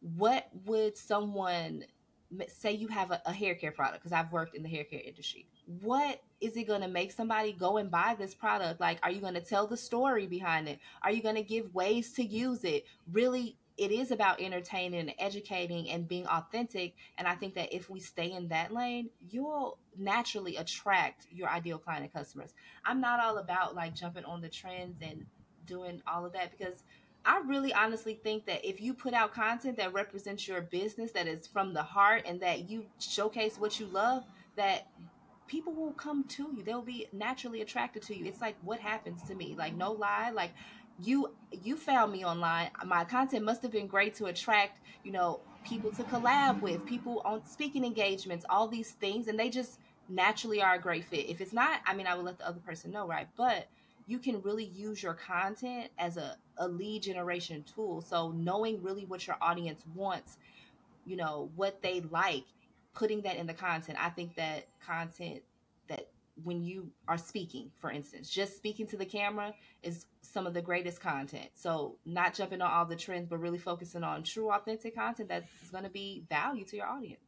what 0.00 0.48
would 0.66 0.96
someone 0.96 1.84
say 2.48 2.72
you 2.72 2.88
have 2.88 3.10
a, 3.10 3.22
a 3.24 3.32
hair 3.32 3.54
care 3.54 3.72
product? 3.72 4.02
Because 4.02 4.12
I've 4.12 4.30
worked 4.30 4.54
in 4.54 4.62
the 4.62 4.68
hair 4.68 4.84
care 4.84 5.00
industry. 5.00 5.46
What 5.80 6.20
is 6.40 6.56
it 6.56 6.64
going 6.64 6.82
to 6.82 6.88
make 6.88 7.12
somebody 7.12 7.52
go 7.52 7.78
and 7.78 7.90
buy 7.90 8.14
this 8.18 8.34
product? 8.34 8.78
Like, 8.78 8.98
are 9.02 9.10
you 9.10 9.20
going 9.20 9.34
to 9.34 9.40
tell 9.40 9.66
the 9.66 9.76
story 9.76 10.26
behind 10.26 10.68
it? 10.68 10.78
Are 11.02 11.10
you 11.10 11.22
going 11.22 11.36
to 11.36 11.42
give 11.42 11.74
ways 11.74 12.12
to 12.14 12.22
use 12.22 12.64
it? 12.64 12.84
Really 13.10 13.56
it 13.78 13.92
is 13.92 14.10
about 14.10 14.40
entertaining 14.40 15.00
and 15.00 15.14
educating 15.18 15.88
and 15.88 16.08
being 16.08 16.26
authentic. 16.26 16.94
And 17.16 17.28
I 17.28 17.36
think 17.36 17.54
that 17.54 17.74
if 17.74 17.88
we 17.88 18.00
stay 18.00 18.32
in 18.32 18.48
that 18.48 18.74
lane, 18.74 19.08
you'll 19.30 19.78
naturally 19.96 20.56
attract 20.56 21.28
your 21.30 21.48
ideal 21.48 21.78
client 21.78 22.02
and 22.02 22.12
customers. 22.12 22.54
I'm 22.84 23.00
not 23.00 23.20
all 23.20 23.38
about 23.38 23.76
like 23.76 23.94
jumping 23.94 24.24
on 24.24 24.40
the 24.40 24.48
trends 24.48 24.96
and 25.00 25.24
doing 25.64 26.02
all 26.06 26.26
of 26.26 26.32
that 26.32 26.50
because 26.50 26.82
I 27.24 27.40
really 27.46 27.72
honestly 27.72 28.14
think 28.14 28.46
that 28.46 28.64
if 28.68 28.80
you 28.80 28.94
put 28.94 29.14
out 29.14 29.32
content 29.32 29.76
that 29.76 29.92
represents 29.92 30.48
your 30.48 30.60
business, 30.62 31.12
that 31.12 31.26
is 31.26 31.46
from 31.46 31.74
the 31.74 31.82
heart, 31.82 32.22
and 32.26 32.40
that 32.40 32.70
you 32.70 32.86
showcase 32.98 33.58
what 33.58 33.78
you 33.78 33.86
love, 33.86 34.24
that 34.56 34.88
people 35.46 35.72
will 35.72 35.92
come 35.92 36.24
to 36.24 36.52
you. 36.56 36.62
They'll 36.62 36.82
be 36.82 37.08
naturally 37.12 37.60
attracted 37.60 38.02
to 38.04 38.16
you. 38.16 38.24
It's 38.26 38.40
like 38.40 38.56
what 38.62 38.78
happens 38.78 39.22
to 39.24 39.34
me. 39.34 39.54
Like 39.58 39.74
no 39.74 39.92
lie, 39.92 40.30
like 40.30 40.52
you 41.02 41.32
you 41.52 41.76
found 41.76 42.12
me 42.12 42.24
online. 42.24 42.70
My 42.84 43.04
content 43.04 43.44
must 43.44 43.62
have 43.62 43.70
been 43.70 43.86
great 43.86 44.14
to 44.16 44.26
attract, 44.26 44.80
you 45.04 45.12
know, 45.12 45.40
people 45.64 45.90
to 45.92 46.02
collab 46.04 46.60
with, 46.60 46.84
people 46.86 47.22
on 47.24 47.44
speaking 47.44 47.84
engagements, 47.84 48.44
all 48.48 48.68
these 48.68 48.92
things, 48.92 49.28
and 49.28 49.38
they 49.38 49.48
just 49.48 49.78
naturally 50.08 50.62
are 50.62 50.74
a 50.74 50.78
great 50.78 51.04
fit. 51.04 51.28
If 51.28 51.40
it's 51.40 51.52
not, 51.52 51.80
I 51.86 51.94
mean, 51.94 52.06
I 52.06 52.14
would 52.14 52.24
let 52.24 52.38
the 52.38 52.48
other 52.48 52.60
person 52.60 52.90
know, 52.90 53.06
right? 53.06 53.28
But 53.36 53.68
you 54.06 54.18
can 54.18 54.40
really 54.42 54.64
use 54.64 55.02
your 55.02 55.14
content 55.14 55.90
as 55.98 56.16
a, 56.16 56.36
a 56.56 56.66
lead 56.66 57.02
generation 57.02 57.64
tool. 57.74 58.00
So 58.00 58.30
knowing 58.32 58.82
really 58.82 59.04
what 59.04 59.26
your 59.26 59.36
audience 59.40 59.84
wants, 59.94 60.38
you 61.04 61.16
know, 61.16 61.50
what 61.56 61.82
they 61.82 62.00
like, 62.10 62.44
putting 62.94 63.22
that 63.22 63.36
in 63.36 63.46
the 63.46 63.54
content. 63.54 63.98
I 64.00 64.08
think 64.08 64.34
that 64.36 64.66
content 64.84 65.42
when 66.44 66.62
you 66.62 66.90
are 67.06 67.18
speaking, 67.18 67.70
for 67.80 67.90
instance, 67.90 68.28
just 68.28 68.56
speaking 68.56 68.86
to 68.88 68.96
the 68.96 69.04
camera 69.04 69.54
is 69.82 70.06
some 70.22 70.46
of 70.46 70.54
the 70.54 70.62
greatest 70.62 71.00
content. 71.00 71.48
So, 71.54 71.96
not 72.04 72.34
jumping 72.34 72.60
on 72.60 72.70
all 72.70 72.84
the 72.84 72.96
trends, 72.96 73.28
but 73.28 73.40
really 73.40 73.58
focusing 73.58 74.04
on 74.04 74.22
true, 74.22 74.50
authentic 74.52 74.94
content 74.94 75.28
that's 75.28 75.70
going 75.70 75.84
to 75.84 75.90
be 75.90 76.24
value 76.28 76.64
to 76.66 76.76
your 76.76 76.86
audience. 76.86 77.27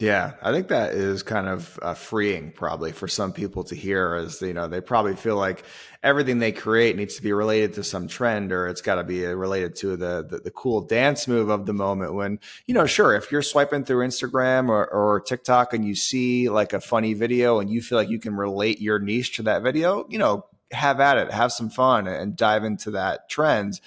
Yeah, 0.00 0.32
I 0.40 0.50
think 0.50 0.68
that 0.68 0.94
is 0.94 1.22
kind 1.22 1.46
of 1.46 1.78
uh, 1.82 1.92
freeing, 1.92 2.52
probably 2.52 2.90
for 2.90 3.06
some 3.06 3.34
people 3.34 3.64
to 3.64 3.74
hear, 3.74 4.14
as 4.14 4.40
you 4.40 4.54
know, 4.54 4.66
they 4.66 4.80
probably 4.80 5.14
feel 5.14 5.36
like 5.36 5.62
everything 6.02 6.38
they 6.38 6.52
create 6.52 6.96
needs 6.96 7.16
to 7.16 7.22
be 7.22 7.34
related 7.34 7.74
to 7.74 7.84
some 7.84 8.08
trend, 8.08 8.50
or 8.50 8.66
it's 8.66 8.80
got 8.80 8.94
to 8.94 9.04
be 9.04 9.26
uh, 9.26 9.32
related 9.32 9.76
to 9.76 9.98
the, 9.98 10.26
the, 10.26 10.38
the 10.38 10.50
cool 10.52 10.80
dance 10.80 11.28
move 11.28 11.50
of 11.50 11.66
the 11.66 11.74
moment. 11.74 12.14
When 12.14 12.40
you 12.66 12.72
know, 12.72 12.86
sure, 12.86 13.14
if 13.14 13.30
you're 13.30 13.42
swiping 13.42 13.84
through 13.84 14.06
Instagram 14.06 14.70
or, 14.70 14.86
or 14.90 15.20
TikTok 15.20 15.74
and 15.74 15.84
you 15.84 15.94
see 15.94 16.48
like 16.48 16.72
a 16.72 16.80
funny 16.80 17.12
video 17.12 17.60
and 17.60 17.68
you 17.68 17.82
feel 17.82 17.98
like 17.98 18.08
you 18.08 18.18
can 18.18 18.34
relate 18.34 18.80
your 18.80 19.00
niche 19.00 19.36
to 19.36 19.42
that 19.42 19.62
video, 19.62 20.06
you 20.08 20.16
know, 20.16 20.46
have 20.72 21.00
at 21.00 21.18
it, 21.18 21.32
have 21.32 21.52
some 21.52 21.70
fun, 21.70 22.06
and 22.06 22.36
dive 22.36 22.64
into 22.64 22.90
that 22.92 23.28
trend 23.28 23.80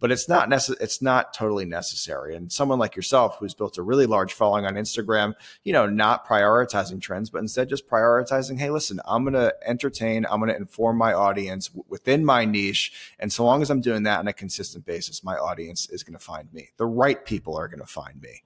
but 0.00 0.10
it's 0.10 0.28
not 0.28 0.48
necess- 0.48 0.80
it's 0.80 1.00
not 1.00 1.32
totally 1.32 1.66
necessary. 1.66 2.34
And 2.34 2.50
someone 2.50 2.78
like 2.78 2.96
yourself 2.96 3.36
who's 3.38 3.54
built 3.54 3.78
a 3.78 3.82
really 3.82 4.06
large 4.06 4.32
following 4.32 4.64
on 4.64 4.74
Instagram, 4.74 5.34
you 5.62 5.72
know, 5.72 5.86
not 5.86 6.26
prioritizing 6.26 7.00
trends, 7.00 7.30
but 7.30 7.38
instead 7.38 7.68
just 7.68 7.88
prioritizing, 7.88 8.58
hey, 8.58 8.70
listen, 8.70 9.00
I'm 9.04 9.22
going 9.22 9.34
to 9.34 9.54
entertain, 9.64 10.26
I'm 10.28 10.40
going 10.40 10.50
to 10.50 10.56
inform 10.56 10.96
my 10.96 11.12
audience 11.12 11.68
w- 11.68 11.84
within 11.88 12.24
my 12.24 12.46
niche, 12.46 12.92
and 13.18 13.32
so 13.32 13.44
long 13.44 13.60
as 13.62 13.70
I'm 13.70 13.82
doing 13.82 14.02
that 14.04 14.18
on 14.18 14.28
a 14.28 14.32
consistent 14.32 14.86
basis, 14.86 15.22
my 15.22 15.36
audience 15.36 15.88
is 15.90 16.02
going 16.02 16.18
to 16.18 16.24
find 16.24 16.52
me. 16.52 16.70
The 16.78 16.86
right 16.86 17.22
people 17.24 17.56
are 17.56 17.68
going 17.68 17.80
to 17.80 17.86
find 17.86 18.20
me. 18.20 18.42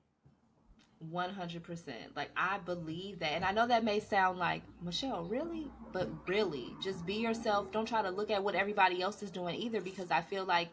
100%. 1.12 1.92
Like, 2.16 2.30
I 2.36 2.58
believe 2.58 3.18
that. 3.20 3.32
And 3.32 3.44
I 3.44 3.52
know 3.52 3.66
that 3.66 3.84
may 3.84 4.00
sound 4.00 4.38
like, 4.38 4.62
Michelle, 4.82 5.24
really? 5.24 5.70
But 5.92 6.08
really, 6.28 6.74
just 6.82 7.04
be 7.06 7.14
yourself. 7.14 7.70
Don't 7.72 7.86
try 7.86 8.02
to 8.02 8.10
look 8.10 8.30
at 8.30 8.42
what 8.42 8.54
everybody 8.54 9.02
else 9.02 9.22
is 9.22 9.30
doing 9.30 9.54
either, 9.56 9.80
because 9.80 10.10
I 10.10 10.22
feel 10.22 10.44
like 10.44 10.68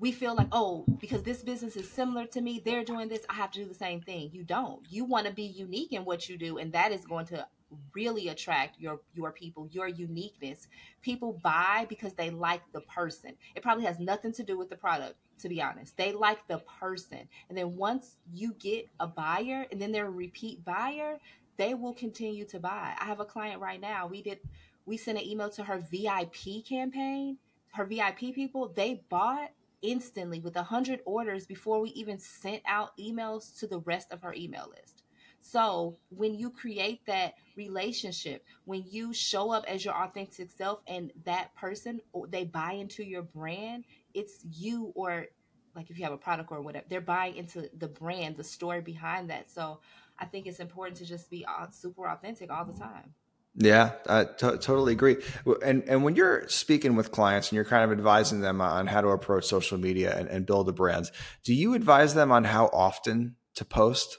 we 0.00 0.12
feel 0.12 0.34
like, 0.36 0.48
oh, 0.52 0.84
because 1.00 1.22
this 1.22 1.42
business 1.42 1.76
is 1.76 1.90
similar 1.90 2.26
to 2.26 2.40
me, 2.40 2.62
they're 2.64 2.84
doing 2.84 3.08
this, 3.08 3.24
I 3.28 3.34
have 3.34 3.50
to 3.52 3.60
do 3.60 3.68
the 3.68 3.74
same 3.74 4.00
thing. 4.00 4.30
You 4.32 4.44
don't. 4.44 4.80
You 4.88 5.04
want 5.04 5.26
to 5.26 5.32
be 5.32 5.42
unique 5.42 5.92
in 5.92 6.04
what 6.04 6.28
you 6.28 6.38
do, 6.38 6.58
and 6.58 6.72
that 6.72 6.92
is 6.92 7.04
going 7.04 7.26
to 7.26 7.46
really 7.94 8.28
attract 8.28 8.80
your 8.80 9.00
your 9.14 9.32
people, 9.32 9.68
your 9.70 9.88
uniqueness. 9.88 10.68
People 11.02 11.38
buy 11.42 11.86
because 11.88 12.14
they 12.14 12.30
like 12.30 12.62
the 12.72 12.80
person. 12.82 13.34
It 13.54 13.62
probably 13.62 13.84
has 13.84 13.98
nothing 13.98 14.32
to 14.34 14.42
do 14.42 14.56
with 14.56 14.70
the 14.70 14.76
product, 14.76 15.16
to 15.40 15.48
be 15.48 15.62
honest. 15.62 15.96
They 15.96 16.12
like 16.12 16.46
the 16.48 16.58
person. 16.80 17.28
And 17.48 17.56
then 17.56 17.76
once 17.76 18.16
you 18.32 18.54
get 18.54 18.88
a 19.00 19.06
buyer 19.06 19.66
and 19.70 19.80
then 19.80 19.92
they're 19.92 20.06
a 20.06 20.10
repeat 20.10 20.64
buyer, 20.64 21.18
they 21.56 21.74
will 21.74 21.94
continue 21.94 22.44
to 22.46 22.58
buy. 22.58 22.94
I 22.98 23.04
have 23.04 23.20
a 23.20 23.24
client 23.24 23.60
right 23.60 23.80
now. 23.80 24.06
We 24.06 24.22
did 24.22 24.38
we 24.86 24.96
sent 24.96 25.18
an 25.18 25.26
email 25.26 25.50
to 25.50 25.64
her 25.64 25.78
VIP 25.78 26.64
campaign. 26.66 27.36
Her 27.72 27.84
VIP 27.84 28.34
people, 28.34 28.72
they 28.74 29.02
bought 29.10 29.50
instantly 29.82 30.40
with 30.40 30.56
a 30.56 30.60
100 30.60 31.00
orders 31.04 31.46
before 31.46 31.80
we 31.80 31.90
even 31.90 32.18
sent 32.18 32.62
out 32.66 32.96
emails 32.98 33.58
to 33.58 33.66
the 33.66 33.80
rest 33.80 34.10
of 34.10 34.22
her 34.22 34.32
email 34.32 34.72
list. 34.74 35.02
So, 35.40 35.96
when 36.10 36.34
you 36.34 36.50
create 36.50 37.00
that 37.06 37.34
relationship, 37.56 38.44
when 38.64 38.84
you 38.88 39.12
show 39.12 39.50
up 39.52 39.64
as 39.68 39.84
your 39.84 39.94
authentic 39.94 40.50
self 40.50 40.80
and 40.86 41.12
that 41.24 41.54
person 41.54 42.00
they 42.28 42.44
buy 42.44 42.72
into 42.72 43.04
your 43.04 43.22
brand, 43.22 43.84
it's 44.14 44.44
you 44.50 44.92
or 44.94 45.26
like 45.74 45.90
if 45.90 45.98
you 45.98 46.04
have 46.04 46.12
a 46.12 46.18
product 46.18 46.50
or 46.50 46.60
whatever, 46.60 46.86
they're 46.88 47.00
buying 47.00 47.36
into 47.36 47.68
the 47.78 47.88
brand, 47.88 48.36
the 48.36 48.44
story 48.44 48.80
behind 48.80 49.30
that. 49.30 49.50
So, 49.50 49.80
I 50.18 50.24
think 50.24 50.46
it's 50.46 50.60
important 50.60 50.96
to 50.98 51.04
just 51.04 51.30
be 51.30 51.46
super 51.70 52.08
authentic 52.08 52.50
all 52.50 52.64
the 52.64 52.78
time. 52.78 53.14
Yeah, 53.54 53.92
I 54.08 54.24
t- 54.24 54.30
totally 54.58 54.92
agree. 54.92 55.16
And 55.64 55.82
and 55.88 56.04
when 56.04 56.14
you're 56.14 56.48
speaking 56.48 56.94
with 56.94 57.10
clients 57.10 57.48
and 57.48 57.56
you're 57.56 57.64
kind 57.64 57.84
of 57.84 57.90
advising 57.90 58.40
them 58.40 58.60
on 58.60 58.86
how 58.86 59.00
to 59.00 59.08
approach 59.08 59.46
social 59.46 59.78
media 59.78 60.16
and, 60.16 60.28
and 60.28 60.46
build 60.46 60.68
a 60.68 60.72
brand, 60.72 61.10
do 61.44 61.52
you 61.52 61.74
advise 61.74 62.14
them 62.14 62.30
on 62.30 62.44
how 62.44 62.66
often 62.66 63.36
to 63.54 63.64
post? 63.64 64.18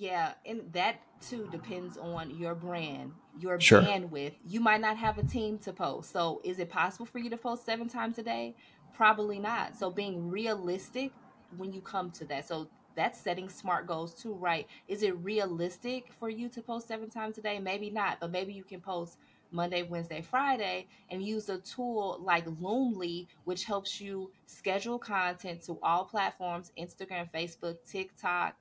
Yeah, 0.00 0.32
and 0.46 0.62
that 0.72 0.96
too 1.20 1.46
depends 1.52 1.98
on 1.98 2.30
your 2.30 2.54
brand, 2.54 3.12
your 3.38 3.60
sure. 3.60 3.82
bandwidth. 3.82 4.32
You 4.46 4.58
might 4.58 4.80
not 4.80 4.96
have 4.96 5.18
a 5.18 5.22
team 5.22 5.58
to 5.58 5.74
post. 5.74 6.10
So, 6.10 6.40
is 6.42 6.58
it 6.58 6.70
possible 6.70 7.04
for 7.04 7.18
you 7.18 7.28
to 7.28 7.36
post 7.36 7.66
seven 7.66 7.86
times 7.86 8.16
a 8.16 8.22
day? 8.22 8.56
Probably 8.94 9.38
not. 9.38 9.76
So, 9.76 9.90
being 9.90 10.30
realistic 10.30 11.12
when 11.58 11.74
you 11.74 11.82
come 11.82 12.10
to 12.12 12.24
that. 12.24 12.48
So, 12.48 12.70
that's 12.96 13.20
setting 13.20 13.50
smart 13.50 13.86
goals 13.86 14.14
too, 14.14 14.32
right? 14.32 14.66
Is 14.88 15.02
it 15.02 15.18
realistic 15.18 16.14
for 16.18 16.30
you 16.30 16.48
to 16.48 16.62
post 16.62 16.88
seven 16.88 17.10
times 17.10 17.36
a 17.36 17.42
day? 17.42 17.58
Maybe 17.58 17.90
not, 17.90 18.20
but 18.20 18.30
maybe 18.30 18.54
you 18.54 18.64
can 18.64 18.80
post 18.80 19.18
Monday, 19.52 19.82
Wednesday, 19.82 20.22
Friday 20.22 20.86
and 21.10 21.22
use 21.22 21.48
a 21.48 21.58
tool 21.58 22.18
like 22.22 22.46
Loomly, 22.46 23.26
which 23.44 23.64
helps 23.64 24.00
you 24.00 24.30
schedule 24.46 24.98
content 24.98 25.62
to 25.62 25.78
all 25.82 26.04
platforms 26.04 26.72
Instagram, 26.78 27.30
Facebook, 27.32 27.76
TikTok, 27.86 28.54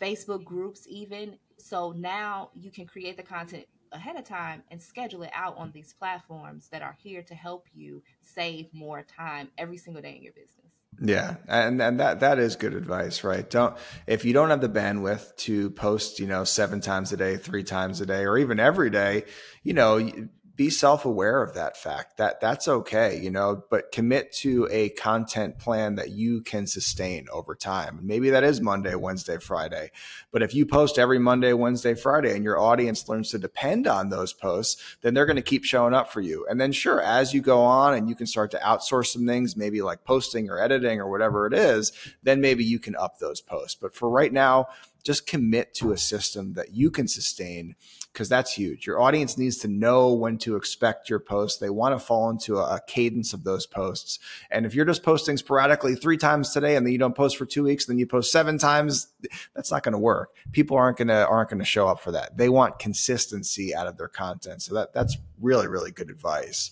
Facebook 0.00 0.44
groups, 0.44 0.86
even. 0.88 1.38
So 1.58 1.92
now 1.92 2.50
you 2.54 2.70
can 2.70 2.86
create 2.86 3.16
the 3.16 3.22
content 3.22 3.66
ahead 3.92 4.16
of 4.16 4.24
time 4.24 4.62
and 4.70 4.80
schedule 4.80 5.22
it 5.22 5.30
out 5.32 5.56
on 5.56 5.70
these 5.72 5.92
platforms 5.92 6.68
that 6.70 6.82
are 6.82 6.96
here 6.98 7.22
to 7.22 7.34
help 7.34 7.66
you 7.74 8.02
save 8.20 8.72
more 8.72 9.02
time 9.02 9.48
every 9.58 9.76
single 9.76 10.02
day 10.02 10.16
in 10.16 10.22
your 10.22 10.32
business. 10.32 10.72
Yeah, 11.00 11.36
and 11.46 11.80
and 11.82 12.00
that 12.00 12.20
that 12.20 12.38
is 12.38 12.56
good 12.56 12.72
advice, 12.72 13.22
right? 13.22 13.48
Don't 13.48 13.76
if 14.06 14.24
you 14.24 14.32
don't 14.32 14.48
have 14.48 14.62
the 14.62 14.68
bandwidth 14.68 15.36
to 15.36 15.70
post, 15.70 16.18
you 16.18 16.26
know, 16.26 16.44
seven 16.44 16.80
times 16.80 17.12
a 17.12 17.18
day, 17.18 17.36
three 17.36 17.64
times 17.64 18.00
a 18.00 18.06
day, 18.06 18.24
or 18.24 18.38
even 18.38 18.58
every 18.58 18.88
day, 18.88 19.24
you 19.62 19.74
know, 19.74 20.10
be 20.56 20.70
self-aware 20.70 21.42
of 21.42 21.54
that 21.54 21.76
fact 21.76 22.16
that 22.16 22.40
that's 22.40 22.66
okay 22.66 23.18
you 23.20 23.30
know 23.30 23.62
but 23.70 23.92
commit 23.92 24.32
to 24.32 24.66
a 24.70 24.88
content 24.90 25.58
plan 25.58 25.94
that 25.96 26.10
you 26.10 26.40
can 26.40 26.66
sustain 26.66 27.26
over 27.32 27.54
time. 27.54 28.00
Maybe 28.02 28.30
that 28.30 28.44
is 28.44 28.60
monday 28.60 28.94
wednesday 28.94 29.38
friday 29.38 29.90
but 30.32 30.42
if 30.42 30.54
you 30.54 30.66
post 30.66 30.98
every 30.98 31.18
monday 31.18 31.52
wednesday 31.52 31.94
friday 31.94 32.34
and 32.34 32.44
your 32.44 32.58
audience 32.58 33.08
learns 33.08 33.30
to 33.30 33.38
depend 33.38 33.86
on 33.86 34.08
those 34.08 34.32
posts 34.32 34.96
then 35.02 35.14
they're 35.14 35.26
going 35.26 35.36
to 35.36 35.42
keep 35.42 35.64
showing 35.64 35.94
up 35.94 36.12
for 36.12 36.20
you. 36.20 36.46
And 36.48 36.60
then 36.60 36.72
sure 36.72 37.00
as 37.00 37.34
you 37.34 37.40
go 37.40 37.60
on 37.60 37.94
and 37.94 38.08
you 38.08 38.14
can 38.14 38.26
start 38.26 38.50
to 38.52 38.58
outsource 38.58 39.06
some 39.06 39.26
things 39.26 39.56
maybe 39.56 39.82
like 39.82 40.04
posting 40.04 40.48
or 40.50 40.60
editing 40.60 41.00
or 41.00 41.10
whatever 41.10 41.46
it 41.46 41.54
is 41.54 41.92
then 42.22 42.40
maybe 42.40 42.64
you 42.64 42.78
can 42.78 42.96
up 42.96 43.18
those 43.18 43.40
posts. 43.40 43.76
But 43.80 43.94
for 43.94 44.08
right 44.08 44.32
now 44.32 44.68
just 45.02 45.26
commit 45.26 45.72
to 45.74 45.92
a 45.92 45.98
system 45.98 46.54
that 46.54 46.74
you 46.74 46.90
can 46.90 47.06
sustain 47.06 47.76
because 48.16 48.30
that's 48.30 48.54
huge. 48.54 48.86
Your 48.86 48.98
audience 48.98 49.36
needs 49.36 49.58
to 49.58 49.68
know 49.68 50.10
when 50.10 50.38
to 50.38 50.56
expect 50.56 51.10
your 51.10 51.18
posts. 51.18 51.58
They 51.58 51.68
want 51.68 51.94
to 51.94 51.98
fall 52.02 52.30
into 52.30 52.56
a, 52.56 52.76
a 52.76 52.80
cadence 52.86 53.34
of 53.34 53.44
those 53.44 53.66
posts. 53.66 54.18
And 54.50 54.64
if 54.64 54.74
you're 54.74 54.86
just 54.86 55.02
posting 55.02 55.36
sporadically 55.36 55.94
three 55.94 56.16
times 56.16 56.48
today 56.50 56.76
and 56.76 56.86
then 56.86 56.92
you 56.92 56.98
don't 56.98 57.14
post 57.14 57.36
for 57.36 57.44
two 57.44 57.64
weeks, 57.64 57.84
then 57.84 57.98
you 57.98 58.06
post 58.06 58.32
seven 58.32 58.56
times, 58.56 59.08
that's 59.54 59.70
not 59.70 59.82
going 59.82 59.92
to 59.92 59.98
work. 59.98 60.34
People 60.52 60.78
aren't 60.78 60.96
going 60.96 61.08
to 61.08 61.26
aren't 61.26 61.50
going 61.50 61.58
to 61.58 61.66
show 61.66 61.88
up 61.88 62.00
for 62.00 62.12
that. 62.12 62.38
They 62.38 62.48
want 62.48 62.78
consistency 62.78 63.74
out 63.74 63.86
of 63.86 63.98
their 63.98 64.08
content. 64.08 64.62
So 64.62 64.74
that 64.76 64.94
that's 64.94 65.18
really 65.38 65.68
really 65.68 65.90
good 65.90 66.08
advice. 66.08 66.70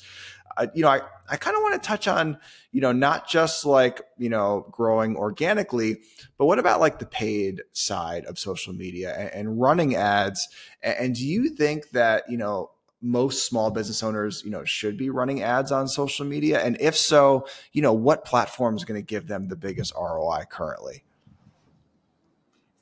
I, 0.56 0.68
you 0.74 0.82
know, 0.82 0.88
I, 0.88 1.00
I 1.28 1.36
kind 1.36 1.56
of 1.56 1.62
want 1.62 1.80
to 1.82 1.86
touch 1.86 2.06
on, 2.06 2.38
you 2.72 2.80
know, 2.80 2.92
not 2.92 3.28
just 3.28 3.64
like, 3.64 4.02
you 4.18 4.28
know, 4.28 4.66
growing 4.70 5.16
organically, 5.16 5.98
but 6.38 6.46
what 6.46 6.58
about 6.58 6.80
like 6.80 6.98
the 6.98 7.06
paid 7.06 7.62
side 7.72 8.24
of 8.26 8.38
social 8.38 8.72
media 8.72 9.14
and, 9.16 9.30
and 9.30 9.60
running 9.60 9.96
ads? 9.96 10.48
And, 10.82 10.96
and 10.98 11.14
do 11.14 11.26
you 11.26 11.50
think 11.50 11.90
that, 11.90 12.24
you 12.28 12.36
know, 12.36 12.70
most 13.00 13.46
small 13.46 13.70
business 13.70 14.02
owners, 14.02 14.42
you 14.44 14.50
know, 14.50 14.64
should 14.64 14.96
be 14.96 15.10
running 15.10 15.42
ads 15.42 15.70
on 15.70 15.88
social 15.88 16.24
media? 16.24 16.60
And 16.60 16.76
if 16.80 16.96
so, 16.96 17.46
you 17.72 17.82
know, 17.82 17.92
what 17.92 18.24
platform 18.24 18.76
is 18.76 18.84
going 18.84 19.00
to 19.00 19.06
give 19.06 19.28
them 19.28 19.48
the 19.48 19.56
biggest 19.56 19.92
ROI 19.94 20.44
currently? 20.50 21.04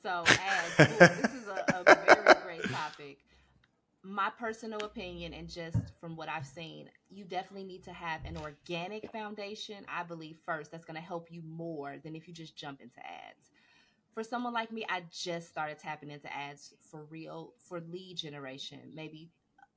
So, 0.02 0.24
ads, 0.26 0.76
this 0.98 1.34
is 1.34 1.46
a, 1.46 1.84
a 1.86 1.94
very 1.94 2.21
my 4.12 4.30
personal 4.38 4.80
opinion 4.80 5.32
and 5.32 5.48
just 5.48 5.78
from 6.00 6.16
what 6.16 6.28
I've 6.28 6.46
seen, 6.46 6.90
you 7.10 7.24
definitely 7.24 7.64
need 7.64 7.82
to 7.84 7.92
have 7.92 8.20
an 8.24 8.36
organic 8.36 9.10
foundation, 9.10 9.84
I 9.88 10.02
believe, 10.02 10.36
first. 10.44 10.70
That's 10.70 10.84
going 10.84 10.96
to 10.96 11.02
help 11.02 11.28
you 11.30 11.42
more 11.46 11.96
than 12.02 12.14
if 12.14 12.28
you 12.28 12.34
just 12.34 12.56
jump 12.56 12.80
into 12.80 13.00
ads. 13.00 13.50
For 14.14 14.22
someone 14.22 14.52
like 14.52 14.70
me, 14.70 14.84
I 14.88 15.02
just 15.10 15.48
started 15.48 15.78
tapping 15.78 16.10
into 16.10 16.32
ads 16.32 16.74
for 16.90 17.04
real, 17.04 17.54
for 17.58 17.80
lead 17.80 18.18
generation. 18.18 18.80
Maybe 18.94 19.30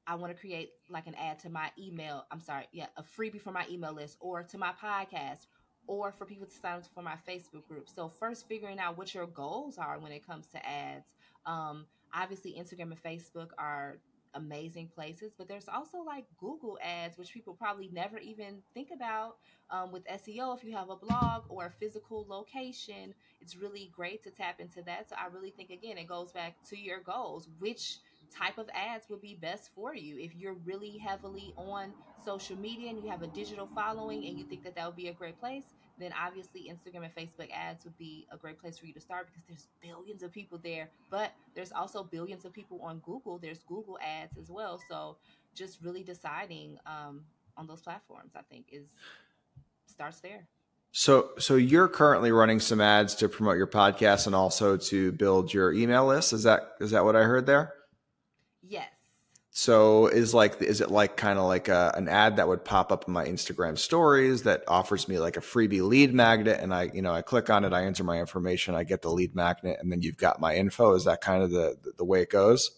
I 0.06 0.16
want 0.16 0.34
to 0.36 0.40
create 0.40 0.72
like 0.90 1.08
an 1.08 1.16
ad 1.16 1.40
to 1.40 1.50
my 1.50 1.72
email. 1.80 2.26
I'm 2.30 2.42
sorry, 2.42 2.68
yeah, 2.74 2.88
a 2.98 3.04
freebie 3.04 3.42
for 3.42 3.52
my 3.52 3.66
email 3.70 3.94
list 3.94 4.18
or 4.20 4.44
to 4.44 4.58
my 4.58 4.72
podcast 4.72 5.48
or 5.88 6.12
for 6.12 6.26
people 6.26 6.48
to 6.48 6.54
sign 6.54 6.76
up 6.76 6.86
for 6.94 7.02
my 7.02 7.16
Facebook 7.28 7.66
group. 7.68 7.88
So, 7.88 8.10
first, 8.10 8.48
figuring 8.48 8.80
out 8.80 8.98
what 8.98 9.14
your 9.14 9.28
goals 9.28 9.78
are 9.78 9.98
when 10.00 10.12
it 10.12 10.26
comes 10.26 10.48
to 10.48 10.66
ads. 10.68 11.08
Um, 11.46 11.86
obviously, 12.14 12.54
Instagram 12.60 12.92
and 12.92 13.02
Facebook 13.02 13.50
are 13.58 13.98
amazing 14.36 14.90
places, 14.94 15.34
but 15.38 15.48
there's 15.48 15.68
also 15.68 16.00
like 16.00 16.26
Google 16.38 16.78
ads, 16.84 17.18
which 17.18 17.34
people 17.34 17.54
probably 17.56 17.90
never 17.92 18.18
even 18.20 18.62
think 18.74 18.90
about. 18.94 19.38
Um, 19.70 19.92
with 19.92 20.04
SEO, 20.08 20.54
if 20.54 20.64
you 20.64 20.76
have 20.76 20.90
a 20.90 20.96
blog 20.96 21.44
or 21.50 21.66
a 21.66 21.72
physical 21.72 22.26
location, 22.28 23.14
it's 23.42 23.56
really 23.56 23.92
great 23.96 24.24
to 24.24 24.32
tap 24.32 24.60
into 24.60 24.82
that. 24.84 25.10
So 25.10 25.16
I 25.20 25.28
really 25.34 25.52
think, 25.52 25.70
again, 25.70 25.98
it 25.98 26.08
goes 26.08 26.32
back 26.32 26.58
to 26.70 26.78
your 26.78 27.02
goals. 27.02 27.50
Which 27.60 28.00
type 28.36 28.58
of 28.58 28.70
ads 28.74 29.08
would 29.10 29.22
be 29.22 29.36
best 29.36 29.70
for 29.74 29.96
you? 29.96 30.18
If 30.20 30.36
you're 30.36 30.56
really 30.66 30.98
heavily 30.98 31.54
on 31.58 31.94
social 32.18 32.58
media 32.58 32.90
and 32.90 33.00
you 33.00 33.10
have 33.10 33.22
a 33.22 33.28
digital 33.28 33.68
following 33.74 34.26
and 34.26 34.38
you 34.38 34.46
think 34.46 34.64
that 34.64 34.76
that 34.76 34.86
would 34.86 34.96
be 34.96 35.08
a 35.08 35.14
great 35.14 35.40
place, 35.40 35.74
then 35.98 36.12
obviously 36.22 36.70
Instagram 36.70 37.04
and 37.04 37.16
Facebook 37.16 37.50
ads 37.54 37.86
would 37.86 37.98
be 37.98 38.28
a 38.32 38.38
great 38.38 38.60
place 38.60 38.78
for 38.78 38.86
you 38.86 38.94
to 38.94 39.00
start 39.00 39.28
because 39.28 39.44
there's 39.48 39.68
billions 39.82 40.24
of 40.24 40.32
people 40.32 40.60
there. 40.62 40.90
But 41.10 41.32
there's 41.54 41.72
also 41.72 42.04
billions 42.04 42.46
of 42.46 42.54
people 42.54 42.80
on 42.82 43.00
Google. 43.06 43.38
There's 43.38 43.64
Google 43.64 43.98
ads 44.02 44.38
as 44.38 44.50
well. 44.50 44.80
So 44.90 45.18
just 45.54 45.82
really 45.82 46.04
deciding 46.04 46.78
um, 46.86 47.22
on 47.58 47.68
those 47.68 47.82
platforms, 47.82 48.34
I 48.36 48.42
think, 48.50 48.68
is 48.72 48.88
starts 49.88 50.20
there. 50.20 50.46
So, 50.92 51.32
so 51.40 51.56
you're 51.56 51.88
currently 51.88 52.32
running 52.32 52.60
some 52.60 52.80
ads 52.80 53.16
to 53.16 53.28
promote 53.28 53.58
your 53.58 53.68
podcast 53.68 54.28
and 54.28 54.36
also 54.36 54.78
to 54.78 55.12
build 55.14 55.54
your 55.54 55.74
email 55.74 56.06
list. 56.06 56.32
Is 56.32 56.44
that 56.44 56.72
is 56.80 56.92
that 56.92 57.04
what 57.04 57.16
I 57.16 57.24
heard 57.24 57.46
there? 57.46 57.74
Yes. 58.62 58.95
So 59.58 60.08
is 60.08 60.34
like 60.34 60.62
is 60.62 60.82
it 60.82 60.92
like 60.92 61.16
kind 61.16 61.40
of 61.40 61.46
like 61.46 61.70
a, 61.70 61.94
an 61.96 62.10
ad 62.10 62.36
that 62.36 62.48
would 62.50 62.66
pop 62.66 62.92
up 62.92 63.08
in 63.08 63.14
my 63.14 63.26
Instagram 63.26 63.78
stories 63.78 64.44
that 64.44 64.66
offers 64.68 65.08
me 65.08 65.18
like 65.18 65.38
a 65.38 65.40
freebie 65.40 65.82
lead 65.82 66.14
magnet 66.14 66.60
and 66.60 66.74
I 66.74 66.92
you 66.94 67.02
know 67.02 67.14
I 67.14 67.22
click 67.22 67.50
on 67.50 67.64
it 67.64 67.72
I 67.72 67.86
enter 67.86 68.04
my 68.04 68.20
information 68.20 68.76
I 68.76 68.84
get 68.84 69.02
the 69.02 69.10
lead 69.10 69.34
magnet 69.34 69.78
and 69.80 69.90
then 69.90 70.02
you've 70.02 70.18
got 70.18 70.42
my 70.42 70.54
info 70.56 70.94
is 70.94 71.06
that 71.06 71.22
kind 71.22 71.42
of 71.42 71.52
the 71.52 71.78
the 71.98 72.04
way 72.04 72.22
it 72.22 72.30
goes? 72.30 72.70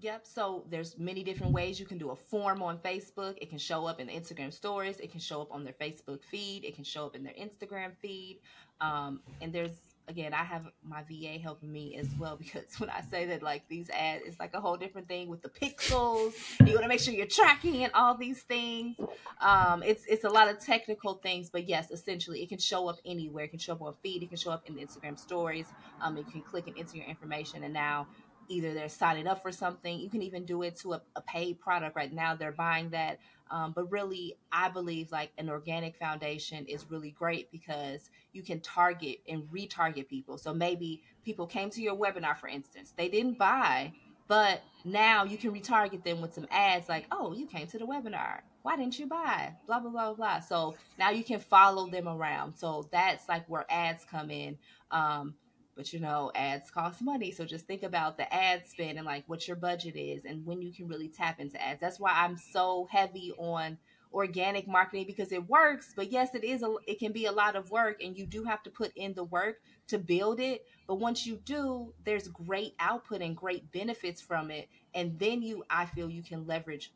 Yep. 0.00 0.26
So 0.26 0.64
there's 0.68 0.98
many 0.98 1.22
different 1.22 1.52
ways 1.52 1.78
you 1.78 1.86
can 1.86 1.98
do 1.98 2.10
a 2.10 2.16
form 2.16 2.60
on 2.60 2.78
Facebook. 2.78 3.38
It 3.40 3.48
can 3.48 3.58
show 3.58 3.86
up 3.86 4.00
in 4.00 4.08
the 4.08 4.14
Instagram 4.14 4.52
stories. 4.52 4.98
It 4.98 5.12
can 5.12 5.20
show 5.20 5.40
up 5.42 5.52
on 5.52 5.62
their 5.62 5.74
Facebook 5.74 6.24
feed. 6.24 6.64
It 6.64 6.74
can 6.74 6.82
show 6.82 7.06
up 7.06 7.14
in 7.14 7.22
their 7.22 7.34
Instagram 7.34 7.92
feed. 8.02 8.40
Um, 8.80 9.20
and 9.40 9.52
there's 9.52 9.93
again, 10.08 10.34
I 10.34 10.44
have 10.44 10.66
my 10.82 11.02
VA 11.08 11.38
helping 11.42 11.72
me 11.72 11.96
as 11.96 12.08
well 12.18 12.36
because 12.40 12.78
when 12.78 12.90
I 12.90 13.00
say 13.02 13.26
that, 13.26 13.42
like 13.42 13.68
these 13.68 13.90
ads, 13.90 14.22
it's 14.26 14.38
like 14.38 14.54
a 14.54 14.60
whole 14.60 14.76
different 14.76 15.08
thing 15.08 15.28
with 15.28 15.42
the 15.42 15.48
pixels. 15.48 16.32
You 16.60 16.72
want 16.72 16.82
to 16.82 16.88
make 16.88 17.00
sure 17.00 17.14
you're 17.14 17.26
tracking 17.26 17.84
and 17.84 17.92
all 17.92 18.16
these 18.16 18.42
things. 18.42 18.96
Um, 19.40 19.82
it's 19.82 20.04
it's 20.06 20.24
a 20.24 20.28
lot 20.30 20.48
of 20.48 20.58
technical 20.60 21.14
things, 21.14 21.50
but 21.50 21.68
yes, 21.68 21.90
essentially, 21.90 22.42
it 22.42 22.48
can 22.48 22.58
show 22.58 22.88
up 22.88 22.98
anywhere. 23.04 23.44
It 23.44 23.48
can 23.48 23.58
show 23.58 23.72
up 23.72 23.82
on 23.82 23.94
feed. 24.02 24.22
It 24.22 24.28
can 24.28 24.38
show 24.38 24.50
up 24.50 24.68
in 24.68 24.76
Instagram 24.76 25.18
stories. 25.18 25.66
Um, 26.00 26.16
you 26.16 26.24
can 26.24 26.42
click 26.42 26.66
and 26.66 26.78
enter 26.78 26.96
your 26.96 27.06
information, 27.06 27.64
and 27.64 27.72
now 27.72 28.06
either 28.48 28.74
they're 28.74 28.88
signing 28.88 29.26
up 29.26 29.42
for 29.42 29.52
something. 29.52 29.98
You 29.98 30.10
can 30.10 30.22
even 30.22 30.44
do 30.44 30.62
it 30.62 30.76
to 30.80 30.94
a, 30.94 31.02
a 31.16 31.20
paid 31.22 31.60
product. 31.60 31.96
Right 31.96 32.12
now, 32.12 32.34
they're 32.34 32.52
buying 32.52 32.90
that. 32.90 33.18
Um, 33.50 33.72
but 33.72 33.90
really, 33.90 34.36
I 34.50 34.68
believe 34.68 35.12
like 35.12 35.30
an 35.38 35.48
organic 35.48 35.96
foundation 35.96 36.64
is 36.66 36.90
really 36.90 37.10
great 37.10 37.50
because 37.52 38.10
you 38.32 38.42
can 38.42 38.60
target 38.60 39.18
and 39.28 39.42
retarget 39.44 40.08
people. 40.08 40.38
So 40.38 40.54
maybe 40.54 41.02
people 41.24 41.46
came 41.46 41.70
to 41.70 41.82
your 41.82 41.96
webinar, 41.96 42.36
for 42.36 42.48
instance, 42.48 42.94
they 42.96 43.08
didn't 43.08 43.38
buy, 43.38 43.92
but 44.26 44.62
now 44.84 45.24
you 45.24 45.36
can 45.36 45.52
retarget 45.52 46.02
them 46.02 46.20
with 46.20 46.34
some 46.34 46.46
ads 46.50 46.88
like, 46.88 47.06
oh, 47.12 47.34
you 47.34 47.46
came 47.46 47.66
to 47.68 47.78
the 47.78 47.86
webinar. 47.86 48.40
Why 48.62 48.76
didn't 48.76 48.98
you 48.98 49.06
buy? 49.06 49.52
Blah, 49.66 49.80
blah, 49.80 49.90
blah, 49.90 50.14
blah. 50.14 50.40
So 50.40 50.74
now 50.98 51.10
you 51.10 51.22
can 51.22 51.38
follow 51.38 51.86
them 51.86 52.08
around. 52.08 52.54
So 52.56 52.88
that's 52.90 53.28
like 53.28 53.46
where 53.48 53.66
ads 53.68 54.06
come 54.10 54.30
in. 54.30 54.56
Um, 54.90 55.34
but 55.76 55.92
you 55.92 56.00
know 56.00 56.30
ads 56.34 56.70
cost 56.70 57.02
money. 57.02 57.30
So 57.30 57.44
just 57.44 57.66
think 57.66 57.82
about 57.82 58.16
the 58.16 58.32
ad 58.32 58.66
spend 58.66 58.98
and 58.98 59.06
like 59.06 59.24
what 59.26 59.46
your 59.46 59.56
budget 59.56 59.96
is 59.96 60.24
and 60.24 60.44
when 60.46 60.62
you 60.62 60.72
can 60.72 60.88
really 60.88 61.08
tap 61.08 61.40
into 61.40 61.60
ads. 61.62 61.80
That's 61.80 62.00
why 62.00 62.12
i'm 62.14 62.36
so 62.36 62.88
heavy 62.90 63.32
on 63.38 63.78
organic 64.12 64.68
marketing 64.68 65.06
because 65.06 65.32
it 65.32 65.48
works 65.48 65.92
but 65.96 66.12
yes 66.12 66.36
it 66.36 66.44
is 66.44 66.62
a 66.62 66.72
it 66.86 67.00
can 67.00 67.10
be 67.10 67.26
a 67.26 67.32
lot 67.32 67.56
of 67.56 67.68
work 67.72 68.00
and 68.00 68.16
you 68.16 68.24
do 68.24 68.44
have 68.44 68.62
to 68.62 68.70
put 68.70 68.92
in 68.94 69.12
the 69.14 69.24
work 69.24 69.56
to 69.88 69.98
build 69.98 70.40
it. 70.40 70.64
But 70.86 70.96
once 70.96 71.26
you 71.26 71.36
do 71.44 71.92
there's 72.04 72.28
great 72.28 72.74
output 72.78 73.22
and 73.22 73.36
great 73.36 73.72
benefits 73.72 74.20
from 74.20 74.50
it. 74.50 74.68
And 74.94 75.18
then 75.18 75.42
you 75.42 75.64
i 75.70 75.84
feel 75.86 76.10
you 76.10 76.22
can 76.22 76.46
leverage 76.46 76.92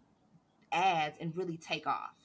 ads 0.73 1.17
and 1.21 1.37
really 1.37 1.57
take 1.57 1.87
off 1.87 2.18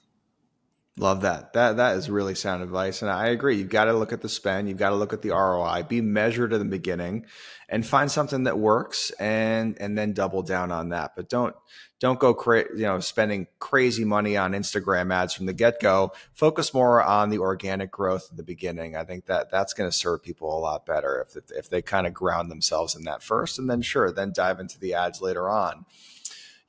Love 0.95 1.21
that. 1.21 1.53
That 1.53 1.77
that 1.77 1.97
is 1.97 2.07
really 2.07 2.35
sound 2.35 2.61
advice, 2.61 3.01
and 3.01 3.09
I 3.09 3.29
agree. 3.29 3.57
You've 3.57 3.69
got 3.69 3.85
to 3.85 3.93
look 3.93 4.13
at 4.13 4.21
the 4.21 4.29
spend. 4.29 4.69
You've 4.69 4.77
got 4.77 4.89
to 4.89 4.95
look 4.95 5.11
at 5.11 5.23
the 5.23 5.31
ROI. 5.31 5.85
Be 5.89 6.01
measured 6.01 6.53
in 6.53 6.59
the 6.59 6.65
beginning, 6.65 7.25
and 7.67 7.83
find 7.83 8.11
something 8.11 8.43
that 8.43 8.59
works, 8.59 9.09
and 9.19 9.75
and 9.79 9.97
then 9.97 10.13
double 10.13 10.43
down 10.43 10.71
on 10.71 10.89
that. 10.89 11.13
But 11.15 11.29
don't 11.29 11.55
don't 11.99 12.19
go 12.19 12.35
cra- 12.35 12.77
you 12.77 12.83
know 12.83 12.99
spending 12.99 13.47
crazy 13.57 14.05
money 14.05 14.37
on 14.37 14.51
Instagram 14.51 15.11
ads 15.11 15.33
from 15.33 15.47
the 15.47 15.53
get 15.53 15.79
go. 15.79 16.13
Focus 16.35 16.75
more 16.75 17.01
on 17.01 17.31
the 17.31 17.39
organic 17.39 17.89
growth 17.89 18.27
in 18.29 18.37
the 18.37 18.43
beginning. 18.43 18.95
I 18.95 19.03
think 19.03 19.25
that 19.25 19.49
that's 19.49 19.73
going 19.73 19.89
to 19.89 19.97
serve 19.97 20.21
people 20.21 20.55
a 20.55 20.61
lot 20.61 20.85
better 20.85 21.25
if 21.27 21.51
if 21.57 21.71
they 21.71 21.81
kind 21.81 22.05
of 22.05 22.13
ground 22.13 22.51
themselves 22.51 22.95
in 22.95 23.05
that 23.05 23.23
first, 23.23 23.57
and 23.57 23.67
then 23.67 23.81
sure, 23.81 24.11
then 24.11 24.31
dive 24.31 24.59
into 24.59 24.79
the 24.79 24.93
ads 24.93 25.23
later 25.23 25.49
on 25.49 25.85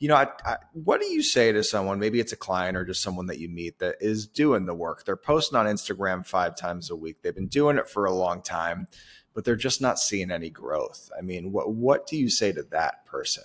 you 0.05 0.09
know, 0.09 0.17
I, 0.17 0.27
I, 0.45 0.57
what 0.75 1.01
do 1.01 1.07
you 1.07 1.23
say 1.23 1.51
to 1.51 1.65
someone? 1.65 1.99
Maybe 1.99 2.21
it's 2.21 2.35
a 2.35 2.37
client 2.37 2.77
or 2.77 2.85
just 2.85 3.03
someone 3.03 3.25
that 3.29 3.39
you 3.39 3.49
meet 3.49 3.79
that 3.79 3.97
is 4.03 4.27
doing 4.27 4.67
the 4.67 4.75
work. 4.75 5.07
They're 5.07 5.17
posting 5.17 5.59
on 5.59 5.65
Instagram 5.65 6.27
five 6.27 6.57
times 6.57 6.91
a 6.91 6.95
week. 6.95 7.23
They've 7.23 7.35
been 7.35 7.47
doing 7.47 7.79
it 7.79 7.89
for 7.89 8.05
a 8.05 8.13
long 8.13 8.43
time, 8.43 8.87
but 9.33 9.47
they're 9.47 9.57
just 9.57 9.81
not 9.81 9.99
seeing 9.99 10.31
any 10.31 10.51
growth. 10.51 11.09
I 11.19 11.23
mean, 11.23 11.53
what 11.53 11.73
what 11.73 12.07
do 12.07 12.19
you 12.19 12.29
say 12.29 12.53
to 12.53 12.65
that 12.65 13.07
person? 13.07 13.45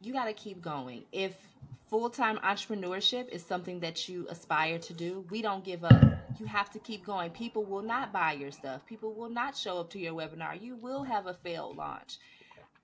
You 0.00 0.12
got 0.12 0.26
to 0.26 0.32
keep 0.32 0.62
going. 0.62 1.02
If 1.10 1.34
full 1.90 2.08
time 2.08 2.38
entrepreneurship 2.44 3.30
is 3.30 3.44
something 3.44 3.80
that 3.80 4.08
you 4.08 4.28
aspire 4.30 4.78
to 4.78 4.92
do, 4.92 5.24
we 5.28 5.42
don't 5.42 5.64
give 5.64 5.82
up. 5.82 6.04
You 6.38 6.46
have 6.46 6.70
to 6.70 6.78
keep 6.78 7.04
going. 7.04 7.32
People 7.32 7.64
will 7.64 7.82
not 7.82 8.12
buy 8.12 8.34
your 8.34 8.52
stuff. 8.52 8.86
People 8.86 9.12
will 9.12 9.28
not 9.28 9.56
show 9.56 9.80
up 9.80 9.90
to 9.90 9.98
your 9.98 10.14
webinar. 10.14 10.62
You 10.62 10.76
will 10.76 11.02
have 11.02 11.26
a 11.26 11.34
failed 11.34 11.78
launch. 11.78 12.18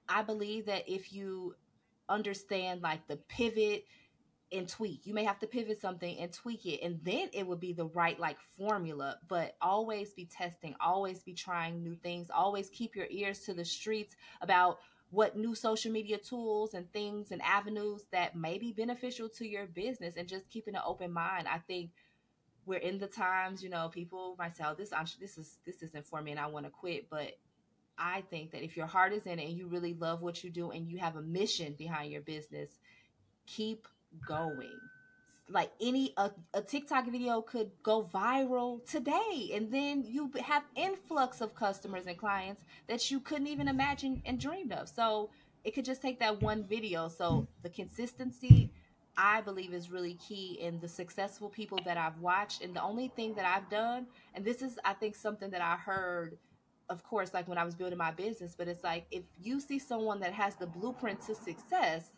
I 0.08 0.24
believe 0.24 0.66
that 0.66 0.88
if 0.88 1.12
you 1.12 1.54
understand 2.10 2.82
like 2.82 3.06
the 3.08 3.16
pivot 3.16 3.84
and 4.52 4.68
tweak. 4.68 5.06
You 5.06 5.14
may 5.14 5.24
have 5.24 5.38
to 5.38 5.46
pivot 5.46 5.80
something 5.80 6.18
and 6.18 6.32
tweak 6.32 6.66
it, 6.66 6.82
and 6.82 6.98
then 7.04 7.28
it 7.32 7.46
would 7.46 7.60
be 7.60 7.72
the 7.72 7.86
right 7.86 8.18
like 8.18 8.36
formula. 8.58 9.18
But 9.28 9.56
always 9.62 10.12
be 10.12 10.24
testing, 10.26 10.74
always 10.80 11.22
be 11.22 11.34
trying 11.34 11.82
new 11.82 11.94
things, 11.94 12.30
always 12.30 12.68
keep 12.70 12.96
your 12.96 13.06
ears 13.10 13.40
to 13.40 13.54
the 13.54 13.64
streets 13.64 14.16
about 14.40 14.80
what 15.10 15.36
new 15.36 15.54
social 15.54 15.90
media 15.90 16.18
tools 16.18 16.74
and 16.74 16.92
things 16.92 17.30
and 17.32 17.42
avenues 17.42 18.06
that 18.12 18.36
may 18.36 18.58
be 18.58 18.72
beneficial 18.72 19.28
to 19.28 19.46
your 19.46 19.66
business, 19.66 20.16
and 20.16 20.28
just 20.28 20.48
keeping 20.50 20.74
an 20.74 20.82
open 20.84 21.12
mind. 21.12 21.48
I 21.48 21.58
think 21.58 21.90
we're 22.66 22.78
in 22.78 22.98
the 22.98 23.06
times, 23.06 23.62
you 23.62 23.70
know, 23.70 23.88
people 23.88 24.36
might 24.38 24.56
say, 24.56 24.64
"Oh, 24.66 24.74
this 24.74 24.90
this 25.18 25.38
is 25.38 25.58
this 25.64 25.82
isn't 25.82 26.06
for 26.06 26.22
me, 26.22 26.32
and 26.32 26.40
I 26.40 26.46
want 26.46 26.66
to 26.66 26.70
quit," 26.70 27.08
but 27.08 27.38
I 28.00 28.22
think 28.30 28.52
that 28.52 28.64
if 28.64 28.76
your 28.76 28.86
heart 28.86 29.12
is 29.12 29.26
in 29.26 29.38
it 29.38 29.46
and 29.46 29.56
you 29.56 29.66
really 29.66 29.94
love 29.94 30.22
what 30.22 30.42
you 30.42 30.50
do 30.50 30.70
and 30.70 30.88
you 30.88 30.98
have 30.98 31.16
a 31.16 31.22
mission 31.22 31.74
behind 31.76 32.10
your 32.10 32.22
business, 32.22 32.70
keep 33.46 33.86
going. 34.26 34.78
Like 35.48 35.70
any 35.80 36.14
a, 36.16 36.30
a 36.54 36.62
TikTok 36.62 37.10
video 37.10 37.42
could 37.42 37.70
go 37.82 38.08
viral 38.14 38.88
today, 38.88 39.50
and 39.52 39.70
then 39.70 40.04
you 40.06 40.30
have 40.44 40.62
influx 40.76 41.40
of 41.40 41.54
customers 41.54 42.06
and 42.06 42.16
clients 42.16 42.62
that 42.86 43.10
you 43.10 43.20
couldn't 43.20 43.48
even 43.48 43.68
imagine 43.68 44.22
and 44.24 44.40
dreamed 44.40 44.72
of. 44.72 44.88
So 44.88 45.30
it 45.64 45.74
could 45.74 45.84
just 45.84 46.00
take 46.00 46.20
that 46.20 46.40
one 46.40 46.64
video. 46.64 47.08
So 47.08 47.48
the 47.62 47.68
consistency, 47.68 48.70
I 49.16 49.40
believe, 49.40 49.74
is 49.74 49.90
really 49.90 50.14
key 50.14 50.56
in 50.60 50.78
the 50.80 50.88
successful 50.88 51.48
people 51.48 51.80
that 51.84 51.96
I've 51.96 52.18
watched. 52.18 52.62
And 52.62 52.74
the 52.74 52.82
only 52.82 53.08
thing 53.08 53.34
that 53.34 53.44
I've 53.44 53.68
done, 53.68 54.06
and 54.34 54.44
this 54.44 54.62
is, 54.62 54.78
I 54.84 54.94
think, 54.94 55.16
something 55.16 55.50
that 55.50 55.60
I 55.60 55.74
heard 55.74 56.38
of 56.90 57.04
course, 57.04 57.32
like 57.32 57.48
when 57.48 57.56
I 57.56 57.64
was 57.64 57.74
building 57.74 57.96
my 57.96 58.10
business, 58.10 58.54
but 58.58 58.68
it's 58.68 58.84
like 58.84 59.06
if 59.10 59.22
you 59.40 59.60
see 59.60 59.78
someone 59.78 60.20
that 60.20 60.32
has 60.34 60.56
the 60.56 60.66
blueprint 60.66 61.20
to 61.22 61.34
success, 61.34 62.10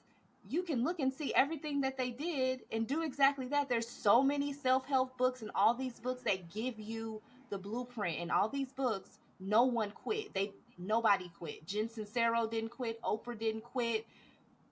you 0.49 0.63
can 0.63 0.83
look 0.83 0.99
and 0.99 1.13
see 1.13 1.33
everything 1.35 1.83
that 1.83 1.97
they 1.97 2.11
did 2.11 2.63
and 2.73 2.87
do 2.87 3.03
exactly 3.03 3.47
that. 3.49 3.69
There's 3.69 3.89
so 3.89 4.23
many 4.23 4.53
self 4.53 4.87
help 4.87 5.17
books 5.19 5.43
and 5.43 5.51
all 5.55 5.75
these 5.75 6.01
books 6.01 6.23
that 6.23 6.51
give 6.51 6.81
you 6.81 7.23
the 7.51 7.59
blueprint. 7.59 8.19
And 8.19 8.33
all 8.33 8.49
these 8.49 8.73
books, 8.73 9.19
no 9.39 9.65
one 9.65 9.91
quit. 9.91 10.35
They 10.35 10.53
nobody 10.79 11.31
quit. 11.39 11.67
Jen 11.67 11.89
Sincero 11.89 12.51
didn't 12.51 12.71
quit. 12.71 13.01
Oprah 13.03 13.39
didn't 13.39 13.63
quit. 13.63 14.07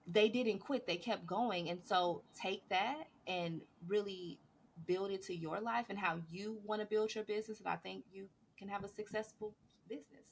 They 0.07 0.27
didn't 0.27 0.59
quit. 0.59 0.87
They 0.87 0.97
kept 0.97 1.25
going. 1.25 1.69
And 1.69 1.79
so 1.85 2.23
take 2.39 2.67
that 2.69 3.07
and 3.27 3.61
really 3.87 4.39
build 4.87 5.11
it 5.11 5.21
to 5.27 5.35
your 5.35 5.59
life 5.61 5.85
and 5.89 5.97
how 5.97 6.17
you 6.29 6.57
want 6.65 6.81
to 6.81 6.87
build 6.87 7.13
your 7.13 7.23
business. 7.23 7.59
And 7.59 7.67
I 7.67 7.75
think 7.75 8.03
you 8.11 8.27
can 8.57 8.67
have 8.67 8.83
a 8.83 8.87
successful 8.87 9.53
business. 9.91 10.25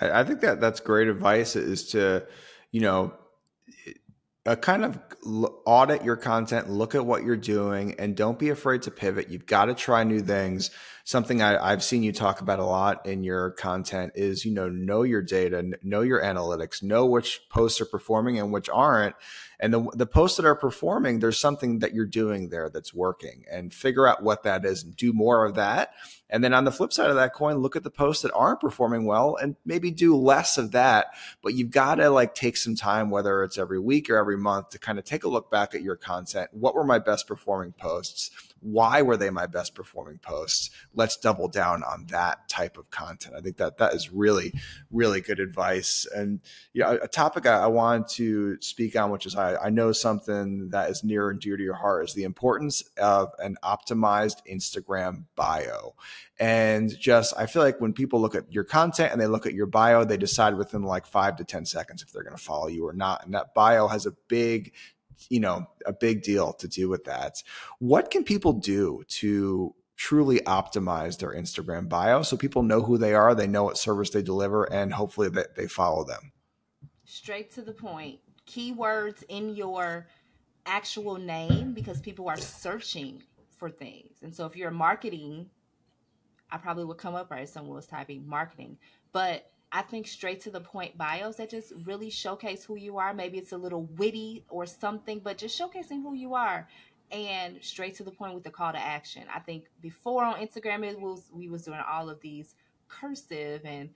I, 0.00 0.20
I 0.20 0.24
think 0.24 0.40
that 0.40 0.60
that's 0.60 0.80
great 0.80 1.08
advice 1.08 1.56
is 1.56 1.90
to, 1.90 2.26
you 2.72 2.80
know, 2.80 3.14
uh, 4.46 4.56
kind 4.56 4.84
of 4.84 4.98
audit 5.66 6.04
your 6.04 6.16
content, 6.16 6.70
look 6.70 6.94
at 6.94 7.04
what 7.04 7.22
you're 7.22 7.36
doing, 7.36 7.94
and 7.98 8.16
don't 8.16 8.38
be 8.38 8.48
afraid 8.48 8.82
to 8.82 8.90
pivot. 8.90 9.28
You've 9.28 9.46
got 9.46 9.66
to 9.66 9.74
try 9.74 10.04
new 10.04 10.20
things. 10.20 10.70
Something 11.08 11.40
I, 11.40 11.70
have 11.70 11.82
seen 11.82 12.02
you 12.02 12.12
talk 12.12 12.42
about 12.42 12.58
a 12.58 12.66
lot 12.66 13.06
in 13.06 13.24
your 13.24 13.52
content 13.52 14.12
is, 14.14 14.44
you 14.44 14.52
know, 14.52 14.68
know 14.68 15.04
your 15.04 15.22
data, 15.22 15.72
know 15.82 16.02
your 16.02 16.20
analytics, 16.20 16.82
know 16.82 17.06
which 17.06 17.40
posts 17.48 17.80
are 17.80 17.86
performing 17.86 18.38
and 18.38 18.52
which 18.52 18.68
aren't. 18.68 19.16
And 19.58 19.72
the, 19.72 19.90
the 19.94 20.04
posts 20.04 20.36
that 20.36 20.44
are 20.44 20.54
performing, 20.54 21.18
there's 21.18 21.38
something 21.38 21.78
that 21.78 21.94
you're 21.94 22.04
doing 22.04 22.50
there 22.50 22.68
that's 22.68 22.92
working 22.92 23.44
and 23.50 23.72
figure 23.72 24.06
out 24.06 24.22
what 24.22 24.42
that 24.42 24.66
is 24.66 24.84
and 24.84 24.94
do 24.94 25.14
more 25.14 25.46
of 25.46 25.54
that. 25.54 25.94
And 26.28 26.44
then 26.44 26.52
on 26.52 26.64
the 26.64 26.70
flip 26.70 26.92
side 26.92 27.08
of 27.08 27.16
that 27.16 27.32
coin, 27.32 27.56
look 27.56 27.74
at 27.74 27.84
the 27.84 27.90
posts 27.90 28.22
that 28.22 28.32
aren't 28.34 28.60
performing 28.60 29.06
well 29.06 29.36
and 29.36 29.56
maybe 29.64 29.90
do 29.90 30.14
less 30.14 30.58
of 30.58 30.72
that. 30.72 31.06
But 31.42 31.54
you've 31.54 31.70
got 31.70 31.94
to 31.94 32.10
like 32.10 32.34
take 32.34 32.58
some 32.58 32.76
time, 32.76 33.08
whether 33.08 33.42
it's 33.42 33.56
every 33.56 33.80
week 33.80 34.10
or 34.10 34.18
every 34.18 34.36
month 34.36 34.68
to 34.70 34.78
kind 34.78 34.98
of 34.98 35.06
take 35.06 35.24
a 35.24 35.28
look 35.28 35.50
back 35.50 35.74
at 35.74 35.80
your 35.80 35.96
content. 35.96 36.50
What 36.52 36.74
were 36.74 36.84
my 36.84 36.98
best 36.98 37.26
performing 37.26 37.72
posts? 37.72 38.30
Why 38.60 39.02
were 39.02 39.16
they 39.16 39.30
my 39.30 39.46
best 39.46 39.74
performing 39.74 40.18
posts? 40.18 40.70
Let's 40.94 41.16
double 41.16 41.48
down 41.48 41.82
on 41.82 42.06
that 42.06 42.48
type 42.48 42.76
of 42.76 42.90
content. 42.90 43.34
I 43.36 43.40
think 43.40 43.56
that 43.58 43.78
that 43.78 43.94
is 43.94 44.10
really, 44.10 44.52
really 44.90 45.20
good 45.20 45.40
advice. 45.40 46.06
And 46.14 46.40
you 46.72 46.82
know, 46.82 46.98
a 47.02 47.08
topic 47.08 47.46
I, 47.46 47.64
I 47.64 47.66
wanted 47.66 48.08
to 48.16 48.60
speak 48.60 48.96
on, 48.96 49.10
which 49.10 49.26
is 49.26 49.36
I, 49.36 49.56
I 49.56 49.70
know 49.70 49.92
something 49.92 50.70
that 50.70 50.90
is 50.90 51.04
near 51.04 51.30
and 51.30 51.40
dear 51.40 51.56
to 51.56 51.62
your 51.62 51.74
heart, 51.74 52.04
is 52.04 52.14
the 52.14 52.24
importance 52.24 52.82
of 52.96 53.30
an 53.38 53.56
optimized 53.62 54.38
Instagram 54.50 55.24
bio. 55.36 55.94
And 56.40 56.96
just, 56.96 57.34
I 57.36 57.46
feel 57.46 57.62
like 57.62 57.80
when 57.80 57.92
people 57.92 58.20
look 58.20 58.36
at 58.36 58.52
your 58.52 58.64
content 58.64 59.12
and 59.12 59.20
they 59.20 59.26
look 59.26 59.46
at 59.46 59.54
your 59.54 59.66
bio, 59.66 60.04
they 60.04 60.16
decide 60.16 60.56
within 60.56 60.82
like 60.82 61.06
five 61.06 61.36
to 61.36 61.44
10 61.44 61.66
seconds 61.66 62.02
if 62.02 62.12
they're 62.12 62.22
going 62.22 62.36
to 62.36 62.42
follow 62.42 62.68
you 62.68 62.86
or 62.86 62.92
not. 62.92 63.24
And 63.24 63.34
that 63.34 63.54
bio 63.54 63.88
has 63.88 64.06
a 64.06 64.12
big 64.28 64.72
you 65.28 65.40
know 65.40 65.66
a 65.86 65.92
big 65.92 66.22
deal 66.22 66.52
to 66.54 66.68
do 66.68 66.88
with 66.88 67.04
that. 67.04 67.42
What 67.78 68.10
can 68.10 68.24
people 68.24 68.52
do 68.52 69.02
to 69.08 69.74
truly 69.96 70.38
optimize 70.40 71.18
their 71.18 71.34
instagram 71.34 71.88
bio 71.88 72.22
so 72.22 72.36
people 72.36 72.62
know 72.62 72.80
who 72.80 72.96
they 72.96 73.14
are 73.14 73.34
they 73.34 73.48
know 73.48 73.64
what 73.64 73.76
service 73.76 74.10
they 74.10 74.22
deliver 74.22 74.62
and 74.72 74.92
hopefully 74.92 75.28
that 75.28 75.56
they 75.56 75.66
follow 75.66 76.04
them? 76.04 76.32
Straight 77.04 77.50
to 77.52 77.62
the 77.62 77.72
point. 77.72 78.20
Keywords 78.46 79.24
in 79.28 79.56
your 79.56 80.06
actual 80.66 81.16
name 81.16 81.72
because 81.72 82.00
people 82.00 82.28
are 82.28 82.36
searching 82.36 83.22
for 83.56 83.70
things. 83.70 84.18
And 84.22 84.34
so 84.34 84.46
if 84.46 84.56
you're 84.56 84.70
marketing 84.70 85.50
i 86.50 86.56
probably 86.56 86.84
would 86.84 86.96
come 86.96 87.14
up 87.14 87.30
right 87.30 87.48
someone 87.48 87.76
was 87.76 87.86
typing 87.86 88.26
marketing. 88.26 88.78
But 89.12 89.50
I 89.70 89.82
think 89.82 90.06
straight 90.06 90.40
to 90.42 90.50
the 90.50 90.60
point 90.60 90.96
bios 90.96 91.36
that 91.36 91.50
just 91.50 91.72
really 91.84 92.10
showcase 92.10 92.64
who 92.64 92.76
you 92.76 92.98
are. 92.98 93.12
Maybe 93.12 93.38
it's 93.38 93.52
a 93.52 93.58
little 93.58 93.84
witty 93.96 94.44
or 94.48 94.64
something, 94.66 95.20
but 95.22 95.38
just 95.38 95.60
showcasing 95.60 96.02
who 96.02 96.14
you 96.14 96.34
are 96.34 96.66
and 97.10 97.58
straight 97.62 97.94
to 97.96 98.02
the 98.02 98.10
point 98.10 98.34
with 98.34 98.44
the 98.44 98.50
call 98.50 98.72
to 98.72 98.78
action. 98.78 99.24
I 99.34 99.40
think 99.40 99.64
before 99.80 100.24
on 100.24 100.40
Instagram 100.40 100.84
it 100.84 101.00
was 101.00 101.28
we 101.32 101.48
was 101.48 101.62
doing 101.62 101.80
all 101.86 102.08
of 102.08 102.20
these 102.20 102.54
cursive 102.88 103.62
and 103.64 103.90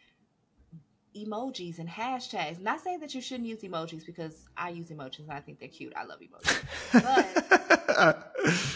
emojis 1.16 1.78
and 1.78 1.88
hashtags. 1.88 2.61
Not 2.61 2.80
saying 2.80 3.00
that 3.00 3.14
you 3.14 3.20
shouldn't 3.20 3.48
use 3.48 3.61
emojis 3.62 4.04
because 4.04 4.48
I 4.56 4.70
use 4.70 4.88
emojis 4.88 5.20
and 5.20 5.32
I 5.32 5.40
think 5.40 5.58
they're 5.58 5.68
cute. 5.68 5.92
I 5.96 6.04
love 6.04 6.20
emojis. 6.20 6.62
But 7.72 7.81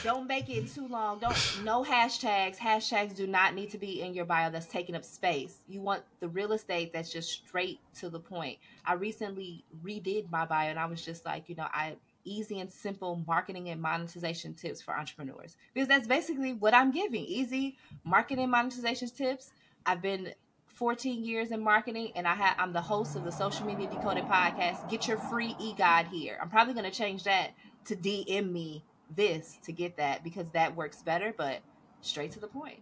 don't 0.03 0.27
make 0.27 0.49
it 0.49 0.73
too 0.73 0.87
long. 0.89 1.19
Don't 1.19 1.37
no 1.65 1.85
hashtags. 1.85 2.57
Hashtags 2.57 3.15
do 3.15 3.27
not 3.27 3.55
need 3.55 3.71
to 3.71 3.79
be 3.79 4.03
in 4.03 4.15
your 4.15 4.25
bio 4.25 4.51
that's 4.51 4.67
taking 4.67 4.95
up 4.95 5.05
space. 5.05 5.59
You 5.69 5.81
want 5.81 6.03
the 6.21 6.29
real 6.29 6.53
estate 6.53 6.93
that's 6.93 7.13
just 7.13 7.31
straight 7.31 7.81
to 7.97 8.09
the 8.09 8.21
point. 8.21 8.59
I 8.85 8.95
recently 8.95 9.65
redid 9.85 10.31
my 10.31 10.47
bio 10.47 10.69
and 10.71 10.79
I 10.79 10.87
was 10.87 11.05
just 11.05 11.25
like, 11.25 11.49
you 11.49 11.55
know, 11.57 11.67
I 11.73 11.97
easy 12.25 12.61
and 12.61 12.71
simple 12.71 13.23
marketing 13.27 13.71
and 13.71 13.81
monetization 13.81 14.53
tips 14.55 14.83
for 14.83 14.97
entrepreneurs 14.97 15.57
because 15.73 15.89
that's 15.89 16.07
basically 16.07 16.53
what 16.53 16.75
I'm 16.75 16.91
giving. 16.91 17.25
Easy 17.25 17.77
marketing 18.05 18.51
monetization 18.51 19.09
tips. 19.09 19.53
I've 19.87 20.03
been 20.03 20.35
14 20.67 21.25
years 21.25 21.53
in 21.53 21.61
marketing 21.61 22.13
and 22.17 22.29
I 22.29 22.35
have 22.35 22.57
I'm 22.59 22.73
the 22.73 22.83
host 22.83 23.17
of 23.17 23.25
the 23.25 23.33
Social 23.33 23.67
Media 23.67 23.89
Decoded 23.89 24.25
podcast. 24.25 24.89
Get 24.91 25.09
your 25.09 25.17
free 25.17 25.57
e-guide 25.59 26.07
here. 26.09 26.39
I'm 26.41 26.51
probably 26.51 26.75
going 26.75 26.91
to 26.91 26.97
change 26.97 27.25
that 27.25 27.53
to 27.87 27.97
DM 27.97 28.53
me 28.53 28.85
this 29.15 29.59
to 29.65 29.73
get 29.73 29.97
that 29.97 30.25
because 30.25 30.51
that 30.51 30.75
works 30.75 31.03
better, 31.03 31.35
but 31.37 31.61
straight 32.01 32.33
to 32.33 32.41
the 32.41 32.49
point. 32.49 32.81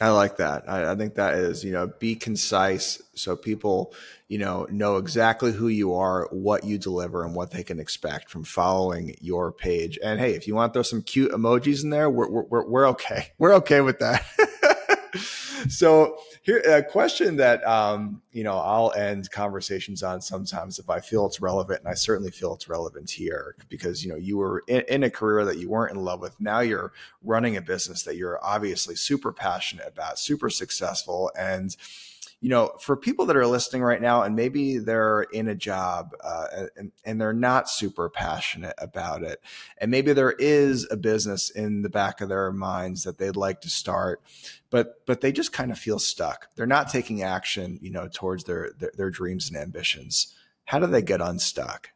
I 0.00 0.08
like 0.10 0.38
that. 0.38 0.68
I, 0.68 0.90
I, 0.90 0.96
think 0.96 1.14
that 1.14 1.34
is, 1.34 1.62
you 1.62 1.70
know, 1.70 1.86
be 1.86 2.16
concise 2.16 3.00
so 3.14 3.36
people, 3.36 3.94
you 4.26 4.38
know, 4.38 4.66
know 4.68 4.96
exactly 4.96 5.52
who 5.52 5.68
you 5.68 5.94
are, 5.94 6.28
what 6.32 6.64
you 6.64 6.78
deliver, 6.78 7.24
and 7.24 7.32
what 7.32 7.52
they 7.52 7.62
can 7.62 7.78
expect 7.78 8.28
from 8.28 8.42
following 8.42 9.14
your 9.20 9.52
page. 9.52 9.96
And 10.02 10.18
hey, 10.18 10.34
if 10.34 10.48
you 10.48 10.56
want 10.56 10.72
to 10.72 10.78
throw 10.78 10.82
some 10.82 11.02
cute 11.02 11.30
emojis 11.30 11.84
in 11.84 11.90
there, 11.90 12.10
we're 12.10 12.28
we're, 12.28 12.66
we're 12.66 12.88
okay. 12.88 13.28
We're 13.38 13.54
okay 13.54 13.82
with 13.82 14.00
that. 14.00 14.24
so 15.68 16.18
here 16.42 16.58
a 16.60 16.82
question 16.82 17.36
that 17.36 17.66
um, 17.66 18.22
you 18.32 18.44
know 18.44 18.58
I'll 18.58 18.92
end 18.92 19.30
conversations 19.30 20.02
on 20.02 20.20
sometimes 20.20 20.78
if 20.78 20.90
I 20.90 21.00
feel 21.00 21.26
it's 21.26 21.40
relevant, 21.40 21.80
and 21.80 21.88
I 21.88 21.94
certainly 21.94 22.30
feel 22.30 22.54
it's 22.54 22.68
relevant 22.68 23.10
here 23.10 23.56
because 23.68 24.04
you 24.04 24.10
know 24.10 24.16
you 24.16 24.36
were 24.36 24.64
in, 24.66 24.82
in 24.88 25.02
a 25.04 25.10
career 25.10 25.44
that 25.44 25.58
you 25.58 25.68
weren't 25.68 25.96
in 25.96 26.02
love 26.02 26.20
with. 26.20 26.38
Now 26.40 26.60
you're 26.60 26.92
running 27.22 27.56
a 27.56 27.62
business 27.62 28.02
that 28.02 28.16
you're 28.16 28.44
obviously 28.44 28.94
super 28.96 29.32
passionate 29.32 29.88
about, 29.88 30.18
super 30.18 30.50
successful, 30.50 31.30
and 31.38 31.76
you 32.44 32.50
know, 32.50 32.72
for 32.78 32.94
people 32.94 33.24
that 33.24 33.38
are 33.38 33.46
listening 33.46 33.80
right 33.80 34.02
now 34.02 34.20
and 34.20 34.36
maybe 34.36 34.76
they're 34.76 35.22
in 35.22 35.48
a 35.48 35.54
job 35.54 36.14
uh, 36.22 36.66
and, 36.76 36.92
and 37.02 37.18
they're 37.18 37.32
not 37.32 37.70
super 37.70 38.10
passionate 38.10 38.74
about 38.76 39.22
it, 39.22 39.40
and 39.78 39.90
maybe 39.90 40.12
there 40.12 40.32
is 40.32 40.86
a 40.90 40.96
business 40.98 41.48
in 41.48 41.80
the 41.80 41.88
back 41.88 42.20
of 42.20 42.28
their 42.28 42.52
minds 42.52 43.04
that 43.04 43.16
they'd 43.16 43.34
like 43.34 43.62
to 43.62 43.70
start, 43.70 44.22
but 44.68 45.06
but 45.06 45.22
they 45.22 45.32
just 45.32 45.54
kind 45.54 45.72
of 45.72 45.78
feel 45.78 45.98
stuck. 45.98 46.54
They're 46.54 46.66
not 46.66 46.90
taking 46.90 47.22
action, 47.22 47.78
you 47.80 47.90
know, 47.90 48.10
towards 48.12 48.44
their, 48.44 48.72
their, 48.78 48.92
their 48.94 49.10
dreams 49.10 49.48
and 49.48 49.56
ambitions. 49.56 50.34
How 50.66 50.78
do 50.78 50.86
they 50.86 51.00
get 51.00 51.22
unstuck? 51.22 51.92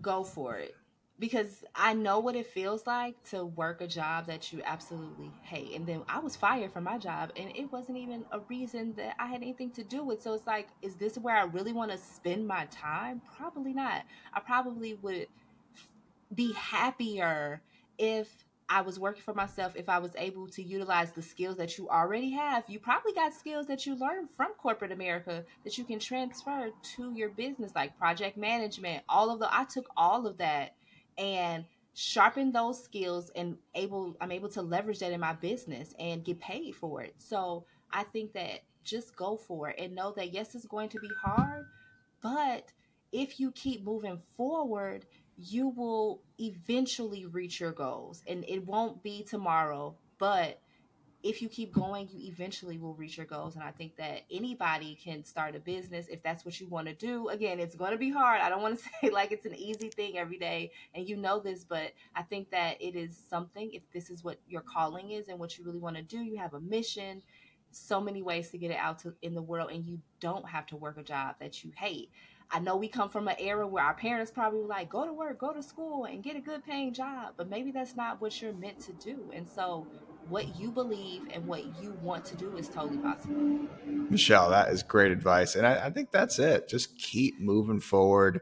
Go 0.00 0.24
for 0.24 0.56
it 0.56 0.74
because 1.18 1.64
I 1.74 1.94
know 1.94 2.18
what 2.18 2.36
it 2.36 2.46
feels 2.46 2.86
like 2.86 3.22
to 3.30 3.44
work 3.44 3.80
a 3.80 3.86
job 3.86 4.26
that 4.26 4.52
you 4.52 4.60
absolutely 4.64 5.30
hate. 5.42 5.74
And 5.74 5.86
then 5.86 6.02
I 6.08 6.18
was 6.18 6.34
fired 6.34 6.72
from 6.72 6.84
my 6.84 6.98
job, 6.98 7.32
and 7.36 7.50
it 7.54 7.70
wasn't 7.70 7.98
even 7.98 8.24
a 8.32 8.40
reason 8.40 8.94
that 8.96 9.14
I 9.18 9.26
had 9.26 9.42
anything 9.42 9.70
to 9.72 9.84
do 9.84 10.02
with. 10.02 10.22
So 10.22 10.34
it's 10.34 10.46
like, 10.46 10.68
is 10.80 10.96
this 10.96 11.18
where 11.18 11.36
I 11.36 11.44
really 11.44 11.72
want 11.72 11.90
to 11.92 11.98
spend 11.98 12.46
my 12.46 12.66
time? 12.70 13.22
Probably 13.36 13.72
not. 13.72 14.02
I 14.34 14.40
probably 14.40 14.94
would 14.94 15.26
be 16.34 16.52
happier 16.54 17.62
if 17.98 18.28
I 18.68 18.80
was 18.80 18.98
working 18.98 19.22
for 19.22 19.34
myself, 19.34 19.74
if 19.76 19.90
I 19.90 19.98
was 19.98 20.12
able 20.16 20.48
to 20.48 20.62
utilize 20.62 21.12
the 21.12 21.20
skills 21.20 21.58
that 21.58 21.76
you 21.76 21.90
already 21.90 22.30
have. 22.30 22.64
You 22.68 22.78
probably 22.78 23.12
got 23.12 23.34
skills 23.34 23.66
that 23.66 23.84
you 23.84 23.94
learned 23.94 24.30
from 24.30 24.52
corporate 24.54 24.92
America 24.92 25.44
that 25.64 25.76
you 25.76 25.84
can 25.84 25.98
transfer 25.98 26.70
to 26.96 27.12
your 27.12 27.28
business, 27.28 27.72
like 27.74 27.98
project 27.98 28.38
management, 28.38 29.04
all 29.10 29.30
of 29.30 29.40
the, 29.40 29.54
I 29.54 29.64
took 29.64 29.88
all 29.94 30.26
of 30.26 30.38
that 30.38 30.72
and 31.18 31.64
sharpen 31.94 32.52
those 32.52 32.82
skills 32.82 33.30
and 33.36 33.56
able 33.74 34.16
I'm 34.20 34.32
able 34.32 34.48
to 34.50 34.62
leverage 34.62 35.00
that 35.00 35.12
in 35.12 35.20
my 35.20 35.34
business 35.34 35.94
and 35.98 36.24
get 36.24 36.40
paid 36.40 36.74
for 36.74 37.02
it. 37.02 37.14
So 37.18 37.66
I 37.90 38.04
think 38.04 38.32
that 38.32 38.60
just 38.84 39.14
go 39.16 39.36
for 39.36 39.68
it 39.68 39.76
and 39.78 39.94
know 39.94 40.12
that 40.16 40.32
yes, 40.32 40.54
it's 40.54 40.66
going 40.66 40.88
to 40.90 41.00
be 41.00 41.10
hard, 41.22 41.66
but 42.22 42.72
if 43.12 43.38
you 43.38 43.52
keep 43.52 43.84
moving 43.84 44.18
forward, 44.36 45.04
you 45.36 45.68
will 45.68 46.22
eventually 46.40 47.26
reach 47.26 47.60
your 47.60 47.72
goals. 47.72 48.22
And 48.26 48.44
it 48.48 48.66
won't 48.66 49.02
be 49.02 49.22
tomorrow, 49.22 49.94
but 50.18 50.61
if 51.22 51.40
you 51.40 51.48
keep 51.48 51.72
going, 51.72 52.08
you 52.12 52.28
eventually 52.28 52.78
will 52.78 52.94
reach 52.94 53.16
your 53.16 53.26
goals. 53.26 53.54
And 53.54 53.62
I 53.62 53.70
think 53.70 53.96
that 53.96 54.22
anybody 54.30 54.98
can 55.02 55.24
start 55.24 55.54
a 55.54 55.60
business 55.60 56.08
if 56.08 56.22
that's 56.22 56.44
what 56.44 56.60
you 56.60 56.66
want 56.66 56.88
to 56.88 56.94
do. 56.94 57.28
Again, 57.28 57.60
it's 57.60 57.76
going 57.76 57.92
to 57.92 57.98
be 57.98 58.10
hard. 58.10 58.40
I 58.40 58.48
don't 58.48 58.62
want 58.62 58.78
to 58.78 58.84
say 59.02 59.10
like 59.10 59.30
it's 59.30 59.46
an 59.46 59.54
easy 59.54 59.88
thing 59.88 60.18
every 60.18 60.38
day, 60.38 60.72
and 60.94 61.08
you 61.08 61.16
know 61.16 61.38
this, 61.38 61.64
but 61.64 61.92
I 62.14 62.22
think 62.22 62.50
that 62.50 62.80
it 62.80 62.96
is 62.96 63.16
something. 63.30 63.70
If 63.72 63.82
this 63.92 64.10
is 64.10 64.24
what 64.24 64.38
your 64.48 64.62
calling 64.62 65.12
is 65.12 65.28
and 65.28 65.38
what 65.38 65.56
you 65.56 65.64
really 65.64 65.78
want 65.78 65.96
to 65.96 66.02
do, 66.02 66.18
you 66.18 66.36
have 66.38 66.54
a 66.54 66.60
mission. 66.60 67.22
So 67.70 68.00
many 68.00 68.20
ways 68.20 68.50
to 68.50 68.58
get 68.58 68.70
it 68.70 68.76
out 68.76 68.98
to, 69.00 69.14
in 69.22 69.34
the 69.34 69.42
world, 69.42 69.70
and 69.70 69.84
you 69.86 70.00
don't 70.20 70.46
have 70.48 70.66
to 70.66 70.76
work 70.76 70.98
a 70.98 71.02
job 71.02 71.36
that 71.40 71.64
you 71.64 71.72
hate. 71.76 72.10
I 72.50 72.58
know 72.58 72.76
we 72.76 72.86
come 72.86 73.08
from 73.08 73.28
an 73.28 73.36
era 73.38 73.66
where 73.66 73.82
our 73.82 73.94
parents 73.94 74.30
probably 74.30 74.60
were 74.60 74.66
like, 74.66 74.90
go 74.90 75.06
to 75.06 75.12
work, 75.12 75.38
go 75.38 75.54
to 75.54 75.62
school, 75.62 76.04
and 76.04 76.22
get 76.22 76.36
a 76.36 76.40
good 76.40 76.62
paying 76.66 76.92
job. 76.92 77.32
But 77.38 77.48
maybe 77.48 77.70
that's 77.70 77.96
not 77.96 78.20
what 78.20 78.42
you're 78.42 78.52
meant 78.52 78.78
to 78.80 78.92
do. 78.92 79.30
And 79.32 79.48
so 79.48 79.86
what 80.28 80.58
you 80.58 80.70
believe 80.70 81.22
and 81.32 81.46
what 81.46 81.64
you 81.80 81.96
want 82.02 82.24
to 82.26 82.36
do 82.36 82.56
is 82.56 82.68
totally 82.68 82.98
possible. 82.98 83.60
Michelle, 83.86 84.50
that 84.50 84.68
is 84.68 84.82
great 84.82 85.12
advice. 85.12 85.56
And 85.56 85.66
I, 85.66 85.86
I 85.86 85.90
think 85.90 86.10
that's 86.10 86.38
it. 86.38 86.68
Just 86.68 86.96
keep 86.98 87.40
moving 87.40 87.80
forward. 87.80 88.40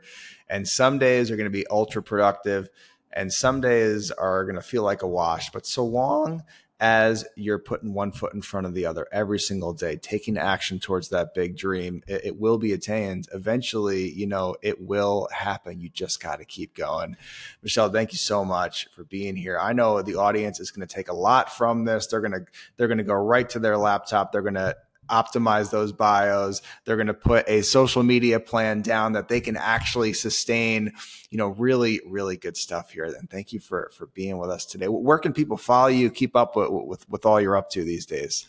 And 0.48 0.66
some 0.66 0.98
days 0.98 1.30
are 1.30 1.36
going 1.36 1.44
to 1.44 1.50
be 1.50 1.66
ultra 1.68 2.02
productive 2.02 2.68
and 3.12 3.32
some 3.32 3.60
days 3.60 4.10
are 4.10 4.44
going 4.44 4.56
to 4.56 4.62
feel 4.62 4.82
like 4.82 5.02
a 5.02 5.08
wash. 5.08 5.50
But 5.50 5.66
so 5.66 5.84
long 5.84 6.44
as 6.80 7.26
you're 7.36 7.58
putting 7.58 7.92
one 7.92 8.10
foot 8.10 8.32
in 8.32 8.40
front 8.40 8.66
of 8.66 8.72
the 8.72 8.86
other 8.86 9.06
every 9.12 9.38
single 9.38 9.74
day, 9.74 9.96
taking 9.96 10.38
action 10.38 10.80
towards 10.80 11.10
that 11.10 11.34
big 11.34 11.56
dream, 11.56 12.02
it, 12.06 12.22
it 12.24 12.40
will 12.40 12.56
be 12.56 12.72
attained. 12.72 13.28
Eventually, 13.34 14.10
you 14.10 14.26
know, 14.26 14.56
it 14.62 14.80
will 14.80 15.28
happen. 15.30 15.78
You 15.78 15.90
just 15.90 16.22
got 16.22 16.36
to 16.36 16.44
keep 16.46 16.74
going. 16.74 17.16
Michelle, 17.62 17.90
thank 17.90 18.12
you 18.12 18.18
so 18.18 18.46
much 18.46 18.88
for 18.92 19.04
being 19.04 19.36
here. 19.36 19.58
I 19.60 19.74
know 19.74 20.00
the 20.00 20.16
audience 20.16 20.58
is 20.58 20.70
going 20.70 20.86
to 20.86 20.94
take 20.94 21.08
a 21.08 21.14
lot 21.14 21.52
from 21.52 21.84
this. 21.84 22.06
They're 22.06 22.22
going 22.22 22.32
to, 22.32 22.46
they're 22.78 22.88
going 22.88 22.98
to 22.98 23.04
go 23.04 23.14
right 23.14 23.48
to 23.50 23.58
their 23.58 23.76
laptop. 23.76 24.32
They're 24.32 24.40
going 24.40 24.54
to 24.54 24.76
optimize 25.11 25.70
those 25.70 25.92
bios. 25.92 26.62
They're 26.84 26.96
going 26.96 27.06
to 27.08 27.14
put 27.14 27.48
a 27.48 27.62
social 27.62 28.02
media 28.02 28.40
plan 28.40 28.82
down 28.82 29.12
that 29.12 29.28
they 29.28 29.40
can 29.40 29.56
actually 29.56 30.12
sustain, 30.12 30.92
you 31.30 31.38
know, 31.38 31.48
really, 31.48 32.00
really 32.06 32.36
good 32.36 32.56
stuff 32.56 32.90
here. 32.90 33.04
And 33.04 33.28
thank 33.28 33.52
you 33.52 33.61
for, 33.61 33.90
for 33.96 34.06
being 34.06 34.38
with 34.38 34.50
us 34.50 34.64
today. 34.64 34.86
Where 34.86 35.18
can 35.18 35.32
people 35.32 35.56
follow 35.56 35.88
you, 35.88 36.11
keep 36.11 36.36
up 36.36 36.56
with, 36.56 36.70
with, 36.70 37.08
with 37.08 37.26
all 37.26 37.40
you're 37.40 37.56
up 37.56 37.70
to 37.70 37.84
these 37.84 38.06
days? 38.06 38.46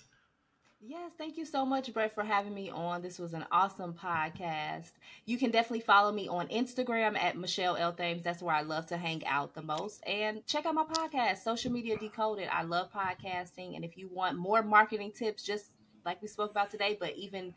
Yes, 0.84 1.12
thank 1.18 1.38
you 1.38 1.46
so 1.46 1.66
much, 1.66 1.94
Brett, 1.94 2.14
for 2.14 2.24
having 2.24 2.54
me 2.54 2.70
on. 2.70 3.02
This 3.02 3.20
was 3.20 3.34
an 3.34 3.46
awesome 3.52 3.94
podcast. 3.94 4.92
You 5.26 5.38
can 5.38 5.52
definitely 5.52 5.82
follow 5.82 6.12
me 6.12 6.28
on 6.28 6.48
Instagram 6.48 7.16
at 7.18 7.38
Michelle 7.38 7.78
L. 7.78 7.94
Thames. 7.94 8.24
That's 8.24 8.42
where 8.42 8.56
I 8.56 8.62
love 8.62 8.88
to 8.88 8.98
hang 8.98 9.26
out 9.26 9.54
the 9.54 9.62
most. 9.62 10.02
And 10.08 10.46
check 10.48 10.66
out 10.66 10.74
my 10.74 10.84
podcast, 10.84 11.44
Social 11.44 11.72
Media 11.72 11.98
Decoded. 11.98 12.50
I 12.52 12.64
love 12.64 12.92
podcasting. 12.92 13.76
And 13.76 13.86
if 13.86 13.96
you 13.96 14.10
want 14.12 14.38
more 14.38 14.64
marketing 14.64 15.12
tips, 15.12 15.44
just 15.44 15.68
like 16.06 16.22
we 16.22 16.28
spoke 16.28 16.52
about 16.52 16.70
today, 16.72 16.98
but 17.00 17.16
even 17.16 17.54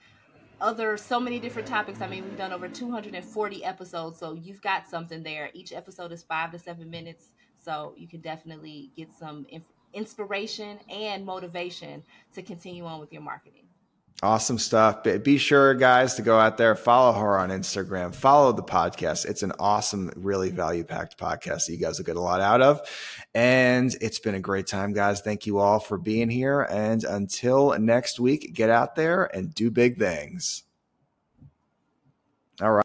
other 0.60 0.96
so 0.96 1.20
many 1.20 1.38
different 1.38 1.68
topics. 1.68 2.00
I 2.00 2.06
mean, 2.06 2.24
we've 2.24 2.36
done 2.36 2.52
over 2.52 2.68
240 2.68 3.64
episodes, 3.64 4.18
so 4.18 4.34
you've 4.34 4.62
got 4.62 4.88
something 4.88 5.22
there. 5.22 5.50
Each 5.52 5.72
episode 5.72 6.12
is 6.12 6.22
five 6.22 6.52
to 6.52 6.58
seven 6.58 6.90
minutes, 6.90 7.30
so 7.56 7.94
you 7.96 8.08
can 8.08 8.20
definitely 8.20 8.90
get 8.96 9.12
some 9.12 9.46
inf- 9.48 9.68
inspiration 9.92 10.78
and 10.88 11.24
motivation 11.24 12.02
to 12.34 12.42
continue 12.42 12.84
on 12.84 13.00
with 13.00 13.12
your 13.12 13.22
marketing. 13.22 13.63
Awesome 14.24 14.58
stuff. 14.58 15.02
Be 15.22 15.36
sure, 15.36 15.74
guys, 15.74 16.14
to 16.14 16.22
go 16.22 16.38
out 16.38 16.56
there, 16.56 16.74
follow 16.74 17.12
her 17.12 17.38
on 17.38 17.50
Instagram, 17.50 18.14
follow 18.14 18.52
the 18.52 18.62
podcast. 18.62 19.26
It's 19.26 19.42
an 19.42 19.52
awesome, 19.58 20.10
really 20.16 20.50
value 20.50 20.82
packed 20.82 21.18
podcast 21.18 21.66
that 21.66 21.72
you 21.72 21.76
guys 21.76 21.98
will 21.98 22.06
get 22.06 22.16
a 22.16 22.20
lot 22.20 22.40
out 22.40 22.62
of. 22.62 22.80
And 23.34 23.94
it's 24.00 24.18
been 24.18 24.34
a 24.34 24.40
great 24.40 24.66
time, 24.66 24.94
guys. 24.94 25.20
Thank 25.20 25.44
you 25.44 25.58
all 25.58 25.78
for 25.78 25.98
being 25.98 26.30
here. 26.30 26.62
And 26.62 27.04
until 27.04 27.78
next 27.78 28.18
week, 28.18 28.54
get 28.54 28.70
out 28.70 28.96
there 28.96 29.24
and 29.36 29.54
do 29.54 29.70
big 29.70 29.98
things. 29.98 30.62
All 32.62 32.72
right. 32.72 32.82